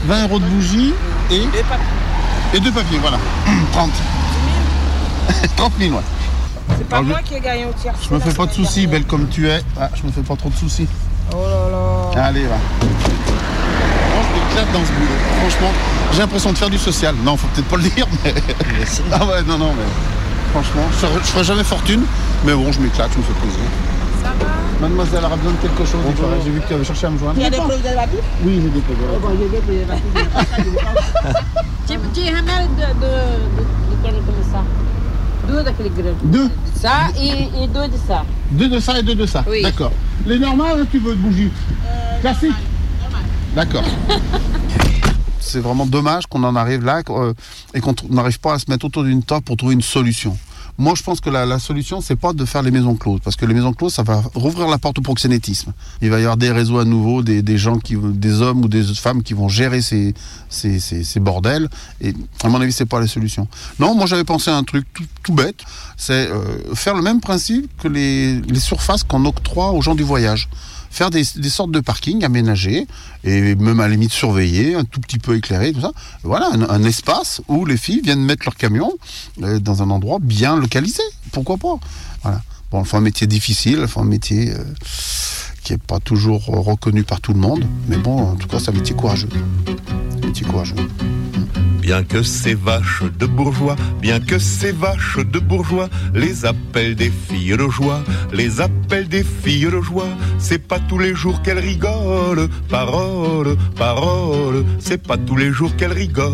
20 0.06 0.22
euros 0.24 0.38
de 0.38 0.44
bougies 0.44 0.92
et, 1.30 1.42
et 2.54 2.60
deux 2.60 2.72
papiers, 2.72 2.98
voilà. 2.98 3.18
30. 3.72 3.90
30 5.56 5.72
000, 5.78 5.94
ouais. 5.94 6.00
C'est 6.76 6.88
pas 6.88 6.96
Alors, 6.96 7.08
moi 7.08 7.20
qui 7.22 7.34
ai 7.34 7.40
gagné 7.40 7.64
au 7.64 7.72
tiers. 7.80 7.94
Je 8.08 8.14
me 8.14 8.20
fais 8.20 8.32
pas 8.34 8.46
de 8.46 8.52
soucis, 8.52 8.86
belle 8.86 9.04
comme 9.04 9.28
tu 9.28 9.48
es. 9.48 9.62
Ah, 9.80 9.90
je 9.94 10.06
me 10.06 10.12
fais 10.12 10.22
pas 10.22 10.36
trop 10.36 10.50
de 10.50 10.56
soucis. 10.56 10.86
Oh 11.32 11.36
là 11.44 11.70
là. 12.14 12.26
Allez, 12.26 12.44
va. 12.44 12.56
M'éclate 14.48 14.72
dans 14.72 14.84
ce 14.84 14.92
boulot. 14.92 15.18
Franchement, 15.40 15.70
j'ai 16.12 16.18
l'impression 16.18 16.52
de 16.52 16.58
faire 16.58 16.70
du 16.70 16.78
social. 16.78 17.14
Non, 17.24 17.36
faut 17.36 17.46
peut-être 17.48 17.68
pas 17.68 17.76
le 17.76 17.82
dire, 17.84 18.06
mais. 18.24 18.34
ah 19.12 19.24
ouais, 19.26 19.42
non, 19.46 19.58
non, 19.58 19.72
mais. 19.76 19.84
Franchement, 20.52 20.82
je 20.90 20.96
ferai, 20.98 21.14
je 21.22 21.26
ferai 21.28 21.44
jamais 21.44 21.64
fortune, 21.64 22.02
mais 22.44 22.52
bon, 22.52 22.70
je 22.72 22.80
m'éclate, 22.80 23.10
je 23.14 23.18
me 23.18 23.22
fais 23.22 23.32
plaisir. 23.40 23.60
Ça 24.22 24.28
va 24.38 24.52
Mademoiselle 24.80 25.24
a 25.24 25.28
besoin 25.36 25.52
de 25.52 25.56
quelque 25.68 25.84
chose. 25.84 26.00
il 26.08 26.14
paraît. 26.14 26.36
J'ai 26.44 26.50
vu 26.50 26.60
que 26.60 26.66
tu 26.68 26.74
avais 26.74 26.84
cherché 26.84 27.06
à 27.06 27.10
me 27.10 27.18
joindre. 27.18 27.34
Il 27.38 27.42
y 27.42 27.46
a 27.46 27.50
des 27.50 27.56
préservatifs 27.56 28.18
Oui, 28.44 28.60
j'ai 28.62 28.68
des 28.68 28.80
préservatifs. 28.80 29.38
j'ai 29.38 29.48
des 29.48 29.60
préservatifs. 29.60 31.46
Tu 31.84 31.98
tu 32.14 32.20
remets 32.20 32.68
de, 32.78 32.86
de, 33.00 33.10
de, 33.10 33.62
de 33.62 33.96
quel 34.04 34.14
comme 34.14 34.52
ça? 34.52 34.62
Deux 35.48 35.62
daquele 35.64 35.90
grande. 35.90 36.14
Deux 36.22 36.48
Ça 36.80 37.08
et, 37.20 37.62
et 37.62 37.66
deux 37.66 37.88
de 37.88 37.96
ça. 38.06 38.24
Deux 38.52 38.68
de 38.68 38.78
ça 38.78 38.98
et 38.98 39.02
deux 39.02 39.16
de 39.16 39.26
ça. 39.26 39.44
Oui. 39.48 39.62
D'accord. 39.62 39.90
Les 40.24 40.38
normales, 40.38 40.86
tu 40.92 40.98
veux 41.00 41.10
de 41.16 41.20
bougies 41.20 41.50
Classique 42.20 42.52
D'accord. 43.54 43.84
C'est 45.40 45.60
vraiment 45.60 45.84
dommage 45.84 46.26
qu'on 46.26 46.42
en 46.44 46.56
arrive 46.56 46.84
là 46.84 47.02
euh, 47.10 47.34
et 47.74 47.80
qu'on 47.80 47.94
n'arrive 48.08 48.40
pas 48.40 48.54
à 48.54 48.58
se 48.58 48.70
mettre 48.70 48.86
autour 48.86 49.04
d'une 49.04 49.22
table 49.22 49.42
pour 49.42 49.56
trouver 49.56 49.74
une 49.74 49.82
solution. 49.82 50.36
Moi, 50.78 50.94
je 50.96 51.02
pense 51.02 51.20
que 51.20 51.28
la, 51.28 51.44
la 51.44 51.58
solution, 51.58 52.00
c'est 52.00 52.16
pas 52.16 52.32
de 52.32 52.46
faire 52.46 52.62
les 52.62 52.70
maisons 52.70 52.94
closes, 52.94 53.20
parce 53.22 53.36
que 53.36 53.44
les 53.44 53.52
maisons 53.52 53.74
closes, 53.74 53.92
ça 53.92 54.02
va 54.02 54.22
rouvrir 54.34 54.68
la 54.68 54.78
porte 54.78 54.98
au 54.98 55.02
proxénétisme. 55.02 55.74
Il 56.00 56.08
va 56.08 56.16
y 56.18 56.22
avoir 56.22 56.38
des 56.38 56.50
réseaux 56.50 56.78
à 56.78 56.86
nouveau, 56.86 57.22
des, 57.22 57.42
des 57.42 57.58
gens 57.58 57.78
qui, 57.78 57.94
des 57.94 58.40
hommes 58.40 58.64
ou 58.64 58.68
des 58.68 58.82
femmes 58.94 59.22
qui 59.22 59.34
vont 59.34 59.48
gérer 59.50 59.82
ces, 59.82 60.14
ces, 60.48 60.80
ces, 60.80 61.04
ces 61.04 61.20
bordels. 61.20 61.68
Et 62.00 62.14
à 62.42 62.48
mon 62.48 62.58
avis, 62.58 62.72
c'est 62.72 62.86
pas 62.86 63.00
la 63.00 63.06
solution. 63.06 63.46
Non, 63.78 63.94
moi, 63.94 64.06
j'avais 64.06 64.24
pensé 64.24 64.50
à 64.50 64.56
un 64.56 64.64
truc 64.64 64.86
tout, 64.94 65.04
tout 65.22 65.34
bête, 65.34 65.60
c'est 65.98 66.30
euh, 66.30 66.74
faire 66.74 66.94
le 66.94 67.02
même 67.02 67.20
principe 67.20 67.70
que 67.82 67.88
les, 67.88 68.40
les 68.40 68.60
surfaces 68.60 69.02
qu'on 69.02 69.26
octroie 69.26 69.72
aux 69.72 69.82
gens 69.82 69.94
du 69.94 70.04
voyage 70.04 70.48
faire 70.92 71.10
des, 71.10 71.24
sortes 71.24 71.72
de 71.72 71.80
parkings 71.80 72.22
aménagés 72.22 72.86
et 73.24 73.54
même 73.54 73.80
à 73.80 73.84
la 73.84 73.94
limite 73.94 74.12
surveillés, 74.12 74.74
un 74.74 74.84
tout 74.84 75.00
petit 75.00 75.18
peu 75.18 75.36
éclairés, 75.36 75.72
tout 75.72 75.80
ça. 75.80 75.92
Voilà, 76.22 76.50
un, 76.68 76.84
espace 76.84 77.40
où 77.48 77.64
les 77.64 77.78
filles 77.78 78.02
viennent 78.02 78.22
mettre 78.22 78.44
leur 78.44 78.56
camion 78.56 78.92
euh, 79.42 79.58
dans 79.58 79.82
un 79.82 79.90
endroit 79.90 80.18
bien 80.20 80.56
localisé. 80.56 81.02
Pourquoi 81.32 81.56
pas? 81.56 81.76
Voilà. 82.22 82.42
Bon, 82.70 82.80
elles 82.80 82.86
font 82.86 82.98
un 82.98 83.02
métier 83.02 83.26
difficile, 83.26 83.78
elles 83.80 83.88
font 83.88 84.02
un 84.02 84.04
métier 84.04 84.50
euh, 84.50 84.64
qui 85.64 85.72
n'est 85.72 85.78
pas 85.78 85.98
toujours 85.98 86.44
reconnu 86.44 87.04
par 87.04 87.20
tout 87.20 87.32
le 87.32 87.40
monde, 87.40 87.64
mais 87.88 87.96
bon, 87.96 88.18
en 88.18 88.36
tout 88.36 88.48
cas, 88.48 88.58
c'est 88.58 88.70
un 88.70 88.74
métier 88.74 88.94
courageux. 88.94 89.28
Un 90.22 90.26
métier 90.26 90.46
courageux. 90.46 90.76
Bien 91.92 92.04
que 92.04 92.22
ces 92.22 92.54
vaches 92.54 93.02
de 93.18 93.26
bourgeois, 93.26 93.76
bien 94.00 94.18
que 94.18 94.38
ces 94.38 94.72
vaches 94.72 95.18
de 95.18 95.38
bourgeois, 95.38 95.90
les 96.14 96.46
appellent 96.46 96.94
des 96.94 97.10
filles 97.10 97.54
de 97.54 97.68
joie, 97.68 98.02
les 98.32 98.62
appellent 98.62 99.08
des 99.08 99.22
filles 99.22 99.66
de 99.70 99.78
joie, 99.78 100.08
c'est 100.38 100.66
pas 100.66 100.78
tous 100.78 100.96
les 100.96 101.14
jours 101.14 101.42
qu'elles 101.42 101.58
rigolent, 101.58 102.48
parole, 102.70 103.58
parole, 103.76 104.64
c'est 104.78 105.06
pas 105.06 105.18
tous 105.18 105.36
les 105.36 105.52
jours 105.52 105.76
qu'elles 105.76 105.92
rigolent. 105.92 106.32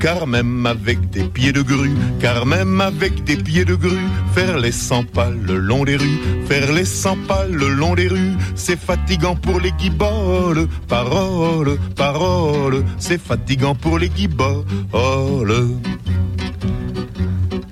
Car 0.00 0.26
même 0.26 0.66
avec 0.66 1.10
des 1.10 1.24
pieds 1.24 1.52
de 1.52 1.62
grue, 1.62 1.94
car 2.20 2.46
même 2.46 2.80
avec 2.80 3.24
des 3.24 3.36
pieds 3.36 3.64
de 3.64 3.74
grue, 3.74 4.08
faire 4.34 4.58
les 4.58 4.72
100 4.72 5.04
pas 5.04 5.30
le 5.30 5.58
long 5.58 5.84
des 5.84 5.96
rues, 5.96 6.18
faire 6.46 6.72
les 6.72 6.84
100 6.84 7.16
pas 7.28 7.46
le 7.46 7.68
long 7.68 7.94
des 7.94 8.08
rues, 8.08 8.34
c'est 8.54 8.78
fatigant 8.78 9.36
pour 9.36 9.60
les 9.60 9.72
guiboles. 9.72 10.68
Parole, 10.88 11.78
parole, 11.96 12.84
c'est 12.98 13.20
fatigant 13.20 13.74
pour 13.74 13.98
les 13.98 14.08
guiboles. 14.08 14.64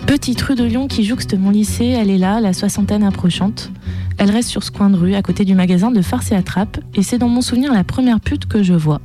Petite 0.07 0.41
rue 0.43 0.55
de 0.55 0.65
Lyon 0.65 0.89
qui 0.89 1.05
jouxte 1.05 1.35
mon 1.35 1.51
lycée, 1.51 1.87
elle 1.87 2.11
est 2.11 2.19
là, 2.19 2.41
la 2.41 2.53
soixantaine 2.53 3.03
approchante. 3.03 3.71
Elle 4.19 4.31
reste 4.31 4.49
sur 4.49 4.65
ce 4.65 4.71
coin 4.71 4.91
de 4.91 4.97
rue, 4.97 5.15
à 5.15 5.23
côté 5.23 5.45
du 5.45 5.55
magasin 5.55 5.91
de 5.91 6.03
farce 6.03 6.33
et 6.33 6.35
attrape, 6.35 6.79
et 6.95 7.03
c'est 7.03 7.19
dans 7.19 7.29
mon 7.29 7.41
souvenir 7.41 7.73
la 7.73 7.85
première 7.85 8.19
pute 8.19 8.47
que 8.47 8.63
je 8.63 8.75
vois. 8.75 9.01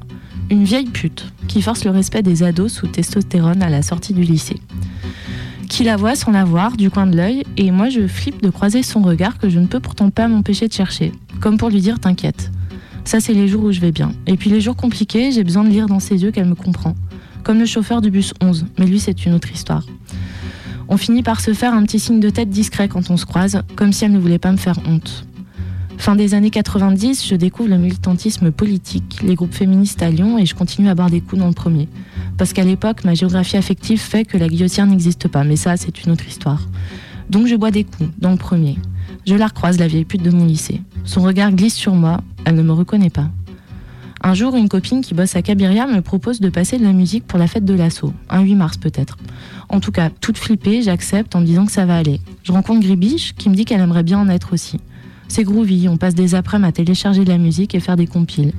Une 0.50 0.64
vieille 0.64 0.90
pute, 0.90 1.32
qui 1.54 1.62
force 1.62 1.86
le 1.86 1.92
respect 1.92 2.24
des 2.24 2.42
ados 2.42 2.74
sous 2.74 2.88
testostérone 2.88 3.62
à 3.62 3.70
la 3.70 3.84
sortie 3.84 4.16
du 4.16 4.24
lycée. 4.24 4.60
Qui 5.70 5.84
la 5.84 5.98
voit 5.98 6.16
sans 6.16 6.32
la 6.32 6.46
voir, 6.46 6.76
du 6.76 6.90
coin 6.90 7.06
de 7.06 7.16
l'œil, 7.16 7.44
et 7.58 7.70
moi 7.70 7.90
je 7.90 8.08
flippe 8.08 8.42
de 8.42 8.50
croiser 8.50 8.82
son 8.82 9.04
regard 9.04 9.38
que 9.38 9.50
je 9.50 9.60
ne 9.60 9.68
peux 9.68 9.80
pourtant 9.80 10.10
pas 10.10 10.28
m'empêcher 10.28 10.68
de 10.68 10.74
chercher, 10.74 11.12
comme 11.42 11.58
pour 11.58 11.70
lui 11.70 11.80
dire 11.80 12.00
t'inquiète. 12.00 12.50
Ça 13.06 13.20
c'est 13.20 13.36
les 13.36 13.48
jours 13.48 13.66
où 13.66 13.72
je 13.72 13.82
vais 13.82 13.92
bien. 13.92 14.14
Et 14.26 14.36
puis 14.36 14.50
les 14.50 14.62
jours 14.62 14.76
compliqués, 14.76 15.32
j'ai 15.32 15.44
besoin 15.44 15.64
de 15.64 15.70
lire 15.70 15.86
dans 15.86 16.00
ses 16.00 16.24
yeux 16.24 16.32
qu'elle 16.32 16.48
me 16.48 16.56
comprend. 16.56 16.96
Comme 17.44 17.60
le 17.60 17.68
chauffeur 17.68 18.02
du 18.02 18.10
bus 18.10 18.34
11, 18.42 18.66
mais 18.80 18.88
lui 18.88 19.00
c'est 19.00 19.24
une 19.28 19.36
autre 19.36 19.52
histoire. 19.52 19.86
On 20.90 20.98
finit 20.98 21.22
par 21.22 21.40
se 21.40 21.54
faire 21.54 21.76
un 21.76 21.84
petit 21.84 22.00
signe 22.00 22.20
de 22.20 22.32
tête 22.32 22.50
discret 22.50 22.88
quand 22.88 23.12
on 23.12 23.18
se 23.18 23.28
croise, 23.28 23.62
comme 23.76 23.94
si 23.94 24.06
elle 24.06 24.12
ne 24.12 24.18
voulait 24.20 24.40
pas 24.40 24.52
me 24.52 24.58
faire 24.58 24.80
honte. 24.88 25.28
Fin 25.98 26.16
des 26.16 26.34
années 26.34 26.50
90, 26.50 27.26
je 27.28 27.36
découvre 27.36 27.70
le 27.70 27.78
militantisme 27.78 28.52
politique, 28.52 29.20
les 29.24 29.36
groupes 29.36 29.54
féministes 29.54 30.02
à 30.02 30.10
Lyon 30.10 30.38
et 30.38 30.46
je 30.46 30.54
continue 30.54 30.90
à 30.90 30.96
boire 30.96 31.10
des 31.10 31.22
coups 31.22 31.40
dans 31.40 31.48
le 31.48 31.54
premier. 31.54 31.88
Parce 32.38 32.52
qu'à 32.52 32.64
l'époque, 32.64 33.04
ma 33.06 33.14
géographie 33.14 33.58
affective 33.58 34.00
fait 34.00 34.26
que 34.26 34.38
la 34.38 34.50
guillotière 34.50 34.86
n'existe 34.86 35.28
pas, 35.28 35.44
mais 35.44 35.56
ça, 35.56 35.78
c'est 35.78 36.04
une 36.04 36.12
autre 36.12 36.28
histoire. 36.28 36.62
Donc 37.30 37.48
je 37.48 37.56
bois 37.56 37.72
des 37.72 37.86
coups 37.86 38.10
dans 38.18 38.32
le 38.32 38.38
premier. 38.38 38.78
Je 39.26 39.36
la 39.36 39.48
recroise, 39.48 39.80
la 39.80 39.88
vieille 39.88 40.06
pute 40.06 40.24
de 40.24 40.32
mon 40.32 40.46
lycée. 40.46 40.82
Son 41.06 41.22
regard 41.22 41.52
glisse 41.52 41.76
sur 41.76 41.94
moi, 41.94 42.20
elle 42.46 42.56
ne 42.56 42.64
me 42.64 42.74
reconnaît 42.74 43.10
pas. 43.10 43.30
Un 44.26 44.34
jour, 44.34 44.56
une 44.56 44.70
copine 44.70 45.02
qui 45.02 45.14
bosse 45.14 45.36
à 45.36 45.42
Cabiria 45.42 45.86
me 45.86 46.02
propose 46.02 46.40
de 46.40 46.50
passer 46.50 46.78
de 46.78 46.84
la 46.84 46.94
musique 46.94 47.28
pour 47.28 47.38
la 47.38 47.48
fête 47.48 47.66
de 47.66 47.74
l'assaut, 47.74 48.14
un 48.30 48.42
8 48.42 48.56
mars 48.56 48.78
peut-être. 48.78 49.18
En 49.68 49.82
tout 49.82 49.92
cas, 49.92 50.10
toute 50.10 50.38
flippée, 50.38 50.82
j'accepte 50.82 51.36
en 51.36 51.42
me 51.42 51.46
disant 51.46 51.66
que 51.66 51.74
ça 51.74 51.86
va 51.86 51.98
aller. 51.98 52.22
Je 52.44 52.54
rencontre 52.54 52.82
Gribiche 52.82 53.34
qui 53.36 53.50
me 53.50 53.56
dit 53.56 53.66
qu'elle 53.66 53.82
aimerait 53.82 54.04
bien 54.04 54.20
en 54.20 54.30
être 54.30 54.54
aussi. 54.54 54.80
C'est 55.36 55.46
groovy, 55.46 55.90
on 55.90 55.98
passe 55.98 56.14
des 56.14 56.36
après-midi 56.36 56.70
à 56.70 56.72
télécharger 56.72 57.24
de 57.26 57.30
la 57.30 57.40
musique 57.40 57.74
et 57.74 57.80
faire 57.80 57.96
des 57.96 58.06
compiles. 58.06 58.54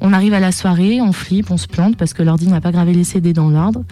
On 0.00 0.12
arrive 0.12 0.32
à 0.32 0.38
la 0.38 0.52
soirée, 0.52 1.00
on 1.00 1.10
flippe, 1.10 1.50
on 1.50 1.56
se 1.56 1.66
plante 1.66 1.96
parce 1.96 2.14
que 2.14 2.22
l'ordi 2.22 2.46
n'a 2.46 2.60
pas 2.60 2.70
gravé 2.70 2.92
les 2.92 3.02
CD 3.02 3.32
dans 3.32 3.50
l'ordre. 3.50 3.82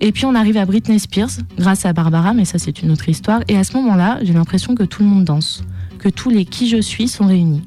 Et 0.00 0.12
puis 0.12 0.26
on 0.26 0.34
arrive 0.34 0.58
à 0.58 0.66
Britney 0.66 0.98
Spears, 0.98 1.30
grâce 1.56 1.86
à 1.86 1.94
Barbara, 1.94 2.34
mais 2.34 2.44
ça 2.44 2.58
c'est 2.58 2.82
une 2.82 2.90
autre 2.90 3.08
histoire. 3.08 3.40
Et 3.48 3.56
à 3.56 3.64
ce 3.64 3.74
moment-là, 3.78 4.18
j'ai 4.20 4.34
l'impression 4.34 4.74
que 4.74 4.82
tout 4.82 5.02
le 5.02 5.08
monde 5.08 5.24
danse, 5.24 5.64
que 5.98 6.10
tous 6.10 6.28
les 6.28 6.44
qui 6.44 6.68
je 6.68 6.78
suis 6.78 7.08
sont 7.08 7.24
réunis. 7.24 7.62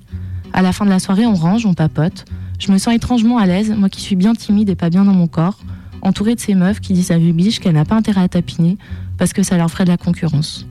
À 0.53 0.62
la 0.62 0.71
fin 0.71 0.86
de 0.86 0.91
la 0.91 0.99
soirée, 0.99 1.25
on 1.25 1.33
range, 1.33 1.65
on 1.65 1.73
papote. 1.73 2.25
Je 2.59 2.71
me 2.71 2.77
sens 2.77 2.93
étrangement 2.93 3.39
à 3.39 3.47
l'aise, 3.47 3.73
moi 3.75 3.89
qui 3.89 4.01
suis 4.01 4.15
bien 4.15 4.36
timide 4.36 4.69
et 4.69 4.75
pas 4.75 4.91
bien 4.91 5.03
dans 5.03 5.15
mon 5.15 5.25
corps, 5.25 5.57
entourée 6.03 6.36
de 6.36 6.39
ces 6.39 6.53
meufs 6.53 6.79
qui 6.79 6.93
disent 6.93 7.09
à 7.09 7.15
Rubiche 7.15 7.59
qu'elle 7.59 7.73
n'a 7.73 7.86
pas 7.86 7.95
intérêt 7.95 8.21
à 8.21 8.27
tapiner 8.27 8.77
parce 9.17 9.33
que 9.33 9.41
ça 9.41 9.57
leur 9.57 9.71
ferait 9.71 9.86
de 9.86 9.89
la 9.89 9.97
concurrence. 9.97 10.67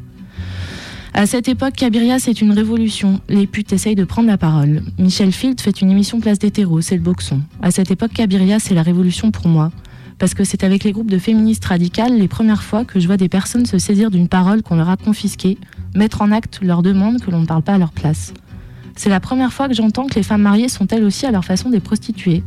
À 1.14 1.27
cette 1.27 1.46
époque, 1.46 1.75
Cabiria, 1.75 2.18
c'est 2.18 2.40
une 2.40 2.53
révolution. 2.53 3.20
Les 3.29 3.46
putes 3.46 3.75
essayent 3.75 3.94
de 3.94 4.05
prendre 4.05 4.29
la 4.29 4.38
parole. 4.38 4.83
Michel 4.98 5.31
Field 5.31 5.61
fait 5.61 5.83
une 5.83 5.90
émission 5.90 6.20
Place 6.20 6.38
d'hétéro, 6.38 6.81
c'est 6.81 6.96
le 6.96 7.03
boxon. 7.03 7.42
À 7.61 7.70
cette 7.70 7.90
époque, 7.90 8.14
Cabiria, 8.14 8.59
c'est 8.59 8.75
la 8.75 8.83
révolution 8.83 9.31
pour 9.31 9.46
moi. 9.46 9.70
Parce 10.18 10.33
que 10.33 10.42
c'est 10.42 10.64
avec 10.64 10.85
les 10.85 10.92
groupes 10.92 11.11
de 11.11 11.18
féministes 11.18 11.66
radicales 11.66 12.16
les 12.16 12.29
premières 12.29 12.62
fois 12.62 12.87
que 12.87 12.98
je 12.98 13.07
vois 13.07 13.18
des 13.18 13.29
personnes 13.29 13.66
se 13.66 13.77
saisir 13.79 14.11
d'une 14.11 14.27
parole 14.27 14.62
qu'on 14.62 14.77
leur 14.77 14.88
a 14.88 14.96
confisquée, 14.96 15.59
mettre 15.94 16.22
en 16.22 16.33
acte 16.33 16.61
leur 16.62 16.81
demande 16.81 17.20
que 17.20 17.31
l'on 17.31 17.42
ne 17.42 17.46
parle 17.46 17.62
pas 17.62 17.75
à 17.75 17.79
leur 17.79 17.92
place. 17.92 18.33
C'est 18.96 19.11
la 19.11 19.20
première 19.20 19.53
fois 19.53 19.68
que 19.68 19.75
j'entends 19.75 20.07
que 20.07 20.14
les 20.14 20.22
femmes 20.22 20.42
mariées 20.42 20.68
sont 20.70 20.87
elles 20.88 21.05
aussi 21.05 21.27
à 21.27 21.31
leur 21.31 21.44
façon 21.44 21.68
des 21.68 21.81
prostituées, 21.81 22.42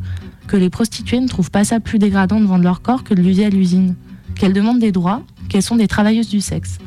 que 0.48 0.58
les 0.58 0.72
prostituées 0.72 1.20
ne 1.20 1.28
trouvent 1.28 1.52
pas 1.52 1.66
ça 1.66 1.80
plus 1.80 2.00
dégradant 2.00 2.40
de 2.40 2.46
vendre 2.46 2.64
leur 2.64 2.82
corps 2.82 3.04
que 3.04 3.14
de 3.14 3.22
l'user 3.22 3.46
à 3.46 3.50
l'usine, 3.50 3.96
qu'elles 4.34 4.54
demandent 4.54 4.80
des 4.80 4.92
droits, 4.92 5.22
qu'elles 5.50 5.62
sont 5.62 5.76
des 5.76 5.88
travailleuses 5.88 6.30
du 6.30 6.42
sexe. 6.42 6.80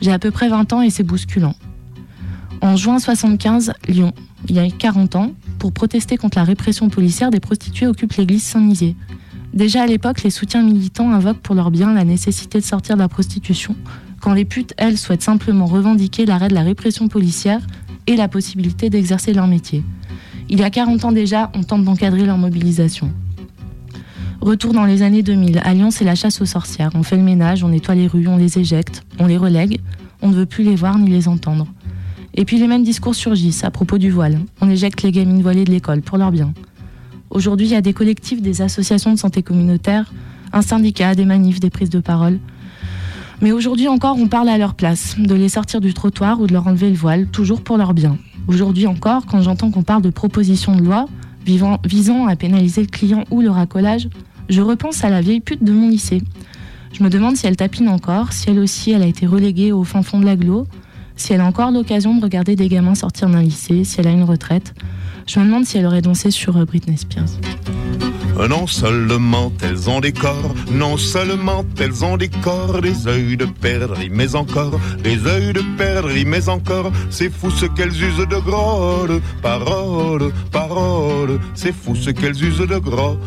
J'ai 0.00 0.12
à 0.12 0.18
peu 0.18 0.30
près 0.30 0.48
20 0.48 0.72
ans 0.72 0.82
et 0.82 0.90
c'est 0.90 1.02
bousculant. 1.02 1.54
En 2.60 2.76
juin 2.76 2.98
75, 2.98 3.72
Lyon, 3.88 4.12
il 4.48 4.56
y 4.56 4.58
a 4.58 4.68
40 4.68 5.16
ans, 5.16 5.32
pour 5.58 5.72
protester 5.72 6.16
contre 6.16 6.38
la 6.38 6.44
répression 6.44 6.88
policière, 6.88 7.30
des 7.30 7.40
prostituées 7.40 7.86
occupent 7.86 8.14
l'église 8.14 8.42
Saint-Nizier. 8.42 8.96
Déjà 9.54 9.82
à 9.82 9.86
l'époque, 9.86 10.22
les 10.22 10.30
soutiens 10.30 10.62
militants 10.62 11.10
invoquent 11.10 11.40
pour 11.40 11.54
leur 11.54 11.70
bien 11.70 11.94
la 11.94 12.04
nécessité 12.04 12.58
de 12.58 12.64
sortir 12.64 12.96
de 12.96 13.00
la 13.00 13.08
prostitution, 13.08 13.74
quand 14.20 14.32
les 14.32 14.44
putes, 14.44 14.74
elles, 14.76 14.98
souhaitent 14.98 15.22
simplement 15.22 15.66
revendiquer 15.66 16.26
l'arrêt 16.26 16.48
de 16.48 16.54
la 16.54 16.62
répression 16.62 17.08
policière 17.08 17.60
et 18.06 18.16
la 18.16 18.28
possibilité 18.28 18.90
d'exercer 18.90 19.32
leur 19.32 19.46
métier. 19.46 19.82
Il 20.48 20.60
y 20.60 20.64
a 20.64 20.70
40 20.70 21.04
ans 21.04 21.12
déjà, 21.12 21.50
on 21.54 21.62
tente 21.62 21.84
d'encadrer 21.84 22.24
leur 22.24 22.38
mobilisation. 22.38 23.12
Retour 24.40 24.74
dans 24.74 24.84
les 24.84 25.02
années 25.02 25.22
2000. 25.22 25.60
À 25.64 25.74
Lyon, 25.74 25.90
c'est 25.90 26.04
la 26.04 26.14
chasse 26.14 26.40
aux 26.40 26.46
sorcières. 26.46 26.90
On 26.94 27.02
fait 27.02 27.16
le 27.16 27.22
ménage, 27.22 27.64
on 27.64 27.68
nettoie 27.68 27.94
les 27.94 28.06
rues, 28.06 28.28
on 28.28 28.36
les 28.36 28.58
éjecte, 28.58 29.04
on 29.18 29.26
les 29.26 29.38
relègue. 29.38 29.80
On 30.22 30.28
ne 30.28 30.34
veut 30.34 30.46
plus 30.46 30.62
les 30.62 30.76
voir 30.76 30.98
ni 30.98 31.10
les 31.10 31.26
entendre. 31.26 31.66
Et 32.34 32.44
puis 32.44 32.58
les 32.58 32.66
mêmes 32.66 32.84
discours 32.84 33.14
surgissent 33.14 33.64
à 33.64 33.70
propos 33.70 33.98
du 33.98 34.10
voile. 34.10 34.38
On 34.60 34.68
éjecte 34.68 35.02
les 35.02 35.10
gamines 35.10 35.42
voilées 35.42 35.64
de 35.64 35.70
l'école 35.70 36.02
pour 36.02 36.18
leur 36.18 36.30
bien. 36.30 36.52
Aujourd'hui, 37.30 37.66
il 37.66 37.72
y 37.72 37.76
a 37.76 37.80
des 37.80 37.92
collectifs, 37.92 38.42
des 38.42 38.62
associations 38.62 39.12
de 39.12 39.18
santé 39.18 39.42
communautaire, 39.42 40.12
un 40.52 40.62
syndicat, 40.62 41.14
des 41.14 41.24
manifs, 41.24 41.58
des 41.58 41.70
prises 41.70 41.90
de 41.90 42.00
parole. 42.00 42.38
Mais 43.40 43.52
aujourd'hui 43.52 43.88
encore, 43.88 44.16
on 44.18 44.28
parle 44.28 44.48
à 44.48 44.58
leur 44.58 44.74
place, 44.74 45.16
de 45.18 45.34
les 45.34 45.48
sortir 45.48 45.80
du 45.80 45.92
trottoir 45.92 46.40
ou 46.40 46.46
de 46.46 46.52
leur 46.52 46.66
enlever 46.66 46.88
le 46.88 46.96
voile, 46.96 47.26
toujours 47.26 47.62
pour 47.62 47.78
leur 47.78 47.94
bien. 47.94 48.16
Aujourd'hui 48.48 48.86
encore, 48.86 49.26
quand 49.26 49.42
j'entends 49.42 49.70
qu'on 49.70 49.82
parle 49.82 50.02
de 50.02 50.10
propositions 50.10 50.76
de 50.76 50.82
loi 50.82 51.06
visant 51.44 52.26
à 52.26 52.36
pénaliser 52.36 52.80
le 52.80 52.86
client 52.88 53.24
ou 53.30 53.40
le 53.40 53.50
racolage, 53.50 54.08
je 54.48 54.62
repense 54.62 55.04
à 55.04 55.10
la 55.10 55.20
vieille 55.20 55.40
pute 55.40 55.62
de 55.62 55.72
mon 55.72 55.88
lycée. 55.88 56.22
Je 56.92 57.02
me 57.02 57.10
demande 57.10 57.36
si 57.36 57.46
elle 57.46 57.56
tapine 57.56 57.88
encore, 57.88 58.32
si 58.32 58.48
elle 58.48 58.58
aussi 58.58 58.92
elle 58.92 59.02
a 59.02 59.06
été 59.06 59.26
reléguée 59.26 59.72
au 59.72 59.84
fin 59.84 60.02
fond 60.02 60.18
de 60.18 60.24
l'agglo, 60.24 60.66
si 61.16 61.32
elle 61.32 61.40
a 61.40 61.46
encore 61.46 61.70
l'occasion 61.70 62.16
de 62.16 62.22
regarder 62.22 62.56
des 62.56 62.68
gamins 62.68 62.94
sortir 62.94 63.28
d'un 63.28 63.42
lycée, 63.42 63.84
si 63.84 64.00
elle 64.00 64.06
a 64.06 64.12
une 64.12 64.24
retraite. 64.24 64.74
Je 65.26 65.40
me 65.40 65.44
demande 65.44 65.64
si 65.64 65.78
elle 65.78 65.86
aurait 65.86 66.02
dansé 66.02 66.30
sur 66.30 66.56
euh, 66.56 66.64
Britney 66.64 66.96
Spears. 66.96 67.26
Non 68.36 68.66
seulement 68.66 69.50
elles 69.62 69.88
ont 69.88 70.00
des 70.00 70.12
corps, 70.12 70.54
non 70.70 70.96
seulement 70.96 71.64
elles 71.80 72.04
ont 72.04 72.16
des 72.16 72.28
corps, 72.28 72.80
des 72.80 73.08
œils 73.08 73.36
de 73.36 73.46
perdrix, 73.46 74.10
mais 74.10 74.34
encore, 74.34 74.78
des 75.02 75.26
œils 75.26 75.52
de 75.52 75.62
perdrix, 75.76 76.24
mais 76.24 76.48
encore, 76.48 76.92
c'est 77.10 77.30
fou 77.30 77.50
ce 77.50 77.66
qu'elles 77.66 77.96
usent 78.02 78.28
de 78.28 78.36
grolles, 78.36 79.20
paroles, 79.42 80.32
paroles, 80.52 81.40
c'est 81.54 81.74
fou 81.74 81.96
ce 81.96 82.10
qu'elles 82.10 82.42
usent 82.44 82.58
de 82.58 82.78
grolles. 82.78 83.18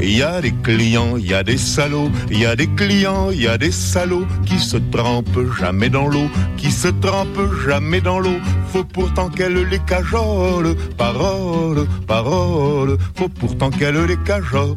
Il 0.00 0.16
y 0.16 0.22
a 0.22 0.40
des 0.40 0.52
clients, 0.62 1.16
il 1.16 1.26
y 1.26 1.34
a 1.34 1.42
des 1.42 1.58
salauds, 1.58 2.10
il 2.30 2.38
y 2.38 2.46
a 2.46 2.54
des 2.54 2.68
clients, 2.68 3.30
il 3.30 3.42
y 3.42 3.48
a 3.48 3.58
des 3.58 3.72
salauds 3.72 4.26
qui 4.46 4.58
se 4.58 4.76
trempent 4.76 5.40
jamais 5.58 5.90
dans 5.90 6.06
l'eau, 6.06 6.28
qui 6.56 6.70
se 6.70 6.88
trempent 6.88 7.52
jamais 7.66 8.00
dans 8.00 8.20
l'eau. 8.20 8.38
Faut 8.72 8.84
pourtant 8.84 9.28
qu'elle 9.28 9.64
les 9.68 9.80
cajole, 9.80 10.76
parole, 10.96 11.86
parole, 12.06 12.96
faut 13.16 13.28
pourtant 13.28 13.70
qu'elle 13.70 14.04
les 14.04 14.16
cajole. 14.18 14.76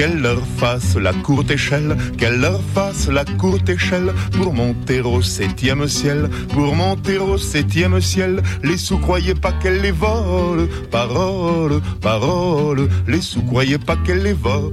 Qu'elle 0.00 0.22
leur 0.22 0.40
fasse 0.56 0.96
la 0.96 1.12
courte 1.12 1.50
échelle, 1.50 1.94
qu'elle 2.16 2.40
leur 2.40 2.62
fasse 2.74 3.08
la 3.08 3.22
courte 3.26 3.68
échelle 3.68 4.14
pour 4.32 4.54
monter 4.54 5.02
au 5.02 5.20
septième 5.20 5.86
ciel, 5.88 6.30
pour 6.54 6.74
monter 6.74 7.18
au 7.18 7.36
septième 7.36 8.00
ciel. 8.00 8.40
Les 8.64 8.78
sous 8.78 8.96
croyaient 8.96 9.34
pas 9.34 9.52
qu'elle 9.52 9.82
les 9.82 9.90
vole, 9.90 10.70
parole, 10.90 11.82
parole. 12.00 12.88
Les 13.06 13.20
sous 13.20 13.42
croyaient 13.42 13.76
pas 13.76 13.96
qu'elle 13.96 14.22
les 14.22 14.32
vole. 14.32 14.72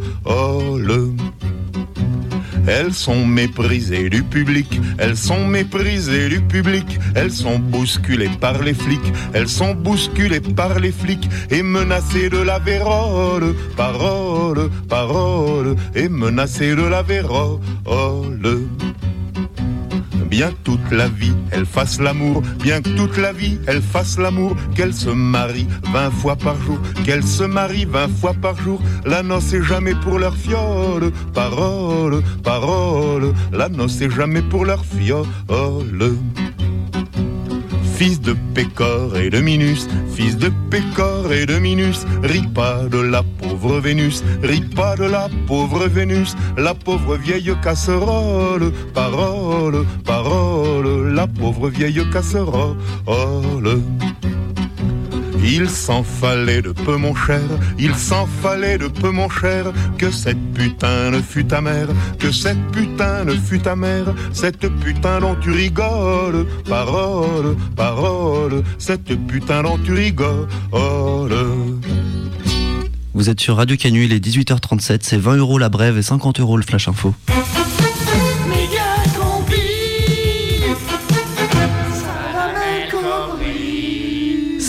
Elles 2.68 2.94
sont 2.94 3.26
méprisées 3.26 4.10
du 4.10 4.24
public, 4.24 4.80
elles 4.98 5.16
sont 5.18 5.48
méprisées 5.48 6.30
du 6.30 6.42
public, 6.42 7.00
elles 7.16 7.32
sont 7.32 7.60
bousculées 7.60 8.30
par 8.42 8.62
les 8.62 8.74
flics, 8.74 9.14
elles 9.34 9.48
sont 9.48 9.74
bousculées 9.74 10.42
par 10.42 10.80
les 10.80 10.92
flics 10.92 11.30
et 11.50 11.64
menacées 11.64 12.30
de 12.30 12.40
la 12.40 12.60
vérole, 12.60 13.56
parole, 13.76 14.70
parole, 14.90 15.76
et 15.96 16.10
menacées 16.10 16.76
de 16.76 16.84
la 16.84 17.02
vérole. 17.02 17.60
Bien 20.30 20.52
que 20.52 20.58
toute 20.64 20.92
la 20.92 21.08
vie 21.08 21.34
elle 21.52 21.66
fasse 21.66 22.00
l'amour, 22.00 22.42
bien 22.62 22.82
que 22.82 22.90
toute 22.90 23.18
la 23.18 23.32
vie 23.32 23.60
elle 23.66 23.82
fasse 23.82 24.18
l'amour, 24.18 24.56
qu'elle 24.76 24.94
se 24.94 25.10
marie 25.10 25.68
vingt 25.94 26.12
fois 26.12 26.36
par 26.36 26.62
jour, 26.62 26.80
qu'elle 27.06 27.24
se 27.24 27.44
marie 27.44 27.86
vingt 27.86 28.10
fois 28.10 28.34
par 28.34 28.56
jour, 28.62 28.82
la 29.06 29.24
noce 29.24 29.54
est 29.54 29.64
jamais 29.64 29.96
pour 29.96 30.20
leur 30.20 30.36
fiole, 30.36 31.12
parole, 31.34 32.22
parole, 32.44 33.34
la 33.52 33.70
noce 33.70 34.02
est 34.02 34.10
jamais 34.10 34.42
pour 34.42 34.66
leur 34.66 34.84
fiole. 34.86 35.28
Fils 37.98 38.22
de 38.22 38.36
Pécor 38.54 39.18
et 39.18 39.32
de 39.32 39.40
Minus, 39.40 39.88
fils 40.14 40.38
de 40.38 40.52
Pécor 40.70 41.34
et 41.34 41.48
de 41.48 41.58
Minus, 41.58 42.06
ris 42.22 42.48
pas 42.54 42.84
de 42.84 43.00
la 43.00 43.24
pauvre 43.24 43.80
Vénus, 43.80 44.24
ris 44.44 44.62
pas 44.62 44.96
de 44.96 45.06
la 45.06 45.28
pauvre 45.48 45.88
Vénus, 45.88 46.36
la 46.58 46.76
pauvre 46.76 47.18
vieille 47.18 47.52
casserole, 47.64 48.72
parole, 48.94 49.84
parole, 50.06 51.12
la 51.12 51.26
pauvre 51.26 51.70
vieille 51.70 52.08
casserole. 52.14 52.78
Il 55.50 55.70
s'en 55.70 56.04
fallait 56.04 56.62
de 56.62 56.74
peu 56.74 56.98
mon 56.98 57.16
cher, 57.16 57.40
il 57.80 57.96
s'en 57.96 58.28
fallait 58.28 58.78
de 58.78 58.88
peu 58.88 59.12
mon 59.12 59.30
cher, 59.30 59.72
que 59.98 60.12
cette 60.12 60.38
putain 60.54 61.12
ne 61.12 61.22
fût 61.22 61.46
ta 61.46 61.62
mère, 61.62 61.88
que 62.20 62.34
cette 62.34 62.62
putain 62.74 63.24
ne 63.24 63.34
fût 63.34 63.60
ta 63.60 63.74
mère, 63.78 64.14
cette 64.34 64.68
putain 64.82 65.22
dont 65.22 65.36
tu 65.36 65.52
rigoles, 65.52 66.46
parole, 66.68 67.56
parole, 67.78 68.62
cette 68.78 69.16
putain 69.28 69.64
dont 69.64 69.78
tu 69.78 69.94
rigoles. 69.94 70.48
Vous 73.14 73.30
êtes 73.30 73.40
sur 73.40 73.56
Radio 73.56 73.78
Canu, 73.78 74.04
il 74.04 74.12
est 74.12 74.24
18h37, 74.24 75.00
c'est 75.02 75.18
20 75.18 75.38
euros 75.38 75.58
la 75.58 75.70
brève 75.70 75.98
et 75.98 76.04
50 76.04 76.42
euros 76.42 76.58
le 76.58 76.64
flash 76.64 76.90
info. 76.90 77.16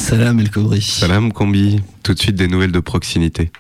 Salam 0.08 0.40
El 0.40 0.50
Kobri. 0.50 0.80
Salam 0.80 1.32
Combi, 1.34 1.82
tout 2.02 2.14
de 2.14 2.18
suite 2.18 2.34
des 2.34 2.48
nouvelles 2.48 2.72
de 2.72 2.80
proximité. 2.80 3.50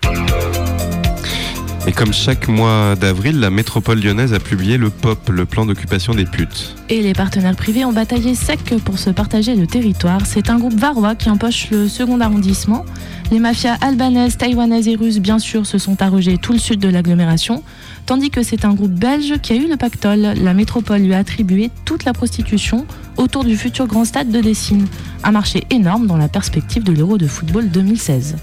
Et 1.86 1.92
comme 1.92 2.14
chaque 2.14 2.48
mois 2.48 2.94
d'avril, 2.96 3.38
la 3.38 3.50
métropole 3.50 4.00
lyonnaise 4.00 4.32
a 4.32 4.40
publié 4.40 4.78
le 4.78 4.88
POP, 4.88 5.28
le 5.28 5.44
plan 5.44 5.66
d'occupation 5.66 6.14
des 6.14 6.24
putes. 6.24 6.74
Et 6.88 7.02
les 7.02 7.12
partenaires 7.12 7.54
privés 7.54 7.84
ont 7.84 7.92
bataillé 7.92 8.34
sec 8.34 8.60
pour 8.82 8.98
se 8.98 9.10
partager 9.10 9.56
le 9.56 9.66
territoire. 9.66 10.24
C'est 10.24 10.48
un 10.48 10.58
groupe 10.58 10.72
varois 10.72 11.14
qui 11.14 11.28
empoche 11.28 11.68
le 11.70 11.86
second 11.86 12.18
arrondissement. 12.18 12.86
Les 13.30 13.40
mafias 13.40 13.76
albanaises, 13.82 14.38
taïwanaises 14.38 14.88
et 14.88 14.96
russes, 14.96 15.18
bien 15.18 15.38
sûr, 15.38 15.66
se 15.66 15.76
sont 15.76 16.00
arrogées 16.00 16.38
tout 16.38 16.54
le 16.54 16.58
sud 16.58 16.80
de 16.80 16.88
l'agglomération. 16.88 17.62
Tandis 18.06 18.30
que 18.30 18.42
c'est 18.42 18.64
un 18.64 18.72
groupe 18.72 18.92
belge 18.92 19.34
qui 19.42 19.52
a 19.52 19.56
eu 19.56 19.68
le 19.68 19.76
pactole. 19.76 20.32
La 20.42 20.54
métropole 20.54 21.02
lui 21.02 21.12
a 21.12 21.18
attribué 21.18 21.70
toute 21.84 22.06
la 22.06 22.14
prostitution 22.14 22.86
autour 23.18 23.44
du 23.44 23.56
futur 23.56 23.86
grand 23.86 24.04
stade 24.04 24.30
de 24.30 24.40
Dessine. 24.40 24.86
Un 25.24 25.32
marché 25.32 25.64
énorme 25.70 26.06
dans 26.06 26.16
la 26.16 26.28
perspective 26.28 26.82
de 26.82 26.92
l'Euro 26.92 27.18
de 27.18 27.26
football 27.26 27.68
2016. 27.68 28.36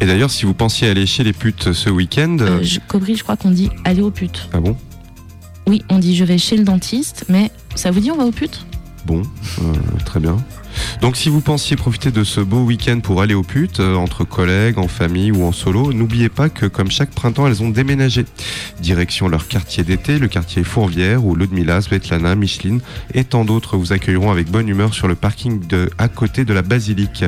Et 0.00 0.06
d'ailleurs, 0.06 0.30
si 0.30 0.44
vous 0.44 0.54
pensiez 0.54 0.88
aller 0.88 1.06
chez 1.06 1.24
les 1.24 1.32
putes 1.32 1.72
ce 1.72 1.88
week-end. 1.88 2.36
Euh, 2.40 2.62
je, 2.62 2.80
Cobry, 2.86 3.16
je 3.16 3.22
crois 3.22 3.36
qu'on 3.36 3.50
dit 3.50 3.70
aller 3.84 4.02
aux 4.02 4.10
putes. 4.10 4.48
Ah 4.52 4.60
bon? 4.60 4.76
Oui, 5.66 5.82
on 5.88 5.98
dit 5.98 6.14
je 6.14 6.24
vais 6.24 6.38
chez 6.38 6.56
le 6.56 6.64
dentiste, 6.64 7.24
mais 7.28 7.50
ça 7.74 7.90
vous 7.90 8.00
dit 8.00 8.10
on 8.10 8.16
va 8.16 8.24
aux 8.24 8.32
putes? 8.32 8.66
Bon, 9.06 9.22
euh, 9.62 9.72
très 10.04 10.20
bien. 10.20 10.36
Donc 11.00 11.16
si 11.16 11.28
vous 11.28 11.40
pensiez 11.40 11.76
profiter 11.76 12.10
de 12.10 12.24
ce 12.24 12.40
beau 12.40 12.60
week-end 12.60 13.00
pour 13.00 13.22
aller 13.22 13.34
aux 13.34 13.42
putes, 13.42 13.80
euh, 13.80 13.94
entre 13.94 14.24
collègues, 14.24 14.78
en 14.78 14.88
famille 14.88 15.32
ou 15.32 15.44
en 15.44 15.52
solo, 15.52 15.92
n'oubliez 15.92 16.28
pas 16.28 16.48
que 16.48 16.66
comme 16.66 16.90
chaque 16.90 17.10
printemps, 17.10 17.46
elles 17.46 17.62
ont 17.62 17.70
déménagé. 17.70 18.24
Direction 18.80 19.28
leur 19.28 19.48
quartier 19.48 19.84
d'été, 19.84 20.18
le 20.18 20.28
quartier 20.28 20.64
Fourvière, 20.64 21.24
où 21.24 21.34
Ludmila, 21.34 21.80
Svetlana, 21.80 22.34
Micheline 22.34 22.80
et 23.14 23.24
tant 23.24 23.44
d'autres 23.44 23.76
vous 23.76 23.92
accueilleront 23.92 24.30
avec 24.30 24.50
bonne 24.50 24.68
humeur 24.68 24.94
sur 24.94 25.08
le 25.08 25.14
parking 25.14 25.66
de, 25.66 25.90
à 25.98 26.08
côté 26.08 26.44
de 26.44 26.52
la 26.52 26.62
basilique. 26.62 27.24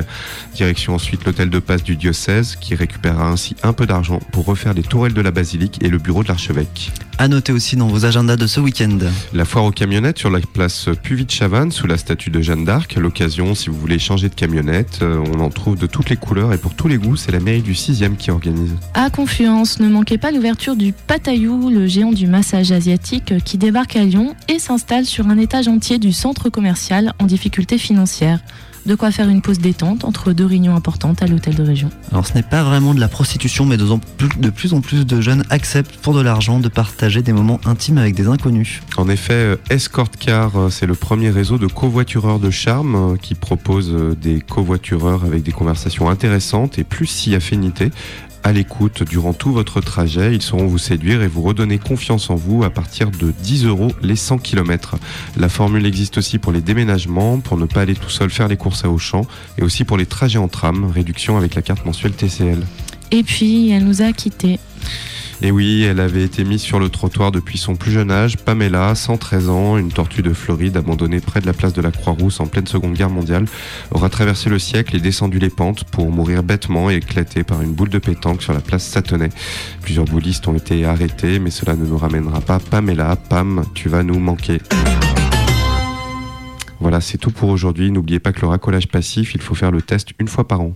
Direction 0.55 0.95
ensuite 0.95 1.25
l'hôtel 1.25 1.49
de 1.49 1.59
passe 1.59 1.83
du 1.83 1.95
diocèse, 1.95 2.55
qui 2.55 2.75
récupérera 2.75 3.29
ainsi 3.29 3.55
un 3.63 3.73
peu 3.73 3.85
d'argent 3.85 4.19
pour 4.31 4.45
refaire 4.45 4.73
les 4.73 4.83
tourelles 4.83 5.13
de 5.13 5.21
la 5.21 5.31
basilique 5.31 5.77
et 5.81 5.89
le 5.89 5.97
bureau 5.97 6.23
de 6.23 6.27
l'archevêque. 6.27 6.91
À 7.17 7.27
noter 7.27 7.51
aussi 7.51 7.75
dans 7.75 7.87
vos 7.87 8.05
agendas 8.05 8.37
de 8.37 8.47
ce 8.47 8.61
week-end. 8.61 8.97
La 9.33 9.43
foire 9.43 9.65
aux 9.65 9.71
camionnettes 9.71 10.19
sur 10.19 10.29
la 10.29 10.39
place 10.39 10.87
Puvis 11.03 11.25
de 11.25 11.31
Chavannes, 11.31 11.71
sous 11.71 11.85
la 11.85 11.97
statue 11.97 12.29
de 12.29 12.41
Jeanne 12.41 12.63
d'Arc. 12.63 12.95
L'occasion, 12.95 13.38
si 13.55 13.69
vous 13.69 13.79
voulez 13.79 13.99
changer 13.99 14.27
de 14.27 14.35
camionnette, 14.35 14.99
euh, 15.01 15.23
on 15.33 15.39
en 15.39 15.49
trouve 15.49 15.77
de 15.77 15.87
toutes 15.87 16.09
les 16.09 16.17
couleurs 16.17 16.53
et 16.53 16.57
pour 16.57 16.73
tous 16.73 16.87
les 16.87 16.97
goûts. 16.97 17.15
C'est 17.15 17.31
la 17.31 17.39
mairie 17.39 17.61
du 17.61 17.73
6e 17.73 18.17
qui 18.17 18.31
organise. 18.31 18.75
À 18.93 19.09
Confluence, 19.09 19.79
ne 19.79 19.87
manquez 19.87 20.17
pas 20.17 20.31
l'ouverture 20.31 20.75
du 20.75 20.93
Patayou, 20.93 21.69
le 21.69 21.87
géant 21.87 22.11
du 22.11 22.27
massage 22.27 22.71
asiatique 22.71 23.33
qui 23.43 23.57
débarque 23.57 23.95
à 23.95 24.03
Lyon 24.03 24.35
et 24.49 24.59
s'installe 24.59 25.05
sur 25.05 25.27
un 25.27 25.37
étage 25.37 25.67
entier 25.67 25.99
du 25.99 26.11
centre 26.11 26.49
commercial 26.49 27.13
en 27.19 27.25
difficulté 27.25 27.77
financière. 27.77 28.39
De 28.85 28.95
quoi 28.95 29.11
faire 29.11 29.29
une 29.29 29.41
pause 29.41 29.59
détente 29.59 30.03
entre 30.03 30.31
deux 30.33 30.45
réunions 30.45 30.75
importantes 30.75 31.21
à 31.21 31.27
l'hôtel 31.27 31.55
de 31.55 31.63
région. 31.63 31.89
Alors 32.11 32.25
ce 32.25 32.33
n'est 32.33 32.43
pas 32.43 32.63
vraiment 32.63 32.93
de 32.93 32.99
la 32.99 33.07
prostitution, 33.07 33.65
mais 33.65 33.77
de, 33.77 33.85
plus- 34.49 34.73
en 34.73 34.81
plus 34.81 35.05
de 35.05 35.21
jeunes 35.21 35.43
acceptent 35.49 35.97
pour 35.97 36.13
de 36.13 36.21
l'argent 36.21 36.59
de 36.59 36.69
partager 36.69 37.21
des 37.21 37.33
moments 37.33 37.59
intimes 37.65 37.97
avec 37.97 38.15
des 38.15 38.27
inconnus. 38.27 38.81
En 38.97 39.09
effet, 39.09 39.33
euh, 39.33 39.55
Escort 39.69 40.09
Car, 40.11 40.55
euh, 40.57 40.69
c'est 40.69 40.85
le 40.85 40.95
premier 40.95 41.29
réseau 41.29 41.57
de 41.57 41.67
covoitureurs 41.67 42.39
de 42.39 42.49
charme 42.49 42.95
euh, 42.95 43.15
qui 43.17 43.35
propose 43.35 43.93
des 44.21 44.39
covoitureurs 44.41 45.23
avec 45.23 45.43
des 45.43 45.51
conversations 45.51 46.09
intéressantes 46.09 46.79
et 46.79 46.83
plus 46.83 47.05
si 47.07 47.35
affinité 47.35 47.91
à 48.43 48.51
l'écoute 48.51 49.03
durant 49.03 49.33
tout 49.33 49.51
votre 49.51 49.81
trajet. 49.81 50.35
Ils 50.35 50.41
sauront 50.41 50.67
vous 50.67 50.77
séduire 50.77 51.21
et 51.21 51.27
vous 51.27 51.41
redonner 51.41 51.77
confiance 51.77 52.29
en 52.29 52.35
vous 52.35 52.63
à 52.63 52.69
partir 52.69 53.11
de 53.11 53.31
10 53.31 53.65
euros 53.65 53.91
les 54.01 54.15
100 54.15 54.39
km. 54.39 54.95
La 55.37 55.49
formule 55.49 55.85
existe 55.85 56.17
aussi 56.17 56.37
pour 56.37 56.51
les 56.51 56.61
déménagements, 56.61 57.39
pour 57.39 57.57
ne 57.57 57.65
pas 57.65 57.81
aller 57.81 57.95
tout 57.95 58.09
seul 58.09 58.29
faire 58.29 58.47
les 58.47 58.57
courses 58.57 58.85
à 58.85 58.89
Auchan 58.89 59.25
et 59.57 59.63
aussi 59.63 59.83
pour 59.83 59.97
les 59.97 60.05
trajets 60.05 60.39
en 60.39 60.47
tram, 60.47 60.85
réduction 60.85 61.37
avec 61.37 61.55
la 61.55 61.61
carte 61.61 61.85
mensuelle 61.85 62.13
TCL. 62.13 62.65
Et 63.11 63.23
puis, 63.23 63.71
elle 63.71 63.85
nous 63.85 64.01
a 64.01 64.11
quittés. 64.13 64.59
Et 65.41 65.51
oui, 65.51 65.83
elle 65.83 66.01
avait 66.01 66.23
été 66.23 66.43
mise 66.43 66.61
sur 66.61 66.79
le 66.79 66.89
trottoir 66.89 67.31
depuis 67.31 67.57
son 67.57 67.75
plus 67.75 67.91
jeune 67.91 68.11
âge. 68.11 68.37
Pamela, 68.37 68.93
113 68.93 69.49
ans, 69.49 69.77
une 69.77 69.89
tortue 69.89 70.21
de 70.21 70.33
Floride 70.33 70.75
abandonnée 70.75 71.21
près 71.21 71.39
de 71.39 71.45
la 71.45 71.53
place 71.53 71.71
de 71.71 71.81
la 71.81 71.91
Croix-Rousse 71.91 72.41
en 72.41 72.47
pleine 72.47 72.67
Seconde 72.67 72.93
Guerre 72.93 73.09
mondiale, 73.09 73.45
aura 73.91 74.09
traversé 74.09 74.49
le 74.49 74.59
siècle 74.59 74.97
et 74.97 74.99
descendu 74.99 75.39
les 75.39 75.49
pentes 75.49 75.85
pour 75.85 76.11
mourir 76.11 76.43
bêtement 76.43 76.91
et 76.91 76.95
éclaté 76.95 77.43
par 77.43 77.61
une 77.61 77.71
boule 77.71 77.89
de 77.89 77.99
pétanque 77.99 78.41
sur 78.41 78.51
la 78.51 78.59
place 78.59 78.83
Satonnet. 78.83 79.29
Plusieurs 79.81 80.05
boulistes 80.05 80.45
ont 80.49 80.55
été 80.55 80.83
arrêtés, 80.83 81.39
mais 81.39 81.51
cela 81.51 81.77
ne 81.77 81.85
nous 81.85 81.97
ramènera 81.97 82.41
pas. 82.41 82.59
Pamela, 82.59 83.15
Pam, 83.15 83.63
tu 83.73 83.87
vas 83.87 84.03
nous 84.03 84.19
manquer. 84.19 84.59
Voilà, 86.81 86.99
c'est 86.99 87.17
tout 87.17 87.31
pour 87.31 87.49
aujourd'hui. 87.49 87.91
N'oubliez 87.91 88.19
pas 88.19 88.33
que 88.33 88.41
le 88.41 88.47
racolage 88.47 88.89
passif, 88.89 89.35
il 89.35 89.41
faut 89.41 89.55
faire 89.55 89.71
le 89.71 89.81
test 89.81 90.09
une 90.19 90.27
fois 90.27 90.47
par 90.47 90.61
an. 90.61 90.75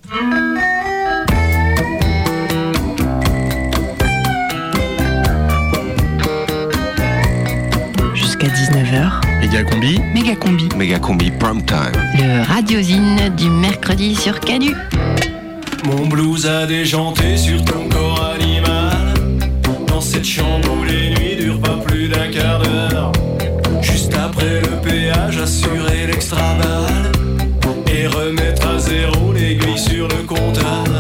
19h, 9.53 9.61
Méga 9.61 9.63
combi. 9.69 9.99
méga 10.15 10.35
combi. 10.35 10.69
Méga 10.75 10.99
combi 10.99 11.31
prime 11.31 11.63
time. 11.63 11.91
Le 12.17 12.41
radiosine 12.43 13.29
du 13.37 13.49
mercredi 13.51 14.15
sur 14.15 14.39
Canu. 14.39 14.73
Mon 15.85 16.07
blues 16.07 16.47
a 16.47 16.65
déjanté 16.65 17.37
sur 17.37 17.63
ton 17.63 17.87
corps 17.87 18.33
animal. 18.35 19.13
Dans 19.87 20.01
cette 20.01 20.25
chambre 20.25 20.67
où 20.79 20.83
les 20.83 21.11
nuits 21.11 21.35
durent 21.39 21.59
pas 21.59 21.77
plus 21.85 22.07
d'un 22.07 22.31
quart 22.31 22.63
d'heure. 22.63 23.11
Juste 23.81 24.15
après 24.15 24.59
le 24.61 24.81
péage, 24.81 25.37
assurer 25.37 26.07
l'extra 26.07 26.55
balle. 26.55 27.11
Et 27.95 28.07
remettre 28.07 28.67
à 28.67 28.79
zéro 28.79 29.33
l'aiguille 29.33 29.77
sur 29.77 30.07
le 30.07 30.23
compteur. 30.25 30.92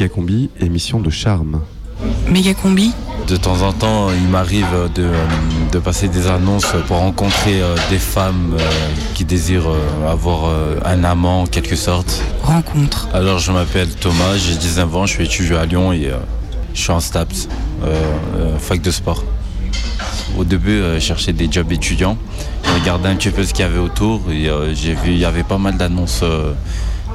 Méga 0.00 0.14
combi, 0.14 0.48
émission 0.62 0.98
de 0.98 1.10
charme. 1.10 1.60
Méga 2.26 2.54
combi. 2.54 2.90
De 3.28 3.36
temps 3.36 3.60
en 3.60 3.74
temps, 3.74 4.08
il 4.10 4.28
m'arrive 4.28 4.64
de, 4.94 5.02
euh, 5.02 5.26
de 5.70 5.78
passer 5.78 6.08
des 6.08 6.26
annonces 6.26 6.72
pour 6.86 6.96
rencontrer 6.96 7.60
euh, 7.60 7.76
des 7.90 7.98
femmes 7.98 8.56
euh, 8.58 8.62
qui 9.12 9.26
désirent 9.26 9.68
avoir 10.08 10.54
un 10.86 11.04
amant 11.04 11.42
en 11.42 11.46
quelque 11.46 11.76
sorte. 11.76 12.22
Rencontre. 12.42 13.10
Alors 13.12 13.40
je 13.40 13.52
m'appelle 13.52 13.90
Thomas, 13.90 14.38
j'ai 14.38 14.54
19 14.54 14.96
ans, 14.96 15.04
je 15.04 15.12
suis 15.12 15.24
étudiant 15.24 15.58
à 15.58 15.66
Lyon 15.66 15.92
et 15.92 16.10
je 16.72 16.80
suis 16.80 16.92
en 16.92 17.00
STAPS, 17.00 17.48
fac 18.58 18.80
de 18.80 18.90
sport. 18.90 19.22
Au 20.38 20.44
début, 20.44 20.80
je 20.94 20.98
cherchais 20.98 21.34
des 21.34 21.52
jobs 21.52 21.70
étudiants. 21.72 22.16
Je 22.64 22.70
regardais 22.72 23.10
un 23.10 23.16
petit 23.16 23.28
peu 23.28 23.44
ce 23.44 23.52
qu'il 23.52 23.66
y 23.66 23.68
avait 23.68 23.78
autour 23.78 24.22
et 24.30 24.48
j'ai 24.72 24.94
vu 24.94 25.10
il 25.10 25.18
y 25.18 25.26
avait 25.26 25.42
pas 25.42 25.58
mal 25.58 25.76
d'annonces 25.76 26.24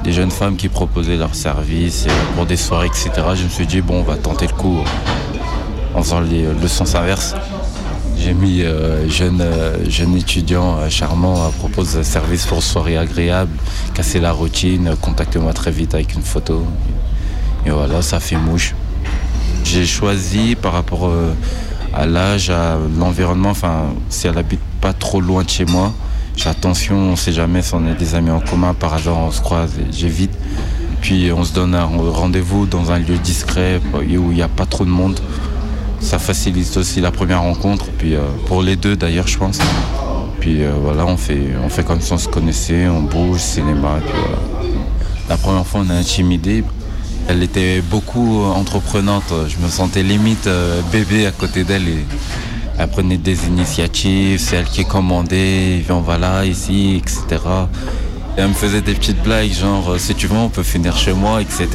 des 0.06 0.12
jeunes 0.12 0.30
femmes 0.30 0.54
qui 0.56 0.68
proposaient 0.68 1.16
leurs 1.16 1.34
services 1.34 2.06
pour 2.36 2.46
des 2.46 2.56
soirées, 2.56 2.86
etc. 2.86 3.10
Je 3.34 3.42
me 3.42 3.48
suis 3.48 3.66
dit, 3.66 3.80
bon, 3.80 4.00
on 4.00 4.02
va 4.04 4.16
tenter 4.16 4.46
le 4.46 4.52
coup 4.52 4.78
euh, 4.78 5.98
en 5.98 6.02
faisant 6.02 6.20
les- 6.20 6.44
le 6.44 6.68
sens 6.68 6.94
inverse. 6.94 7.34
J'ai 8.16 8.32
mis 8.32 8.62
euh, 8.62 9.08
jeune, 9.08 9.40
euh, 9.40 9.78
jeune 9.90 10.16
étudiant 10.16 10.76
euh, 10.78 10.88
charmant 10.88 11.44
à 11.46 11.50
propose 11.50 11.96
un 11.96 12.04
service 12.04 12.46
pour 12.46 12.62
soirée 12.62 12.96
agréable, 12.96 13.50
casser 13.94 14.20
la 14.20 14.30
routine, 14.30 14.94
contactez-moi 15.02 15.52
très 15.52 15.72
vite 15.72 15.92
avec 15.94 16.14
une 16.14 16.22
photo. 16.22 16.64
Et 17.66 17.70
voilà, 17.70 18.00
ça 18.00 18.20
fait 18.20 18.36
mouche. 18.36 18.76
J'ai 19.64 19.84
choisi 19.86 20.54
par 20.54 20.72
rapport 20.72 21.08
euh, 21.08 21.32
à 21.92 22.06
l'âge, 22.06 22.48
à 22.50 22.78
l'environnement, 22.96 23.50
enfin, 23.50 23.86
si 24.08 24.28
elle 24.28 24.38
habite 24.38 24.60
pas 24.80 24.92
trop 24.92 25.20
loin 25.20 25.42
de 25.42 25.50
chez 25.50 25.64
moi, 25.64 25.92
j'ai 26.36 26.50
attention, 26.50 26.96
on 26.96 27.16
sait 27.16 27.32
jamais 27.32 27.62
si 27.62 27.74
on 27.74 27.86
a 27.86 27.94
des 27.94 28.14
amis 28.14 28.30
en 28.30 28.40
commun, 28.40 28.74
par 28.74 28.92
hasard 28.92 29.16
on 29.16 29.30
se 29.30 29.40
croise, 29.40 29.72
et 29.78 29.90
j'évite. 29.90 30.32
Puis 31.00 31.32
on 31.32 31.44
se 31.44 31.52
donne 31.52 31.74
un 31.74 31.84
rendez-vous 31.84 32.66
dans 32.66 32.92
un 32.92 32.98
lieu 32.98 33.16
discret 33.16 33.80
où 33.94 34.02
il 34.02 34.34
n'y 34.36 34.42
a 34.42 34.48
pas 34.48 34.66
trop 34.66 34.84
de 34.84 34.90
monde. 34.90 35.18
Ça 36.00 36.18
facilite 36.18 36.76
aussi 36.76 37.00
la 37.00 37.10
première 37.10 37.40
rencontre, 37.40 37.86
puis 37.98 38.14
euh, 38.14 38.20
pour 38.46 38.62
les 38.62 38.76
deux 38.76 38.96
d'ailleurs, 38.96 39.26
je 39.26 39.38
pense. 39.38 39.58
Puis 40.40 40.62
euh, 40.62 40.72
voilà, 40.80 41.06
on 41.06 41.16
fait, 41.16 41.54
on 41.64 41.68
fait 41.70 41.84
comme 41.84 42.00
si 42.00 42.12
on 42.12 42.18
se 42.18 42.28
connaissait, 42.28 42.86
on 42.86 43.00
bouge, 43.00 43.40
cinéma. 43.40 43.98
La 45.28 45.36
première 45.36 45.66
fois, 45.66 45.80
on 45.84 45.90
a 45.90 45.94
intimidé. 45.94 46.62
Elle 47.28 47.42
était 47.42 47.80
beaucoup 47.80 48.44
entreprenante. 48.44 49.32
Je 49.48 49.56
me 49.64 49.68
sentais 49.68 50.02
limite 50.02 50.46
euh, 50.46 50.80
bébé 50.92 51.26
à 51.26 51.32
côté 51.32 51.64
d'elle 51.64 51.88
elle 52.78 52.88
prenait 52.88 53.16
des 53.16 53.46
initiatives. 53.46 54.40
C'est 54.40 54.56
elle 54.56 54.66
qui 54.66 54.84
commandait. 54.84 55.82
Viens, 55.86 56.00
voilà, 56.00 56.44
ici, 56.44 56.96
etc. 57.02 57.40
Et 58.36 58.40
elle 58.40 58.48
me 58.48 58.54
faisait 58.54 58.82
des 58.82 58.92
petites 58.92 59.22
blagues, 59.22 59.52
genre, 59.52 59.92
euh, 59.92 59.98
si 59.98 60.14
tu 60.14 60.26
veux, 60.26 60.36
on 60.36 60.50
peut 60.50 60.62
finir 60.62 60.94
chez 60.96 61.14
moi, 61.14 61.40
etc. 61.40 61.68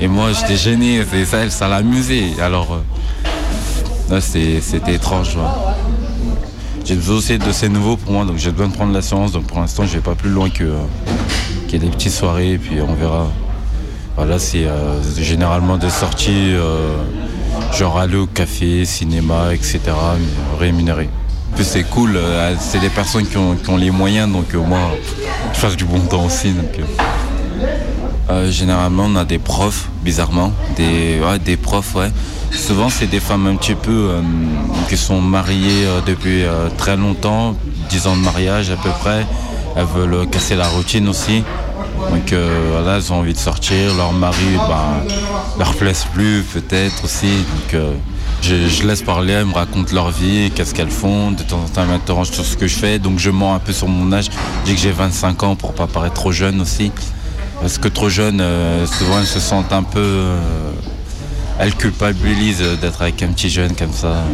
Et 0.00 0.08
moi, 0.08 0.30
j'étais 0.32 0.56
gêné. 0.56 1.04
Et 1.14 1.24
ça, 1.24 1.38
elle, 1.38 1.52
ça 1.52 1.68
l'amusait. 1.68 2.40
Alors, 2.42 2.72
euh, 2.72 4.14
là, 4.14 4.20
c'était 4.20 4.94
étrange. 4.94 5.36
J'ai 6.84 6.96
besoin 6.96 7.16
aussi 7.16 7.38
de 7.38 7.52
ces 7.52 7.68
nouveaux 7.68 7.96
pour 7.96 8.10
moi, 8.10 8.24
donc 8.24 8.38
j'ai 8.38 8.50
besoin 8.50 8.66
de 8.68 8.74
prendre 8.74 8.92
l'assurance. 8.92 9.30
Donc 9.30 9.44
pour 9.44 9.60
l'instant, 9.60 9.84
je 9.86 9.92
vais 9.92 10.00
pas 10.00 10.16
plus 10.16 10.30
loin 10.30 10.48
euh, 10.60 10.82
qu'il 11.68 11.72
y 11.72 11.76
ait 11.76 11.86
des 11.86 11.94
petites 11.94 12.12
soirées, 12.12 12.52
et 12.52 12.58
puis 12.58 12.80
on 12.80 12.94
verra. 12.94 13.28
Voilà, 14.16 14.40
c'est 14.40 14.66
généralement 15.18 15.76
des 15.76 15.88
sorties, 15.88 16.52
genre 17.72 17.98
aller 17.98 18.16
au 18.16 18.26
café, 18.26 18.84
cinéma, 18.84 19.54
etc., 19.54 19.80
mais 20.60 20.72
plus, 21.54 21.64
c'est 21.64 21.82
cool, 21.82 22.16
euh, 22.16 22.54
c'est 22.58 22.78
des 22.78 22.88
personnes 22.88 23.26
qui 23.26 23.36
ont, 23.36 23.76
les 23.76 23.90
moyens, 23.90 24.30
donc 24.30 24.54
euh, 24.54 24.58
moi, 24.58 24.78
je 25.52 25.58
fasse 25.58 25.76
du 25.76 25.84
bon 25.84 25.98
temps 26.00 26.24
aussi. 26.24 26.54
Euh, 28.30 28.50
généralement, 28.50 29.06
on 29.06 29.16
a 29.16 29.24
des 29.24 29.38
profs, 29.38 29.88
bizarrement. 30.04 30.52
Des, 30.76 31.20
des 31.44 31.56
profs, 31.56 31.94
ouais. 31.96 32.12
Souvent, 32.52 32.88
c'est 32.88 33.08
des 33.08 33.20
femmes 33.20 33.46
un 33.46 33.56
petit 33.56 33.74
peu 33.74 34.10
qui 34.88 34.96
sont 34.96 35.20
mariées 35.20 35.86
depuis 36.06 36.44
très 36.78 36.96
longtemps, 36.96 37.54
10 37.90 38.06
ans 38.06 38.16
de 38.16 38.22
mariage 38.22 38.70
à 38.70 38.76
peu 38.76 38.90
près. 39.00 39.24
Elles 39.76 39.84
veulent 39.84 40.28
casser 40.28 40.56
la 40.56 40.66
routine 40.66 41.08
aussi. 41.08 41.44
Donc 42.08 42.32
euh, 42.32 42.70
voilà, 42.72 42.96
elles 42.96 43.12
ont 43.12 43.16
envie 43.16 43.32
de 43.32 43.38
sortir. 43.38 43.94
Leur 43.96 44.12
mari, 44.12 44.56
ben, 44.68 45.14
leur 45.58 45.74
plaise 45.74 46.06
plus 46.14 46.42
peut-être 46.42 47.04
aussi. 47.04 47.26
Donc 47.26 47.74
euh, 47.74 47.92
je, 48.42 48.86
laisse 48.86 49.02
parler, 49.02 49.34
elles 49.34 49.44
me 49.44 49.54
racontent 49.54 49.94
leur 49.94 50.10
vie, 50.10 50.50
qu'est-ce 50.54 50.74
qu'elles 50.74 50.90
font. 50.90 51.30
De 51.32 51.42
temps 51.42 51.58
en 51.58 51.68
temps, 51.68 51.82
elles 51.82 51.88
m'interrogent 51.88 52.30
sur 52.30 52.44
ce 52.44 52.56
que 52.56 52.66
je 52.66 52.76
fais. 52.76 52.98
Donc 52.98 53.18
je 53.18 53.30
mens 53.30 53.54
un 53.54 53.58
peu 53.58 53.72
sur 53.72 53.88
mon 53.88 54.12
âge. 54.12 54.26
Je 54.64 54.70
dis 54.70 54.74
que 54.74 54.80
j'ai 54.80 54.92
25 54.92 55.42
ans 55.42 55.56
pour 55.56 55.74
pas 55.74 55.86
paraître 55.86 56.14
trop 56.14 56.32
jeune 56.32 56.60
aussi. 56.60 56.90
Parce 57.60 57.76
que 57.78 57.88
trop 57.88 58.08
jeune, 58.08 58.40
euh, 58.40 58.86
souvent 58.86 59.18
elles 59.18 59.26
se 59.26 59.40
sentent 59.40 59.72
un 59.72 59.82
peu... 59.82 60.00
euh, 60.00 60.40
elles 61.58 61.74
culpabilisent 61.74 62.64
d'être 62.80 63.02
avec 63.02 63.22
un 63.22 63.28
petit 63.28 63.50
jeune 63.50 63.76
comme 63.76 63.92
ça. 63.92 64.24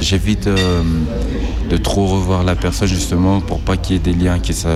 J'évite 0.00 0.48
de 0.48 1.76
trop 1.76 2.06
revoir 2.06 2.44
la 2.44 2.54
personne 2.54 2.86
justement 2.86 3.40
pour 3.40 3.58
pas 3.58 3.76
qu'il 3.76 3.96
y 3.96 3.98
ait 3.98 4.02
des 4.02 4.12
liens 4.12 4.38
qui 4.38 4.54
se... 4.54 4.68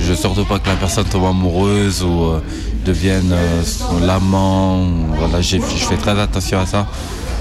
Je 0.00 0.06
veux 0.06 0.16
surtout 0.16 0.44
pas 0.44 0.58
que 0.58 0.68
la 0.68 0.76
personne 0.76 1.04
tombe 1.06 1.24
amoureuse 1.24 2.02
ou 2.02 2.24
euh, 2.24 2.40
devienne 2.84 3.32
euh, 3.32 3.62
son 3.64 3.98
l'amant. 4.06 4.78
ou- 4.82 5.14
Voilà, 5.16 5.40
je 5.40 5.58
fais 5.58 5.96
très 5.96 6.18
attention 6.20 6.60
à 6.60 6.66
ça. 6.66 6.86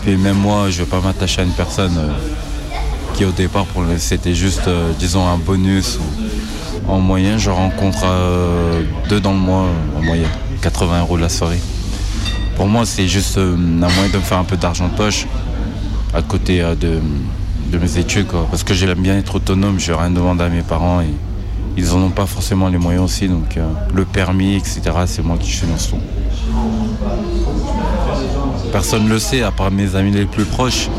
Puis 0.04 0.16
même 0.18 0.38
moi, 0.38 0.70
je 0.70 0.80
veux 0.80 0.86
pas 0.88 1.02
m'attacher 1.02 1.42
à 1.42 1.44
une 1.44 1.52
personne 1.52 1.96
euh, 1.98 2.12
qui 3.16 3.26
au 3.26 3.32
départ 3.32 3.66
pour 3.66 3.84
c'était 3.98 4.36
juste, 4.36 4.68
euh, 4.68 4.92
disons, 5.00 5.28
un 5.28 5.38
bonus. 5.38 6.00
en 6.88 7.00
moyenne, 7.00 7.40
je 7.40 7.50
rencontre 7.50 8.04
euh, 8.06 8.84
deux 9.10 9.20
dans 9.20 9.34
le 9.34 9.40
mois, 9.40 9.66
en 9.98 10.02
moyenne, 10.02 10.30
80 10.62 11.00
euros 11.02 11.18
la 11.18 11.30
soirée. 11.30 11.60
Pour 12.56 12.68
moi, 12.68 12.86
c'est 12.86 13.08
juste 13.08 13.38
euh, 13.38 13.54
un 13.56 13.90
moyen 13.90 14.10
de 14.12 14.18
me 14.18 14.22
faire 14.22 14.38
un 14.38 14.44
peu 14.44 14.58
d'argent 14.58 14.88
de 14.88 14.94
poche 14.96 15.26
à 16.14 16.22
côté 16.22 16.62
euh, 16.62 16.76
de, 16.76 17.00
mes 17.78 17.98
études. 17.98 18.28
Quoi. 18.28 18.48
Parce 18.50 18.64
que 18.64 18.74
j'aime 18.74 19.00
bien 19.02 19.18
être 19.18 19.36
autonome, 19.36 19.80
je 19.80 19.92
rien 19.92 20.10
demander 20.12 20.44
à 20.46 20.50
mes 20.50 20.62
parents 20.62 21.02
ils 21.78 21.88
n'en 21.88 22.04
ont 22.04 22.10
pas 22.10 22.26
forcément 22.26 22.70
les 22.70 22.78
moyens 22.78 23.06
aussi. 23.06 23.28
Donc 23.28 23.58
euh, 23.58 23.66
le 23.94 24.06
permis, 24.06 24.56
etc., 24.56 24.82
c'est 25.06 25.24
moi 25.24 25.38
qui 25.40 25.50
finance 25.50 25.90
tout. 25.90 26.00
Personne 28.72 29.06
ne 29.06 29.10
le 29.10 29.20
sait, 29.20 29.42
à 29.42 29.52
part 29.52 29.72
mes 29.72 29.96
amis 29.96 30.12
les 30.12 30.26
plus 30.26 30.46
proches, 30.46 30.90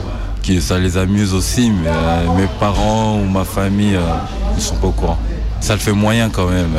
qui 0.42 0.60
ça 0.60 0.78
les 0.78 0.96
amuse 0.96 1.34
aussi, 1.34 1.70
mais 1.70 1.88
euh, 1.88 2.36
mes 2.36 2.46
parents 2.58 3.18
ou 3.18 3.24
ma 3.24 3.44
famille, 3.44 3.96
euh, 3.96 4.16
ils 4.56 4.62
sont 4.62 4.76
pas 4.76 4.88
au 4.88 4.92
courant. 4.92 5.18
Ça 5.60 5.74
le 5.74 5.80
fait 5.80 5.92
moyen 5.92 6.30
quand 6.30 6.48
même. 6.48 6.74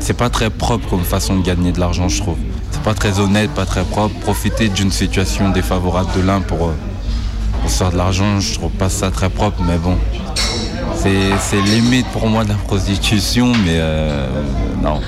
C'est 0.00 0.16
pas 0.16 0.28
très 0.28 0.50
propre 0.50 0.88
comme 0.88 1.02
façon 1.02 1.36
de 1.36 1.42
gagner 1.42 1.72
de 1.72 1.80
l'argent, 1.80 2.08
je 2.08 2.20
trouve. 2.20 2.36
C'est 2.70 2.82
pas 2.82 2.94
très 2.94 3.18
honnête, 3.20 3.50
pas 3.50 3.64
très 3.64 3.84
propre. 3.84 4.14
Profiter 4.20 4.68
d'une 4.68 4.90
situation 4.90 5.50
défavorable 5.50 6.10
de 6.16 6.20
l'un 6.20 6.40
pour, 6.40 6.72
pour 7.60 7.70
se 7.70 7.76
faire 7.78 7.90
de 7.90 7.96
l'argent, 7.96 8.40
je 8.40 8.54
trouve 8.54 8.72
pas 8.72 8.90
ça 8.90 9.10
très 9.10 9.30
propre, 9.30 9.62
mais 9.66 9.78
bon. 9.78 9.96
C'est 11.38 11.60
limite 11.60 12.06
pour 12.08 12.26
moi 12.26 12.42
de 12.42 12.48
la 12.48 12.56
prostitution, 12.56 13.52
mais 13.64 13.76
euh, 13.76 14.26
non. 14.82 15.00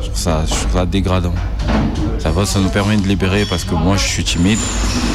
Je 0.00 0.06
trouve, 0.06 0.18
ça, 0.18 0.44
ça 0.46 0.86
dégradant. 0.86 1.34
Ça 2.18 2.30
va, 2.30 2.46
ça 2.46 2.58
nous 2.58 2.70
permet 2.70 2.96
de 2.96 3.06
libérer 3.06 3.44
parce 3.44 3.64
que 3.64 3.74
moi 3.74 3.98
je 3.98 4.06
suis 4.06 4.24
timide. 4.24 4.58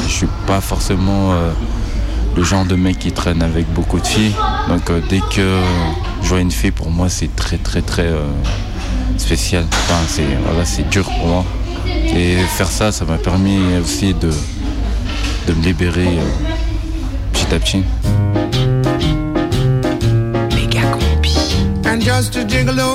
Je 0.06 0.12
suis 0.12 0.28
pas 0.46 0.60
forcément 0.60 1.32
euh, 1.32 1.50
le 2.36 2.44
genre 2.44 2.64
de 2.64 2.76
mec 2.76 3.00
qui 3.00 3.10
traîne 3.10 3.42
avec 3.42 3.66
beaucoup 3.72 3.98
de 3.98 4.06
filles. 4.06 4.34
Donc 4.68 4.88
euh, 4.90 5.00
dès 5.08 5.20
que 5.34 5.58
je 6.22 6.28
vois 6.28 6.40
une 6.40 6.52
fille, 6.52 6.70
pour 6.70 6.90
moi 6.90 7.08
c'est 7.08 7.34
très 7.34 7.58
très 7.58 7.82
très 7.82 8.10
spécial. 9.18 9.64
Enfin, 9.72 10.64
c'est 10.64 10.88
dur 10.88 11.04
pour 11.04 11.26
moi. 11.26 11.44
Et 12.14 12.36
faire 12.36 12.70
ça, 12.70 12.92
ça 12.92 13.04
m'a 13.04 13.18
permis 13.18 13.58
aussi 13.82 14.14
de, 14.14 14.30
me 15.52 15.64
libérer 15.64 16.18
petit 17.32 17.52
à 17.52 17.58
petit. 17.58 17.82
And 21.96 22.04
just 22.04 22.36
a 22.36 22.40
gigolo. 22.40 22.92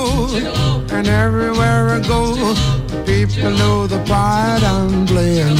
And 0.92 1.08
everywhere 1.08 1.88
I 1.96 2.00
go, 2.14 2.20
people 3.04 3.50
know 3.50 3.86
the 3.88 3.98
part 4.06 4.62
I'm 4.62 5.06
playing. 5.06 5.56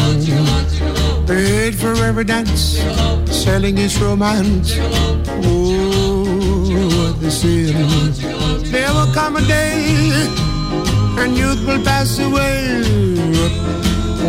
Paid 1.26 1.74
for 1.74 1.92
every 2.08 2.24
dance, 2.24 2.78
selling 3.44 3.76
his 3.76 4.00
romance. 4.00 4.76
Oh, 5.48 7.16
they 7.20 7.30
say. 7.30 7.72
There 8.74 8.92
will 8.96 9.12
come 9.12 9.36
a 9.36 9.42
day, 9.42 10.12
and 11.20 11.36
youth 11.36 11.66
will 11.66 11.82
pass 11.82 12.20
away. 12.20 12.60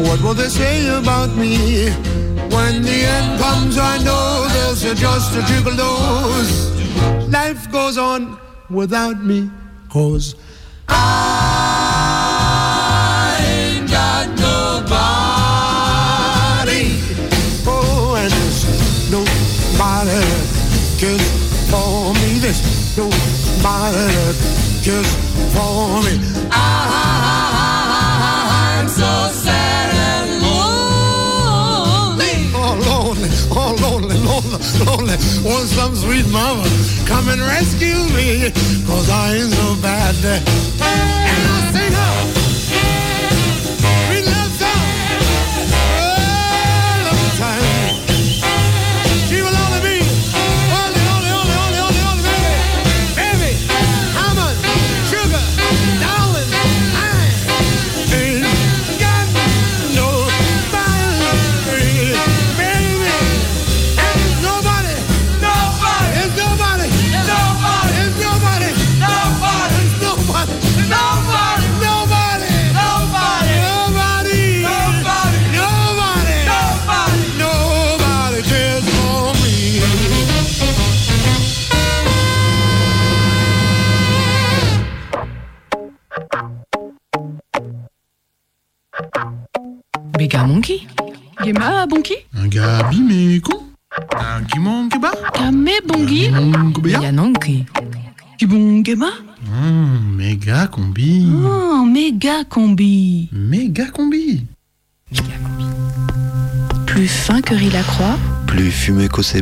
What 0.06 0.20
will 0.24 0.34
they 0.34 0.50
say 0.50 0.88
about 0.88 1.30
me? 1.38 1.92
When 2.56 2.82
the 2.82 3.00
end 3.18 3.40
comes, 3.40 3.78
I 3.78 3.96
know 4.08 4.48
there's 4.56 4.82
just 5.00 5.30
a 5.40 5.42
gigolo's. 5.50 6.52
Life 7.30 7.72
goes 7.72 7.98
on 8.00 8.43
without 8.74 9.24
me, 9.24 9.50
cause 9.90 10.36
I 10.90 10.98
ain't 13.40 13.90
got 13.90 14.28
nobody. 14.30 14.94
Oh, 17.66 18.16
and 18.18 18.32
there's 18.32 18.66
nobody 19.12 20.24
cares 21.00 21.22
for 21.70 22.14
me. 22.16 22.40
There's 22.40 22.62
nobody 22.98 24.08
cares 24.84 25.12
for 25.54 26.02
me. 26.04 26.43
Want 35.44 35.68
some 35.68 35.96
sweet 35.96 36.28
mama 36.32 36.64
come 37.06 37.30
and 37.30 37.42
rescue 37.42 38.00
me, 38.16 38.52
cause 38.88 39.10
I 39.10 39.36
ain't 39.36 39.52
so 39.52 39.76
bad. 39.82 40.16
And 40.24 41.44
I 41.48 41.72
sing. 41.74 42.23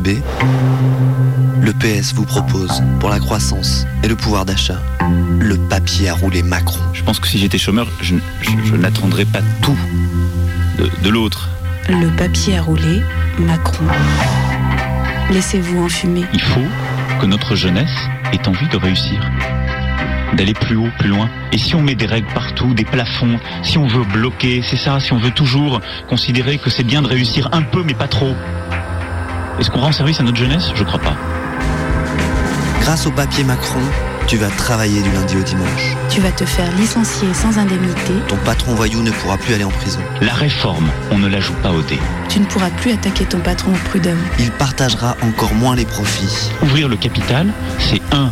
Le 0.00 1.72
PS 1.74 2.14
vous 2.14 2.24
propose, 2.24 2.82
pour 2.98 3.10
la 3.10 3.18
croissance 3.18 3.86
et 4.02 4.08
le 4.08 4.16
pouvoir 4.16 4.44
d'achat, 4.46 4.80
le 5.38 5.56
papier 5.68 6.08
à 6.08 6.14
rouler 6.14 6.42
Macron. 6.42 6.78
Je 6.94 7.02
pense 7.02 7.18
que 7.20 7.28
si 7.28 7.38
j'étais 7.38 7.58
chômeur, 7.58 7.86
je, 8.00 8.14
je- 8.40 8.50
je 8.64 8.74
n'attendrais 8.76 9.26
pas 9.26 9.40
tout 9.60 9.76
de, 10.78 10.88
de 11.02 11.08
l'autre. 11.10 11.48
le 11.88 12.08
papier 12.16 12.56
à 12.56 12.62
rouler, 12.62 13.02
Macron. 13.38 13.84
Laissez-vous 15.30 15.84
enfumer. 15.84 16.24
Il 16.32 16.40
faut 16.40 16.60
que 17.20 17.26
notre 17.26 17.54
jeunesse 17.54 17.94
ait 18.32 18.48
envie 18.48 18.68
de 18.68 18.76
réussir, 18.78 19.20
d'aller 20.34 20.54
plus 20.54 20.76
haut, 20.76 20.88
plus 20.98 21.08
loin. 21.10 21.28
Et 21.52 21.58
si 21.58 21.74
on 21.74 21.82
met 21.82 21.94
des 21.94 22.06
règles 22.06 22.32
partout, 22.34 22.72
des 22.74 22.84
plafonds, 22.84 23.38
si 23.62 23.76
on 23.78 23.86
veut 23.86 24.04
bloquer, 24.04 24.62
c'est 24.66 24.76
ça, 24.76 25.00
si 25.00 25.12
on 25.12 25.18
veut 25.18 25.30
toujours 25.32 25.80
considérer 26.08 26.56
que 26.58 26.70
c'est 26.70 26.82
bien 26.84 27.02
de 27.02 27.08
réussir 27.08 27.50
un 27.52 27.62
peu 27.62 27.82
mais 27.84 27.94
pas 27.94 28.08
trop, 28.08 28.34
est-ce 29.58 29.70
qu'on 29.70 29.80
rend 29.80 29.92
service 29.92 30.20
à 30.20 30.22
notre 30.22 30.38
jeunesse? 30.38 30.70
Je 30.74 30.84
crois 30.84 31.00
pas. 31.00 31.16
Grâce 32.80 33.06
au 33.06 33.10
papier 33.10 33.44
Macron, 33.44 33.80
Tu 34.28 34.36
vas 34.36 34.48
travailler 34.48 35.02
du 35.02 35.10
lundi 35.10 35.36
au 35.36 35.42
dimanche. 35.42 35.96
Tu 36.08 36.20
vas 36.20 36.30
te 36.30 36.44
faire 36.44 36.70
licencier 36.76 37.28
sans 37.34 37.58
indemnité. 37.58 38.12
Ton 38.28 38.36
patron 38.36 38.74
voyou 38.74 39.02
ne 39.02 39.10
pourra 39.10 39.36
plus 39.36 39.52
aller 39.54 39.64
en 39.64 39.70
prison. 39.70 40.00
La 40.20 40.32
réforme, 40.32 40.88
on 41.10 41.18
ne 41.18 41.28
la 41.28 41.40
joue 41.40 41.54
pas 41.54 41.70
au 41.70 41.82
dé. 41.82 41.98
Tu 42.28 42.38
ne 42.40 42.46
pourras 42.46 42.70
plus 42.70 42.92
attaquer 42.92 43.24
ton 43.24 43.40
patron 43.40 43.72
au 43.72 43.88
prud'homme. 43.88 44.22
Il 44.38 44.50
partagera 44.52 45.16
encore 45.22 45.54
moins 45.54 45.74
les 45.74 45.84
profits. 45.84 46.50
Ouvrir 46.62 46.88
le 46.88 46.96
capital, 46.96 47.52
c'est 47.78 48.00
un 48.12 48.30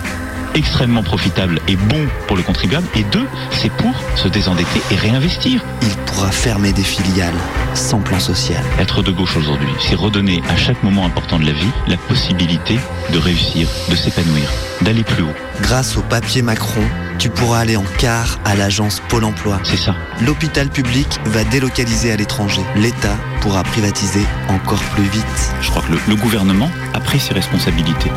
extrêmement 0.55 1.03
profitable 1.03 1.61
et 1.69 1.77
bon 1.77 2.07
pour 2.27 2.37
le 2.37 2.43
contribuable 2.43 2.87
et 2.95 3.05
deux, 3.05 3.27
c'est 3.53 3.71
pour 3.73 3.95
se 4.17 4.29
désendetter 4.29 4.81
et 4.91 4.97
réinvestir. 4.97 5.63
Il 5.83 5.95
pourra 6.07 6.31
fermer 6.31 6.73
des 6.73 6.83
filiales 6.83 7.35
sans 7.75 8.01
plan 8.01 8.19
social. 8.19 8.63
Être 8.79 9.03
de 9.03 9.11
gauche 9.11 9.37
aujourd'hui, 9.37 9.69
c'est 9.81 9.95
redonner 9.95 10.43
à 10.49 10.57
chaque 10.57 10.83
moment 10.83 11.07
important 11.07 11.39
de 11.39 11.47
la 11.47 11.53
vie 11.53 11.71
la 11.87 11.97
possibilité 11.97 12.79
de 13.13 13.19
réussir, 13.19 13.69
de 13.91 13.95
s'épanouir, 13.95 14.51
d'aller 14.83 15.05
plus 15.05 15.23
haut. 15.23 15.35
Grâce 15.63 15.97
au 15.97 16.03
papier 16.03 16.43
Macron, 16.43 16.83
tu 17.19 17.29
pourras 17.29 17.61
aller 17.61 17.77
en 17.77 17.85
quart 17.99 18.39
à 18.45 18.55
l'agence 18.55 19.03
Pôle 19.09 19.25
emploi. 19.25 19.61
C'est 19.65 19.77
ça. 19.77 19.95
L'hôpital 20.23 20.69
public 20.69 21.21
va 21.27 21.45
délocaliser 21.45 22.13
à 22.13 22.17
l'étranger. 22.17 22.63
L'État 22.77 23.17
pourra 23.41 23.63
privatiser 23.63 24.25
encore 24.49 24.83
plus 24.95 25.05
vite. 25.05 25.53
Je 25.61 25.71
crois 25.71 25.83
que 25.83 25.93
le, 25.93 25.99
le 26.09 26.17
gouvernement 26.17 26.71
a 26.95 27.01
pris 27.01 27.21
ses 27.21 27.35
responsabilités 27.35 28.11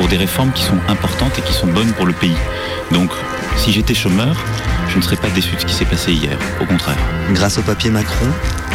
pour 0.00 0.08
des 0.08 0.16
réformes 0.16 0.50
qui 0.52 0.62
sont 0.62 0.78
importantes 0.88 1.38
et 1.38 1.42
qui 1.42 1.52
sont 1.52 1.66
bonnes 1.66 1.92
pour 1.92 2.06
le 2.06 2.14
pays. 2.14 2.36
Donc, 2.90 3.10
si 3.58 3.70
j'étais 3.70 3.92
chômeur, 3.92 4.34
je 4.88 4.96
ne 4.96 5.02
serais 5.02 5.16
pas 5.16 5.28
déçu 5.28 5.54
de 5.54 5.60
ce 5.60 5.66
qui 5.66 5.74
s'est 5.74 5.84
passé 5.84 6.10
hier. 6.14 6.38
Au 6.58 6.64
contraire. 6.64 6.96
Grâce 7.32 7.58
au 7.58 7.62
papier 7.62 7.90
Macron, 7.90 8.24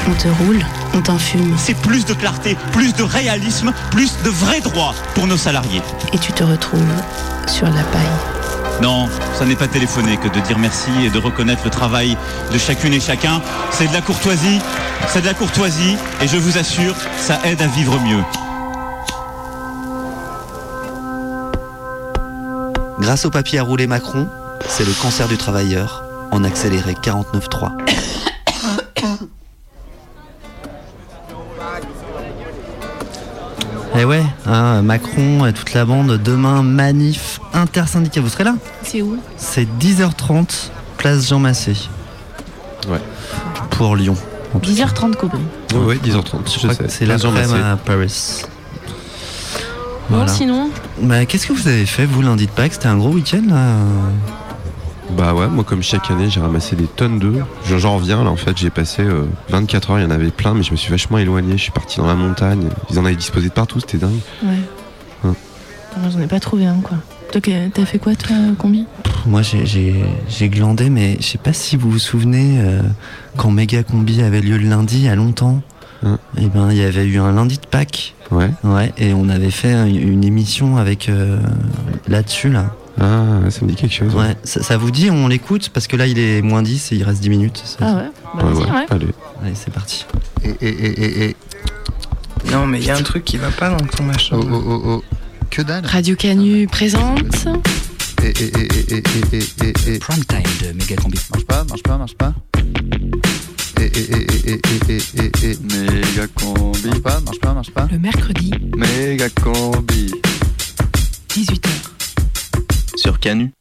On 0.08 0.14
te 0.14 0.28
roule, 0.28 0.64
on 0.94 1.02
t'enfume. 1.02 1.56
C'est 1.58 1.74
plus 1.82 2.06
de 2.06 2.14
clarté, 2.14 2.56
plus 2.74 2.94
de 2.94 3.02
réalisme, 3.02 3.74
plus 3.90 4.22
de 4.24 4.30
vrais 4.30 4.62
droits 4.62 4.94
pour 5.16 5.26
nos 5.26 5.36
salariés. 5.36 5.82
Et 6.14 6.20
tu 6.20 6.32
te 6.32 6.44
retrouves 6.44 7.02
sur 7.48 7.66
la 7.66 7.82
paille. 7.86 8.84
Non, 8.84 9.10
ça 9.34 9.46
n'est 9.46 9.56
pas 9.56 9.68
téléphoner 9.68 10.18
que 10.18 10.28
de 10.28 10.40
dire 10.42 10.60
merci 10.60 10.92
et 11.04 11.10
de 11.10 11.18
reconnaître 11.18 11.64
le 11.66 11.72
travail 11.72 12.18
de 12.54 12.58
chacune 12.60 12.94
et 12.94 13.00
chacun. 13.00 13.42
C'est 13.72 13.88
de 13.88 13.94
la 13.94 14.02
courtoisie, 14.02 14.60
c'est 15.08 15.22
de 15.22 15.26
la 15.26 15.34
courtoisie 15.34 15.98
et 16.22 16.28
je 16.28 16.38
vous 16.38 16.60
assure, 16.60 16.94
ça 17.18 17.40
aide 17.46 17.64
à 17.64 17.68
vivre 17.68 18.00
mieux. 18.02 18.22
Grâce 23.06 23.24
au 23.26 23.30
papier 23.30 23.60
à 23.60 23.64
rouler 23.64 23.86
Macron, 23.86 24.28
c'est 24.68 24.84
le 24.84 24.92
cancer 25.00 25.28
du 25.28 25.38
travailleur 25.38 26.04
en 26.32 26.44
accéléré 26.44 26.94
49.3. 26.94 27.72
Et 33.98 34.04
ouais, 34.06 34.24
hein, 34.48 34.82
Macron 34.82 35.46
et 35.46 35.54
toute 35.54 35.74
la 35.74 35.86
bande, 35.86 36.18
demain, 36.22 36.64
manif 36.64 37.40
intersyndical. 37.54 38.24
Vous 38.24 38.30
serez 38.30 38.44
là? 38.44 38.56
C'est 38.82 39.02
où? 39.04 39.18
C'est 39.38 39.68
10h30, 39.80 40.70
place 40.98 41.30
Jean 41.30 41.40
Massé. 41.40 41.78
Ouais. 42.90 43.00
Pour 43.70 43.96
Lyon. 43.96 44.16
10h30 44.60 45.14
Cobry. 45.16 45.40
Oui, 45.76 45.80
ouais, 45.86 45.96
10h30, 45.98 46.52
je 46.52 46.58
crois 46.60 46.74
sais. 46.74 46.90
C'est 46.90 47.06
Place 47.06 47.22
Jean 47.22 47.32
l'après-midi 47.32 47.54
Massé. 47.60 47.72
à 47.72 47.78
Paris. 47.78 48.42
Bon, 50.16 50.22
Voilà. 50.22 50.32
sinon 50.34 50.70
Bah, 51.02 51.26
Qu'est-ce 51.26 51.46
que 51.48 51.52
vous 51.54 51.68
avez 51.68 51.86
fait, 51.86 52.06
vous, 52.06 52.22
lundi 52.22 52.46
de 52.46 52.52
Pâques 52.52 52.74
C'était 52.74 52.88
un 52.88 52.96
gros 52.98 53.10
week-end, 53.10 53.42
là 53.50 53.76
Bah 55.18 55.34
ouais, 55.34 55.48
moi 55.48 55.64
comme 55.66 55.84
chaque 55.84 56.10
année 56.10 56.30
j'ai 56.30 56.40
ramassé 56.40 56.76
des 56.78 56.88
tonnes 56.88 57.20
d'œufs. 57.20 57.44
J'en- 57.70 57.96
reviens 57.98 58.24
là 58.24 58.30
en 58.30 58.36
fait, 58.38 58.58
j'ai 58.58 58.70
passé 58.70 59.02
euh, 59.04 59.26
24 59.50 59.92
heures, 59.92 60.00
il 60.00 60.04
y 60.04 60.06
en 60.06 60.12
avait 60.12 60.32
plein, 60.32 60.54
mais 60.54 60.64
je 60.64 60.72
me 60.72 60.78
suis 60.78 60.90
vachement 60.90 61.18
éloigné, 61.18 61.54
je 61.58 61.64
suis 61.64 61.72
parti 61.72 61.98
dans 61.98 62.08
la 62.08 62.16
montagne. 62.16 62.70
Ils 62.90 62.98
en 63.00 63.06
avaient 63.06 63.16
disposé 63.16 63.50
de 63.50 63.54
partout, 63.54 63.80
c'était 63.82 63.98
dingue. 63.98 64.20
Ouais. 64.44 64.56
Hein. 65.26 65.36
Moi, 65.98 66.10
J'en 66.14 66.20
ai 66.22 66.28
pas 66.28 66.40
trouvé 66.40 66.66
un, 66.66 66.80
quoi. 66.82 66.98
Toi, 67.32 67.42
t'as 67.74 67.86
fait 67.86 68.00
quoi, 68.00 68.16
toi, 68.16 68.36
combi 68.58 68.86
Moi, 69.26 69.42
j'ai- 69.42 70.50
glandé, 70.50 70.90
mais 70.90 71.18
je 71.20 71.26
sais 71.26 71.38
pas 71.38 71.52
si 71.54 71.76
vous 71.76 71.92
vous 71.92 72.00
souvenez, 72.00 72.60
euh, 72.62 72.82
quand 73.36 73.52
Méga 73.52 73.84
Combi 73.84 74.22
avait 74.22 74.40
lieu 74.42 74.58
le 74.58 74.70
lundi, 74.70 74.98
il 75.00 75.04
y 75.04 75.10
a 75.10 75.16
longtemps, 75.16 75.62
et 76.38 76.48
ben, 76.48 76.72
il 76.72 76.78
y 76.78 76.84
avait 76.84 77.04
eu 77.06 77.20
un 77.20 77.32
lundi 77.32 77.55
Ouais. 78.32 78.50
Ouais, 78.64 78.94
et 78.98 79.14
on 79.14 79.30
avait 79.30 79.52
fait 79.52 79.74
une, 79.90 80.24
émission 80.24 80.78
avec 80.78 81.10
euh, 81.10 81.40
là-dessus, 82.08 82.50
là. 82.50 82.74
Ah, 83.00 83.50
ça 83.50 83.66
me 83.66 83.70
dit 83.70 83.76
quelque 83.76 83.94
chose. 83.94 84.16
Ouais. 84.16 84.36
Ça, 84.44 84.78
vous 84.78 84.90
dit, 84.90 85.12
on 85.12 85.28
l'écoute 85.28 85.70
Parce 85.70 85.88
que 85.88 85.98
là, 85.98 86.08
il 86.08 86.18
est 86.18 86.42
moins 86.42 86.62
10 86.62 86.94
et 86.94 86.96
il 86.96 87.04
reste 87.04 87.22
10 87.22 87.30
minutes. 87.30 87.62
Ça, 87.66 87.78
ah 87.82 87.94
bah 88.36 88.46
ouais, 88.46 88.54
ouais, 88.54 88.72
ouais. 88.72 88.86
Allez, 89.44 89.54
c'est 89.54 89.74
parti. 89.74 90.06
Et, 90.44 90.50
et, 90.62 90.70
et, 90.70 91.30
et, 91.30 91.36
Non, 92.52 92.66
mais 92.66 92.80
il 92.80 92.86
y 92.86 92.92
a 92.92 92.96
un 92.96 93.04
truc 93.04 93.26
qui 93.26 93.38
va 93.38 93.50
pas 93.52 93.70
dans 93.70 93.86
ton 93.86 94.04
machin. 94.04 94.38
Oh, 94.40 94.48
oh, 94.50 94.82
oh, 94.86 95.04
que 95.50 95.62
dalle. 95.62 95.86
Radio 95.86 96.16
Canu 96.16 96.68
présente. 96.68 97.48
Et, 98.24 98.28
et, 98.28 98.32
et, 98.32 98.96
et, 98.96 99.04
et, 99.34 99.66
et, 99.66 99.96
et, 99.96 100.00
Prime 100.00 100.24
time 100.26 100.42
de 100.62 100.72
Mega 100.74 100.96
Combi. 100.96 101.20
Marche 101.32 101.46
pas, 101.46 101.64
marche 101.66 101.84
pas, 101.84 101.98
marche 101.98 102.16
pas. 102.16 102.34
Méga 103.96 104.12
combi. 106.36 106.88
Marche 106.88 107.02
pas, 107.02 107.20
marche 107.22 107.40
pas, 107.40 107.54
marche 107.54 107.72
pas. 107.72 107.88
Le 107.90 107.98
mercredi, 107.98 108.52
Méga 108.76 109.30
combi. 109.30 110.12
18h. 111.30 111.70
Sur 112.98 113.22
Canu. 113.22 113.54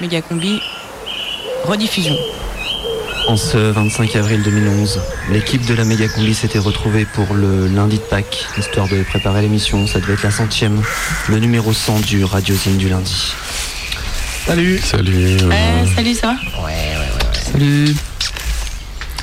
Méga 0.00 0.22
combi, 0.22 0.60
rediffusion. 1.64 2.14
En 3.26 3.36
ce 3.36 3.58
25 3.58 4.14
avril 4.14 4.40
2011, 4.44 5.00
l'équipe 5.32 5.66
de 5.66 5.74
la 5.74 5.84
Méga 5.84 6.08
Combi 6.08 6.32
s'était 6.32 6.58
retrouvée 6.58 7.04
pour 7.04 7.34
le 7.34 7.66
lundi 7.66 7.96
de 7.96 8.02
Pâques, 8.02 8.46
histoire 8.56 8.88
de 8.88 9.02
préparer 9.02 9.42
l'émission. 9.42 9.86
Ça 9.88 10.00
devait 10.00 10.14
être 10.14 10.22
la 10.22 10.30
centième, 10.30 10.80
le 11.28 11.38
numéro 11.38 11.72
100 11.72 12.00
du 12.00 12.24
Radiosine 12.24 12.76
du 12.76 12.88
lundi. 12.88 13.34
Salut 14.46 14.78
Salut. 14.78 15.36
Eh, 15.38 15.94
salut, 15.94 16.14
ça 16.14 16.28
va? 16.28 16.36
Salut 17.52 17.94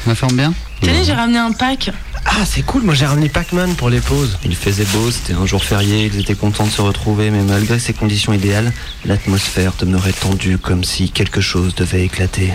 On 0.10 0.16
forme 0.16 0.36
bien 0.38 0.54
Tenez, 0.82 1.04
j'ai 1.04 1.14
ramené 1.14 1.38
un 1.38 1.52
pack. 1.52 1.92
Ah, 2.26 2.46
c'est 2.46 2.62
cool, 2.62 2.84
moi 2.84 2.94
j'ai 2.94 3.06
ramené 3.06 3.30
Pac-Man 3.30 3.76
pour 3.76 3.90
les 3.90 4.00
pauses. 4.00 4.38
Il 4.46 4.56
faisait 4.56 4.86
beau, 4.86 5.12
c'était 5.12 5.34
un 5.34 5.46
jour 5.46 5.64
férié, 5.64 6.10
ils 6.14 6.20
étaient 6.22 6.36
contents 6.36 6.66
de 6.66 6.72
se 6.72 6.82
retrouver, 6.82 7.30
mais 7.30 7.42
malgré 7.42 7.80
ces 7.80 7.94
conditions 7.94 8.32
idéales, 8.34 8.72
l'atmosphère 9.06 9.74
demeurait 9.80 10.14
tendue 10.14 10.58
comme 10.58 10.84
si 10.84 11.10
quelque 11.10 11.42
chose 11.42 11.74
devait 11.76 12.04
éclater. 12.06 12.54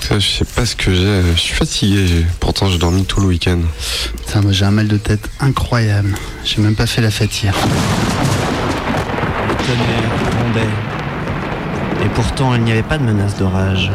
Ça, 0.00 0.18
je 0.18 0.28
sais 0.28 0.44
pas 0.44 0.66
ce 0.66 0.74
que 0.76 0.94
j'ai, 0.94 1.22
je 1.34 1.40
suis 1.40 1.54
fatigué, 1.54 2.06
j'ai- 2.06 2.26
pourtant 2.40 2.68
j'ai 2.68 2.78
dormi 2.78 3.04
tout 3.04 3.20
le 3.20 3.26
week-end. 3.26 3.58
Putain, 4.26 4.40
moi 4.42 4.52
j'ai 4.52 4.64
un 4.64 4.70
mal 4.70 4.88
de 4.88 4.96
tête 4.96 5.28
incroyable. 5.40 6.14
J'ai 6.44 6.60
même 6.60 6.74
pas 6.74 6.86
fait 6.86 7.00
la 7.02 7.10
fête 7.10 7.42
hier. 7.42 7.54
Tonnerre, 9.58 10.10
grondait. 10.38 12.04
Et 12.04 12.08
pourtant, 12.14 12.54
il 12.54 12.62
n'y 12.62 12.72
avait 12.72 12.82
pas 12.82 12.98
de 12.98 13.04
menace 13.04 13.36
d'orage. 13.38 13.90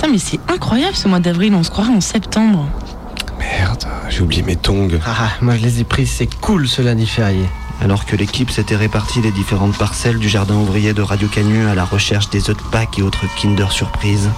Putain, 0.00 0.12
mais 0.12 0.18
c'est 0.18 0.40
incroyable 0.48 0.96
ce 0.96 1.08
mois 1.08 1.20
d'avril, 1.20 1.54
on 1.54 1.62
se 1.62 1.68
croirait 1.68 1.92
en 1.92 2.00
septembre. 2.00 2.66
Merde, 3.38 3.84
j'ai 4.08 4.22
oublié 4.22 4.42
mes 4.42 4.56
tongs. 4.56 4.88
Ah, 5.04 5.28
moi 5.42 5.56
je 5.58 5.62
les 5.62 5.80
ai 5.80 5.84
prises, 5.84 6.10
c'est 6.10 6.40
cool 6.40 6.66
ce 6.66 6.80
lundi 6.80 7.06
férié. 7.06 7.44
Alors 7.82 8.06
que 8.06 8.16
l'équipe 8.16 8.50
s'était 8.50 8.76
répartie 8.76 9.20
les 9.20 9.30
différentes 9.30 9.76
parcelles 9.76 10.18
du 10.18 10.26
jardin 10.26 10.54
ouvrier 10.54 10.94
de 10.94 11.02
Radio 11.02 11.28
Canu 11.28 11.66
à 11.66 11.74
la 11.74 11.84
recherche 11.84 12.30
des 12.30 12.48
œufs 12.48 12.56
de 12.56 12.62
Pâques 12.70 12.98
et 12.98 13.02
autres 13.02 13.26
Kinder 13.36 13.70
Surprise, 13.70 14.30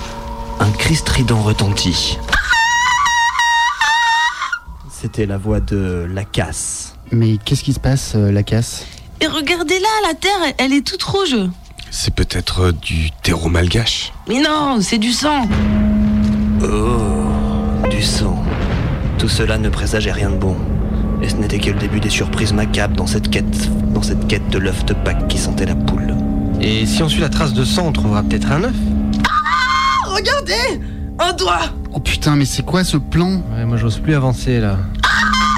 un 0.59 0.71
cri 0.73 0.97
strident 0.97 1.41
retentit. 1.41 2.19
C'était 4.91 5.27
la 5.27 5.39
voix 5.39 5.61
de 5.61 6.09
la 6.13 6.25
casse. 6.25 6.97
Mais 7.13 7.37
qu'est-ce 7.37 7.63
qui 7.63 7.73
se 7.73 7.81
passe, 7.81 8.15
euh, 8.17 8.33
la 8.33 8.43
casse 8.43 8.85
Et 9.21 9.29
regardez 9.29 9.79
là, 9.79 10.09
la 10.09 10.15
terre, 10.15 10.55
elle 10.59 10.73
est 10.73 10.85
toute 10.85 11.05
rouge. 11.05 11.37
C'est 11.95 12.15
peut-être 12.15 12.61
euh, 12.63 12.73
du 12.73 13.11
terreau 13.23 13.51
malgache. 13.51 14.15
Mais 14.27 14.41
non, 14.41 14.79
c'est 14.81 14.97
du 14.97 15.13
sang. 15.13 15.47
Oh, 16.63 17.87
du 17.91 18.03
sang. 18.03 18.43
Tout 19.19 19.29
cela 19.29 19.59
ne 19.59 19.69
présageait 19.69 20.11
rien 20.11 20.31
de 20.31 20.37
bon. 20.37 20.57
Et 21.21 21.29
ce 21.29 21.37
n'était 21.37 21.59
que 21.59 21.69
le 21.71 21.79
début 21.79 22.01
des 22.01 22.09
surprises 22.09 22.55
macabres 22.55 22.97
dans 22.97 23.07
cette 23.07 23.29
quête, 23.31 23.69
dans 23.93 24.01
cette 24.01 24.27
quête 24.27 24.49
de 24.49 24.59
l'œuf 24.59 24.87
de 24.87 24.95
Pâques 24.95 25.29
qui 25.29 25.37
sentait 25.37 25.67
la 25.67 25.75
poule. 25.75 26.17
Et 26.63 26.87
si 26.87 27.03
on 27.03 27.11
suit 27.11 27.21
la 27.21 27.29
trace 27.29 27.53
de 27.53 27.63
sang, 27.63 27.89
on 27.89 27.93
trouvera 27.93 28.23
peut-être 28.23 28.51
un 28.51 28.65
œuf 28.65 28.75
Ah, 29.29 30.09
regardez 30.15 30.81
Un 31.19 31.35
doigt 31.35 31.61
Oh 31.93 32.01
putain, 32.01 32.37
mais 32.37 32.47
c'est 32.47 32.65
quoi 32.65 32.85
ce 32.85 32.97
plan? 32.97 33.43
Ouais, 33.55 33.67
moi 33.67 33.77
j'ose 33.77 33.99
plus 33.99 34.15
avancer 34.15 34.61
là. 34.61 34.79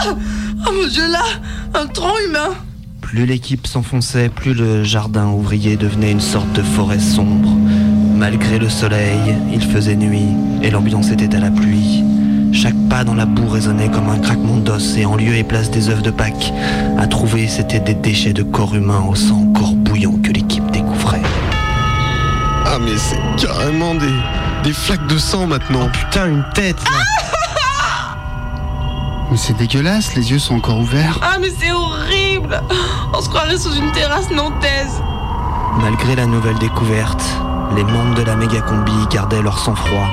Oh 0.07 0.71
mon 0.73 0.89
dieu, 0.89 1.07
là 1.11 1.23
Un 1.75 1.87
tronc 1.87 2.15
humain 2.29 2.51
Plus 3.05 3.27
l'équipe 3.27 3.67
s'enfonçait, 3.67 4.31
plus 4.31 4.55
le 4.55 4.83
jardin 4.83 5.29
ouvrier 5.29 5.77
devenait 5.77 6.11
une 6.11 6.23
sorte 6.23 6.51
de 6.55 6.63
forêt 6.63 6.99
sombre. 6.99 7.51
Malgré 8.17 8.59
le 8.59 8.71
soleil, 8.71 9.37
il 9.53 9.63
faisait 9.63 9.95
nuit 9.95 10.31
et 10.63 10.71
l'ambiance 10.71 11.11
était 11.11 11.37
à 11.37 11.39
la 11.39 11.51
pluie. 11.51 12.03
Chaque 12.53 12.75
pas 12.89 13.05
dans 13.05 13.15
la 13.15 13.27
boue 13.27 13.47
résonnait 13.47 13.91
comme 13.91 14.09
un 14.09 14.19
craquement 14.19 14.57
d'os 14.57 14.97
et 14.97 15.05
en 15.05 15.17
lieu 15.17 15.35
et 15.37 15.45
place 15.45 15.71
des 15.71 15.91
œufs 15.91 16.03
de 16.03 16.11
Pâques, 16.11 16.53
à 16.99 17.07
trouver 17.07 17.47
c'était 17.47 17.79
des 17.79 17.95
déchets 17.95 18.33
de 18.33 18.43
corps 18.43 18.75
humain 18.75 19.05
au 19.07 19.15
sang 19.15 19.49
encore 19.51 19.75
bouillant 19.75 20.17
que 20.23 20.33
l'équipe 20.33 20.69
découvrait. 20.71 21.23
Ah 22.65 22.79
mais 22.81 22.97
c'est 22.97 23.47
carrément 23.47 23.95
des, 23.95 24.15
des 24.65 24.73
flaques 24.73 25.07
de 25.09 25.19
sang 25.19 25.47
maintenant. 25.47 25.91
Putain, 25.91 26.29
une 26.29 26.45
tête 26.55 26.83
là 26.91 27.34
Mais 29.35 29.41
c'est 29.41 29.57
dégueulasse, 29.57 30.15
les 30.15 30.31
yeux 30.31 30.39
sont 30.39 30.55
encore 30.55 30.79
ouverts. 30.79 31.19
Ah, 31.21 31.39
mais 31.41 31.49
c'est 31.59 31.73
horrible 31.73 32.63
On 33.13 33.21
se 33.21 33.29
croirait 33.29 33.59
sous 33.59 33.75
une 33.75 33.91
terrasse 33.91 34.31
nantaise. 34.31 35.03
Malgré 35.83 36.15
la 36.15 36.25
nouvelle 36.27 36.57
découverte, 36.59 37.21
les 37.75 37.83
membres 37.83 38.15
de 38.15 38.23
la 38.23 38.37
méga 38.37 38.61
combi 38.61 38.93
gardaient 39.11 39.43
leur 39.43 39.59
sang-froid. 39.59 40.07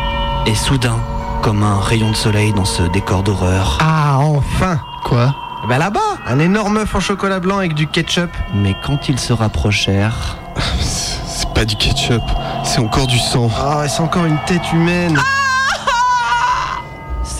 Et 0.47 0.55
soudain, 0.55 0.97
comme 1.43 1.61
un 1.61 1.80
rayon 1.80 2.09
de 2.09 2.15
soleil 2.15 2.51
dans 2.51 2.65
ce 2.65 2.82
décor 2.82 3.22
d'horreur. 3.22 3.78
Ah, 3.80 4.17
enfin 4.22 4.80
Quoi? 5.03 5.36
Bah 5.69 5.78
là-bas 5.78 5.99
Un 6.26 6.39
énorme 6.39 6.78
œuf 6.78 6.95
en 6.95 6.99
chocolat 6.99 7.39
blanc 7.39 7.59
avec 7.59 7.76
du 7.76 7.86
ketchup. 7.86 8.32
Mais 8.55 8.76
quand 8.84 9.07
ils 9.07 9.19
se 9.19 9.34
rapprochèrent, 9.34 10.38
C'est 10.80 11.53
pas 11.53 11.65
du 11.65 11.76
ketchup, 11.76 12.24
c'est 12.63 12.80
encore 12.80 13.05
du 13.05 13.19
sang. 13.19 13.51
Ah, 13.55 13.88
c'est 13.88 14.01
encore 14.01 14.26
une 14.26 14.39
tête 14.47 14.74
humaine. 14.74 15.19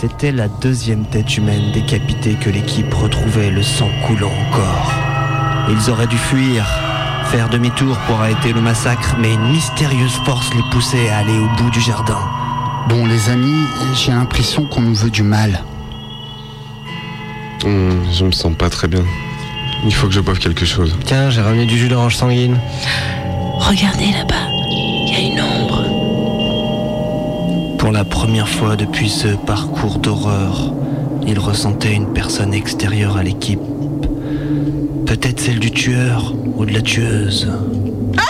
C'était 0.02 0.32
la 0.32 0.48
deuxième 0.48 1.04
tête 1.04 1.36
humaine 1.36 1.70
décapitée 1.72 2.34
que 2.34 2.50
l'équipe 2.50 2.92
retrouvait, 2.92 3.50
le 3.50 3.62
sang 3.62 3.88
coulant 4.04 4.32
encore. 4.48 4.92
Ils 5.70 5.90
auraient 5.90 6.08
dû 6.08 6.18
fuir, 6.18 6.66
faire 7.26 7.48
demi-tour 7.48 7.96
pour 8.08 8.20
arrêter 8.20 8.52
le 8.52 8.60
massacre, 8.60 9.14
mais 9.20 9.32
une 9.32 9.52
mystérieuse 9.52 10.14
force 10.24 10.52
les 10.54 10.62
poussait 10.72 11.08
à 11.08 11.18
aller 11.18 11.38
au 11.38 11.46
bout 11.56 11.70
du 11.70 11.80
jardin. 11.80 12.18
Bon, 12.88 13.06
les 13.06 13.30
amis, 13.30 13.64
j'ai 13.94 14.10
l'impression 14.10 14.66
qu'on 14.66 14.80
nous 14.80 14.94
veut 14.94 15.10
du 15.10 15.22
mal. 15.22 15.62
Hum, 17.64 18.02
je 18.12 18.24
me 18.24 18.32
sens 18.32 18.56
pas 18.56 18.70
très 18.70 18.88
bien. 18.88 19.04
Il 19.84 19.94
faut 19.94 20.08
que 20.08 20.14
je 20.14 20.20
boive 20.20 20.40
quelque 20.40 20.64
chose. 20.64 20.98
Tiens, 21.04 21.30
j'ai 21.30 21.42
ramené 21.42 21.64
du 21.64 21.78
jus 21.78 21.88
d'orange 21.88 22.16
sanguine. 22.16 22.58
Regardez 23.54 24.10
là-bas, 24.10 24.51
Pour 27.82 27.90
la 27.90 28.04
première 28.04 28.48
fois 28.48 28.76
depuis 28.76 29.08
ce 29.08 29.26
parcours 29.26 29.98
d'horreur, 29.98 30.72
il 31.26 31.36
ressentait 31.40 31.92
une 31.92 32.12
personne 32.12 32.54
extérieure 32.54 33.16
à 33.16 33.24
l'équipe. 33.24 33.58
Peut-être 35.04 35.40
celle 35.40 35.58
du 35.58 35.72
tueur 35.72 36.32
ou 36.54 36.64
de 36.64 36.72
la 36.72 36.80
tueuse. 36.80 37.50
Ah, 38.16 38.22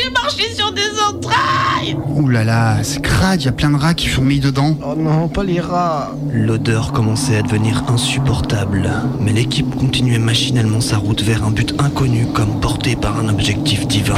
j'ai 0.00 0.08
marché 0.10 0.54
sur 0.54 0.70
des 0.70 0.88
entrailles 1.04 1.96
Ouh 2.14 2.28
là 2.28 2.44
là, 2.44 2.76
c'est 2.84 3.02
crade, 3.02 3.42
il 3.42 3.46
y 3.46 3.48
a 3.48 3.52
plein 3.52 3.70
de 3.70 3.76
rats 3.76 3.94
qui 3.94 4.06
fourmillent 4.06 4.38
dedans. 4.38 4.76
Oh 4.86 4.94
non, 4.96 5.26
pas 5.26 5.42
les 5.42 5.58
rats. 5.58 6.12
L'odeur 6.32 6.92
commençait 6.92 7.38
à 7.38 7.42
devenir 7.42 7.82
insupportable, 7.88 8.88
mais 9.18 9.32
l'équipe 9.32 9.74
continuait 9.74 10.20
machinalement 10.20 10.80
sa 10.80 10.98
route 10.98 11.22
vers 11.22 11.44
un 11.44 11.50
but 11.50 11.74
inconnu 11.80 12.26
comme 12.26 12.60
porté 12.60 12.94
par 12.94 13.18
un 13.18 13.28
objectif 13.30 13.88
divin. 13.88 14.14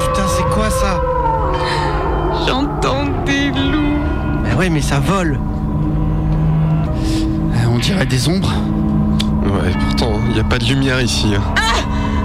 Putain, 0.00 0.24
c'est 0.34 0.54
quoi 0.54 0.70
ça? 0.70 0.95
Ouais, 4.58 4.68
mais 4.70 4.80
ça 4.80 5.00
vole. 5.00 5.38
Euh, 7.54 7.66
on 7.72 7.78
dirait 7.78 8.06
des 8.06 8.28
ombres. 8.28 8.52
Ouais, 9.44 9.72
pourtant, 9.80 10.12
il 10.28 10.34
n'y 10.34 10.40
a 10.40 10.44
pas 10.44 10.58
de 10.58 10.64
lumière 10.64 11.00
ici. 11.00 11.28
hein. 11.36 11.42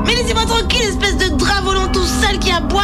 Mais 0.05 0.15
laissez-moi 0.15 0.45
tranquille, 0.45 0.81
espèce 0.81 1.17
de 1.17 1.35
drap 1.37 1.61
volant 1.63 1.87
tout 1.91 2.03
sale 2.03 2.39
qui 2.39 2.51
aboie 2.51 2.81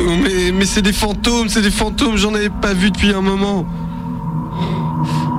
Oh, 0.00 0.02
Mais, 0.22 0.52
mais 0.52 0.64
c'est 0.64 0.82
des 0.82 0.92
fantômes, 0.92 1.48
c'est 1.48 1.62
des 1.62 1.70
fantômes, 1.70 2.16
j'en 2.16 2.34
avais 2.34 2.50
pas 2.50 2.72
vu 2.72 2.90
depuis 2.90 3.12
un 3.12 3.20
moment. 3.20 3.64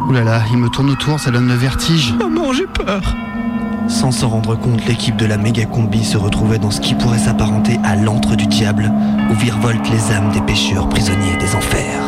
Ouh 0.07 0.11
là 0.11 0.23
là, 0.23 0.41
il 0.51 0.57
me 0.57 0.69
tourne 0.69 0.89
autour, 0.89 1.19
ça 1.19 1.31
donne 1.31 1.47
le 1.47 1.53
vertige. 1.53 2.13
Maman, 2.17 2.51
j'ai 2.53 2.65
peur. 2.67 3.01
Sans 3.87 4.11
s'en 4.11 4.29
rendre 4.29 4.55
compte, 4.55 4.85
l'équipe 4.85 5.15
de 5.17 5.25
la 5.25 5.37
méga 5.37 5.65
combi 5.65 6.03
se 6.03 6.17
retrouvait 6.17 6.59
dans 6.59 6.71
ce 6.71 6.79
qui 6.81 6.93
pourrait 6.93 7.17
s'apparenter 7.19 7.79
à 7.83 7.95
l'antre 7.95 8.35
du 8.35 8.45
diable, 8.47 8.91
où 9.31 9.33
virevoltent 9.35 9.89
les 9.89 10.11
âmes 10.13 10.31
des 10.31 10.41
pécheurs 10.41 10.87
prisonniers 10.89 11.35
des 11.39 11.55
enfers. 11.55 11.99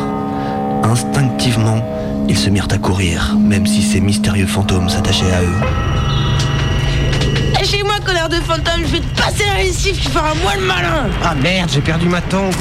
Instinctivement, 0.82 1.82
ils 2.28 2.36
se 2.36 2.50
mirent 2.50 2.68
à 2.70 2.78
courir, 2.78 3.36
même 3.38 3.66
si 3.66 3.82
ces 3.82 4.00
mystérieux 4.00 4.46
fantômes 4.46 4.88
s'attachaient 4.88 5.32
à 5.32 5.42
eux. 5.42 5.60
Lâchez-moi, 7.54 7.94
connard 8.04 8.28
de 8.28 8.36
fantôme, 8.36 8.82
je 8.84 8.92
vais 8.92 9.00
te 9.00 9.20
passer 9.20 9.44
la 9.46 9.62
lessive, 9.62 9.96
tu 9.96 10.08
feras 10.08 10.34
moi 10.42 10.52
le 10.58 10.66
malin 10.66 11.08
Ah 11.24 11.34
merde, 11.34 11.70
j'ai 11.72 11.80
perdu 11.80 12.08
ma 12.08 12.20
tente. 12.20 12.56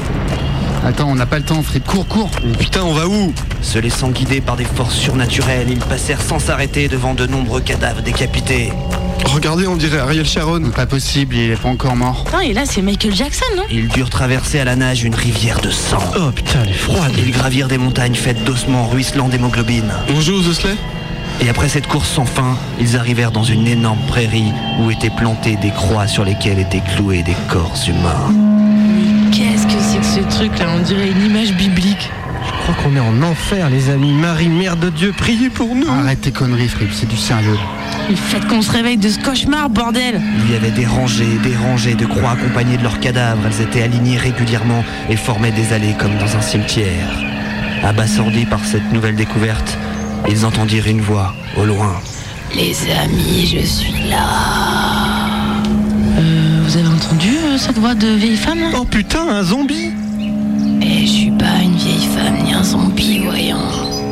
Attends, 0.85 1.09
on 1.09 1.15
n'a 1.15 1.25
pas 1.25 1.37
le 1.37 1.45
temps, 1.45 1.61
Fred, 1.61 1.83
cours, 1.83 2.07
cours. 2.07 2.31
Putain, 2.57 2.83
on 2.83 2.93
va 2.93 3.07
où? 3.07 3.33
Se 3.61 3.77
laissant 3.77 4.09
guider 4.09 4.41
par 4.41 4.55
des 4.55 4.65
forces 4.65 4.95
surnaturelles, 4.95 5.69
ils 5.69 5.79
passèrent 5.79 6.21
sans 6.21 6.39
s'arrêter 6.39 6.87
devant 6.87 7.13
de 7.13 7.27
nombreux 7.27 7.61
cadavres 7.61 8.01
décapités. 8.01 8.71
Regardez, 9.25 9.67
on 9.67 9.75
dirait 9.75 9.99
Ariel 9.99 10.25
Sharon. 10.25 10.61
Pas 10.71 10.85
possible, 10.85 11.35
il 11.35 11.51
est 11.51 11.55
pas 11.61 11.69
encore 11.69 11.95
mort. 11.95 12.23
Putain, 12.25 12.41
et 12.41 12.53
là, 12.53 12.63
c'est 12.65 12.81
Michael 12.81 13.15
Jackson, 13.15 13.45
non 13.55 13.63
Ils 13.71 13.87
durent 13.87 14.09
traverser 14.09 14.59
à 14.59 14.65
la 14.65 14.75
nage 14.75 15.03
une 15.03 15.15
rivière 15.15 15.59
de 15.61 15.69
sang. 15.69 15.99
Oh 16.17 16.31
putain, 16.31 16.59
elle 16.63 16.69
est 16.69 16.73
froide. 16.73 17.13
Ils 17.17 17.31
gravirent 17.31 17.67
des 17.67 17.77
montagnes 17.77 18.15
faites 18.15 18.43
d'ossements 18.43 18.87
ruisselant 18.87 19.29
d'hémoglobine. 19.29 19.91
Aux 20.15 20.29
osselets 20.29 20.75
Et 21.41 21.49
après 21.49 21.69
cette 21.69 21.87
course 21.87 22.09
sans 22.09 22.25
fin, 22.25 22.57
ils 22.79 22.97
arrivèrent 22.97 23.31
dans 23.31 23.43
une 23.43 23.67
énorme 23.67 24.01
prairie 24.07 24.51
où 24.79 24.91
étaient 24.91 25.09
plantées 25.09 25.57
des 25.57 25.71
croix 25.71 26.07
sur 26.07 26.23
lesquelles 26.25 26.59
étaient 26.59 26.83
cloués 26.95 27.23
des 27.23 27.35
corps 27.49 27.75
humains. 27.87 28.33
Qu'est-ce 29.31 29.65
que 29.65 29.81
c'est 29.81 29.99
que 29.99 30.29
ce 30.29 30.37
truc 30.37 30.59
là 30.59 30.67
On 30.75 30.79
dirait 30.81 31.09
une 31.09 31.25
image 31.25 31.53
biblique. 31.53 32.09
Je 32.71 32.77
crois 32.77 32.89
qu'on 32.89 32.95
est 32.95 32.99
en 33.01 33.21
enfer, 33.21 33.69
les 33.69 33.89
amis. 33.89 34.13
Marie, 34.13 34.47
mère 34.47 34.77
de 34.77 34.89
Dieu, 34.89 35.13
priez 35.17 35.49
pour 35.49 35.75
nous. 35.75 35.89
Arrête 35.89 36.21
tes 36.21 36.31
conneries, 36.31 36.69
Fripp, 36.69 36.89
c'est 36.93 37.07
du 37.07 37.17
sérieux. 37.17 37.57
Il 38.09 38.15
faites 38.15 38.47
qu'on 38.47 38.61
se 38.61 38.71
réveille 38.71 38.95
de 38.95 39.09
ce 39.09 39.19
cauchemar, 39.19 39.69
bordel 39.69 40.21
Il 40.45 40.53
y 40.53 40.55
avait 40.55 40.71
des 40.71 40.85
rangées, 40.85 41.37
des 41.43 41.53
rangées 41.53 41.95
de 41.95 42.05
croix 42.05 42.31
accompagnées 42.31 42.77
de 42.77 42.83
leurs 42.83 43.01
cadavres. 43.01 43.41
Elles 43.45 43.61
étaient 43.61 43.81
alignées 43.81 44.15
régulièrement 44.15 44.85
et 45.09 45.17
formaient 45.17 45.51
des 45.51 45.73
allées 45.73 45.95
comme 45.99 46.17
dans 46.17 46.37
un 46.37 46.41
cimetière. 46.41 47.09
Abasourdis 47.83 48.45
par 48.45 48.63
cette 48.63 48.89
nouvelle 48.93 49.15
découverte, 49.15 49.77
ils 50.29 50.45
entendirent 50.45 50.87
une 50.87 51.01
voix 51.01 51.33
au 51.57 51.65
loin. 51.65 51.99
Les 52.55 52.73
amis, 53.03 53.53
je 53.53 53.65
suis 53.65 54.09
là. 54.09 54.23
Euh, 56.17 56.61
vous 56.63 56.77
avez 56.77 56.87
entendu 56.87 57.35
euh, 57.35 57.57
cette 57.57 57.77
voix 57.77 57.95
de 57.95 58.07
vieille 58.07 58.37
femme 58.37 58.61
là? 58.61 58.69
Oh 58.79 58.85
putain, 58.85 59.27
un 59.27 59.43
zombie 59.43 59.91
Eh, 60.81 61.01
je 61.01 61.11
suis 61.11 61.31
pas 61.31 61.61
une 61.63 61.75
vieille 61.75 62.07
femme 62.15 62.43
ni 62.43 62.53
un 62.53 62.63
zombie, 62.63 63.19
voyons. 63.23 63.57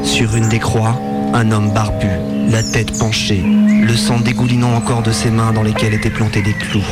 Sur 0.03 0.35
une 0.35 0.49
des 0.49 0.59
croix, 0.59 0.99
un 1.33 1.51
homme 1.51 1.71
barbu, 1.73 2.07
la 2.49 2.63
tête 2.63 2.97
penchée, 2.97 3.43
le 3.43 3.95
sang 3.95 4.19
dégoulinant 4.19 4.73
encore 4.75 5.01
de 5.01 5.11
ses 5.11 5.31
mains 5.31 5.51
dans 5.51 5.63
lesquelles 5.63 5.93
étaient 5.93 6.09
plantés 6.09 6.41
des 6.41 6.53
clous. 6.53 6.83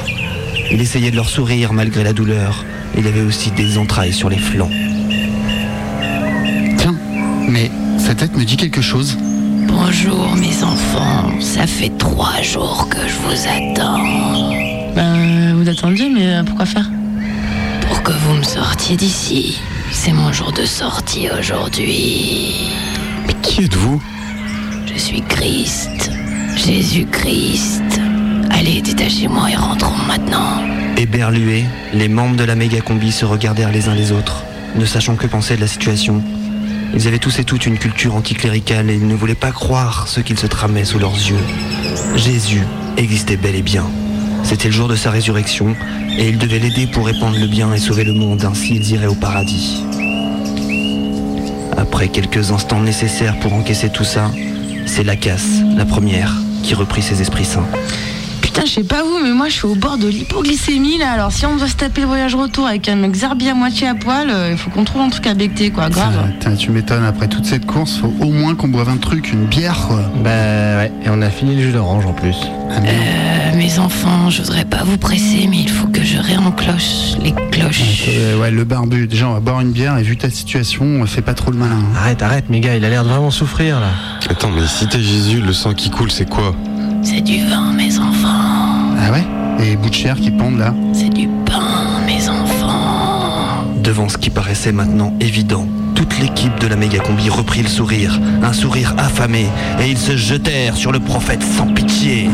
Il 0.71 0.82
essayait 0.82 1.11
de 1.11 1.15
leur 1.15 1.30
sourire 1.30 1.73
malgré 1.73 2.03
la 2.03 2.13
douleur. 2.13 2.65
Il 2.97 3.07
avait 3.07 3.21
aussi 3.21 3.51
des 3.51 3.78
entrailles 3.78 4.13
sur 4.13 4.30
les 4.30 4.38
flancs. 4.38 4.71
Tiens, 6.78 6.95
mais 7.47 7.71
sa 7.97 8.15
tête 8.15 8.36
me 8.36 8.43
dit 8.43 8.57
quelque 8.57 8.82
chose. 8.82 9.17
Bonjour 9.67 10.36
mes 10.36 10.63
enfants, 10.63 11.30
ça 11.39 11.67
fait 11.67 11.91
trois 11.97 12.41
jours 12.41 12.88
que 12.89 12.97
je 13.07 13.15
vous 13.15 13.47
attends. 13.47 14.53
Ben, 14.95 15.53
vous 15.55 15.69
attendiez, 15.69 16.09
mais 16.09 16.28
euh, 16.28 16.43
pourquoi 16.43 16.65
faire? 16.65 16.89
Vous 18.28 18.36
me 18.36 18.43
sortiez 18.43 18.97
d'ici. 18.97 19.57
C'est 19.89 20.11
mon 20.11 20.34
jour 20.34 20.51
de 20.51 20.65
sortie 20.65 21.30
aujourd'hui. 21.30 22.73
Mais 23.25 23.34
qui 23.41 23.63
êtes-vous? 23.63 24.01
Je 24.86 24.99
suis 24.99 25.21
Christ, 25.21 26.11
Jésus-Christ. 26.57 28.01
Allez, 28.51 28.82
détachez-moi 28.82 29.51
et 29.51 29.55
rentrons 29.55 29.95
maintenant. 30.07 30.61
Éberlués, 30.97 31.63
les 31.93 32.09
membres 32.09 32.36
de 32.36 32.43
la 32.43 32.55
méga 32.55 32.82
combi 32.82 33.13
se 33.13 33.23
regardèrent 33.23 33.71
les 33.71 33.88
uns 33.88 33.95
les 33.95 34.11
autres, 34.11 34.43
ne 34.75 34.86
sachant 34.86 35.15
que 35.15 35.28
penser 35.28 35.55
de 35.55 35.61
la 35.61 35.67
situation. 35.67 36.21
Ils 36.93 37.07
avaient 37.07 37.19
tous 37.19 37.39
et 37.39 37.45
toutes 37.45 37.65
une 37.65 37.78
culture 37.78 38.15
anticléricale 38.15 38.89
et 38.89 38.95
ils 38.95 39.07
ne 39.07 39.15
voulaient 39.15 39.36
pas 39.36 39.51
croire 39.51 40.07
ce 40.09 40.19
qu'ils 40.19 40.39
se 40.39 40.47
tramaient 40.47 40.86
sous 40.86 40.99
leurs 40.99 41.15
yeux. 41.15 41.39
Jésus 42.15 42.63
existait 42.97 43.38
bel 43.38 43.55
et 43.55 43.61
bien. 43.61 43.86
C'était 44.43 44.67
le 44.67 44.73
jour 44.73 44.88
de 44.88 44.95
sa 44.95 45.11
résurrection 45.11 45.75
et 46.17 46.29
ils 46.29 46.38
devaient 46.38 46.59
l'aider 46.59 46.88
pour 46.88 47.05
répandre 47.05 47.38
le 47.38 47.47
bien 47.47 47.73
et 47.73 47.79
sauver 47.79 48.03
le 48.03 48.13
monde, 48.13 48.45
ainsi 48.45 48.75
ils 48.75 48.91
iraient 48.91 49.07
au 49.07 49.15
paradis. 49.15 49.83
Après 51.77 52.07
quelques 52.07 52.51
instants 52.51 52.81
nécessaires 52.81 53.39
pour 53.39 53.53
encaisser 53.53 53.89
tout 53.89 54.03
ça, 54.03 54.31
c'est 54.85 55.03
la 55.03 55.15
casse, 55.15 55.61
la 55.75 55.85
première, 55.85 56.33
qui 56.63 56.73
reprit 56.73 57.01
ses 57.01 57.21
esprits 57.21 57.45
saints. 57.45 57.67
Putain, 58.57 58.69
je 58.69 58.73
sais 58.73 58.83
pas 58.83 59.03
vous, 59.03 59.19
mais 59.21 59.33
moi 59.33 59.49
je 59.49 59.53
suis 59.53 59.65
au 59.67 59.75
bord 59.75 59.99
de 59.99 60.07
l'hypoglycémie 60.07 60.97
là. 60.97 61.11
Alors 61.11 61.31
si 61.31 61.45
on 61.45 61.57
doit 61.57 61.67
se 61.67 61.75
taper 61.75 62.01
le 62.01 62.07
voyage 62.07 62.33
retour 62.33 62.65
avec 62.65 62.89
un 62.89 62.95
mec 62.95 63.13
Zerbi 63.13 63.49
à 63.49 63.53
moitié 63.53 63.87
à 63.87 63.93
poil, 63.93 64.31
euh, 64.31 64.49
il 64.49 64.57
faut 64.57 64.71
qu'on 64.71 64.83
trouve 64.83 65.01
un 65.01 65.09
truc 65.09 65.27
à 65.27 65.35
becter 65.35 65.69
quoi, 65.69 65.89
grave. 65.89 66.31
Putain, 66.39 66.55
tu 66.55 66.71
m'étonnes, 66.71 67.05
après 67.05 67.27
toute 67.27 67.45
cette 67.45 67.67
course, 67.67 67.97
faut 67.97 68.11
au 68.19 68.31
moins 68.31 68.55
qu'on 68.55 68.69
boive 68.69 68.89
un 68.89 68.97
truc, 68.97 69.31
une 69.31 69.45
bière, 69.45 69.77
quoi. 69.87 70.01
Bah 70.23 70.29
ouais, 70.79 70.91
et 71.05 71.09
on 71.11 71.21
a 71.21 71.29
fini 71.29 71.55
le 71.55 71.61
jus 71.61 71.71
d'orange 71.71 72.07
en 72.07 72.13
plus. 72.13 72.35
Ah. 72.71 72.79
Euh, 72.83 73.55
mes 73.57 73.77
enfants, 73.77 74.31
je 74.31 74.41
voudrais 74.41 74.65
pas 74.65 74.83
vous 74.83 74.97
presser, 74.97 75.45
mais 75.47 75.57
il 75.59 75.69
faut 75.69 75.87
que 75.89 76.01
je 76.01 76.17
réencloche 76.17 77.15
les 77.23 77.33
cloches. 77.51 78.05
Euh, 78.07 78.39
ouais, 78.39 78.49
le 78.49 78.63
barbu, 78.63 79.05
déjà 79.05 79.27
on 79.27 79.33
va 79.33 79.39
boire 79.39 79.61
une 79.61 79.71
bière 79.71 79.99
et 79.99 80.01
vu 80.01 80.17
ta 80.17 80.31
situation, 80.31 81.05
fais 81.05 81.21
pas 81.21 81.35
trop 81.35 81.51
le 81.51 81.57
malin. 81.59 81.75
hein. 81.75 81.95
Arrête, 81.95 82.23
arrête, 82.23 82.49
mes 82.49 82.59
gars, 82.59 82.75
il 82.75 82.83
a 82.83 82.89
l'air 82.89 83.03
de 83.03 83.09
vraiment 83.09 83.29
souffrir 83.29 83.79
là. 83.79 83.89
Attends, 84.27 84.49
mais 84.49 84.65
si 84.65 84.87
t'es 84.87 84.99
Jésus, 84.99 85.41
le 85.41 85.53
sang 85.53 85.75
qui 85.75 85.91
coule, 85.91 86.09
c'est 86.09 86.27
quoi? 86.27 86.55
C'est 87.09 87.21
du 87.21 87.45
vin, 87.45 87.71
mes 87.71 87.97
enfants. 87.99 88.91
Ah 88.99 89.11
ouais 89.13 89.23
Et 89.59 89.69
les 89.69 89.75
bouts 89.77 89.89
de 89.89 89.93
chair 89.93 90.17
qui 90.17 90.29
pendent 90.29 90.57
là 90.57 90.73
C'est 90.91 91.07
du 91.09 91.29
pain, 91.45 92.01
mes 92.05 92.27
enfants. 92.27 93.63
Devant 93.81 94.09
ce 94.09 94.17
qui 94.17 94.29
paraissait 94.29 94.73
maintenant 94.73 95.13
évident, 95.21 95.65
toute 95.95 96.19
l'équipe 96.19 96.59
de 96.59 96.67
la 96.67 96.75
méga 96.75 96.99
combi 96.99 97.29
reprit 97.29 97.61
le 97.61 97.69
sourire, 97.69 98.19
un 98.43 98.51
sourire 98.51 98.93
affamé, 98.97 99.47
et 99.79 99.89
ils 99.89 99.97
se 99.97 100.17
jetèrent 100.17 100.75
sur 100.75 100.91
le 100.91 100.99
prophète 100.99 101.41
sans 101.43 101.67
pitié. 101.67 102.29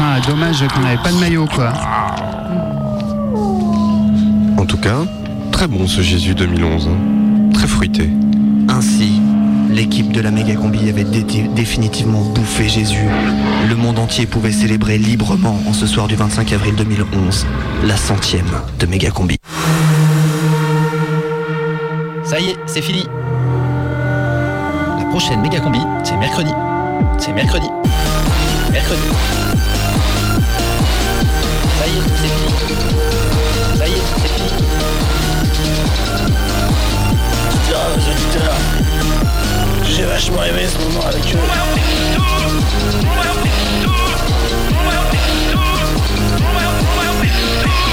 Ah, 0.00 0.18
dommage 0.26 0.66
qu'on 0.74 0.80
n'avait 0.80 1.00
pas 1.02 1.12
de 1.12 1.18
maillot, 1.18 1.46
quoi. 1.54 1.72
En 4.58 4.66
tout 4.66 4.78
cas, 4.78 4.98
très 5.52 5.68
bon 5.68 5.86
ce 5.86 6.00
Jésus 6.02 6.34
2011. 6.34 6.88
hein. 6.88 7.50
Très 7.54 7.68
fruité. 7.68 8.10
Ainsi, 8.68 9.20
l'équipe 9.76 10.10
de 10.10 10.20
la 10.22 10.30
méga 10.30 10.54
combi 10.54 10.88
avait 10.88 11.04
dé- 11.04 11.22
définitivement 11.54 12.22
bouffé 12.22 12.66
Jésus. 12.68 13.06
Le 13.68 13.76
monde 13.76 13.98
entier 13.98 14.24
pouvait 14.26 14.50
célébrer 14.52 14.96
librement 14.96 15.58
en 15.68 15.74
ce 15.74 15.86
soir 15.86 16.08
du 16.08 16.14
25 16.16 16.50
avril 16.54 16.74
2011 16.74 17.46
la 17.84 17.96
centième 17.96 18.46
de 18.78 18.86
méga 18.86 19.10
combi. 19.10 19.36
Ça 22.24 22.40
y 22.40 22.46
est, 22.50 22.56
c'est 22.66 22.80
fini. 22.80 23.06
La 24.98 25.04
prochaine 25.10 25.40
méga 25.42 25.60
combi, 25.60 25.80
c'est 26.04 26.16
mercredi. 26.16 26.52
C'est 27.18 27.32
mercredi. 27.34 27.66
Mercredi. 28.72 29.02
Ça 31.78 31.86
y 31.86 31.90
est, 31.90 32.02
c'est 32.16 32.28
fini. 32.28 32.48
Ça 33.78 33.86
y 33.86 33.92
est, 33.92 34.02
c'est 34.22 34.28
fini. 34.28 34.50
Putain, 37.50 38.10
auditeurs, 38.10 38.56
j'ai 39.96 40.04
vachement 40.04 40.44
aimé 40.44 40.66
ce 40.68 40.78
moment 40.78 41.06
avec 41.06 41.22
eux. 41.34 41.38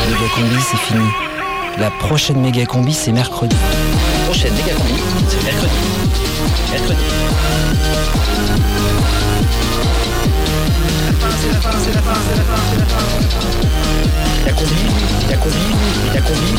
Méga 0.09 0.27
combi, 0.35 0.61
c'est 0.69 0.77
fini. 0.77 1.07
La 1.79 1.91
prochaine 1.91 2.41
méga 2.41 2.65
combi, 2.65 2.93
c'est 2.93 3.13
mercredi. 3.13 3.55
Prochaine 4.25 4.53
méga 4.53 4.73
combi, 4.73 5.01
c'est 5.29 5.43
mercredi. 5.45 5.71
Mercredi. 6.71 7.03
La 14.45 14.51
combi, 14.51 14.75
la 15.29 15.37
combi, 15.37 15.57
la 16.13 16.21
combi, 16.21 16.53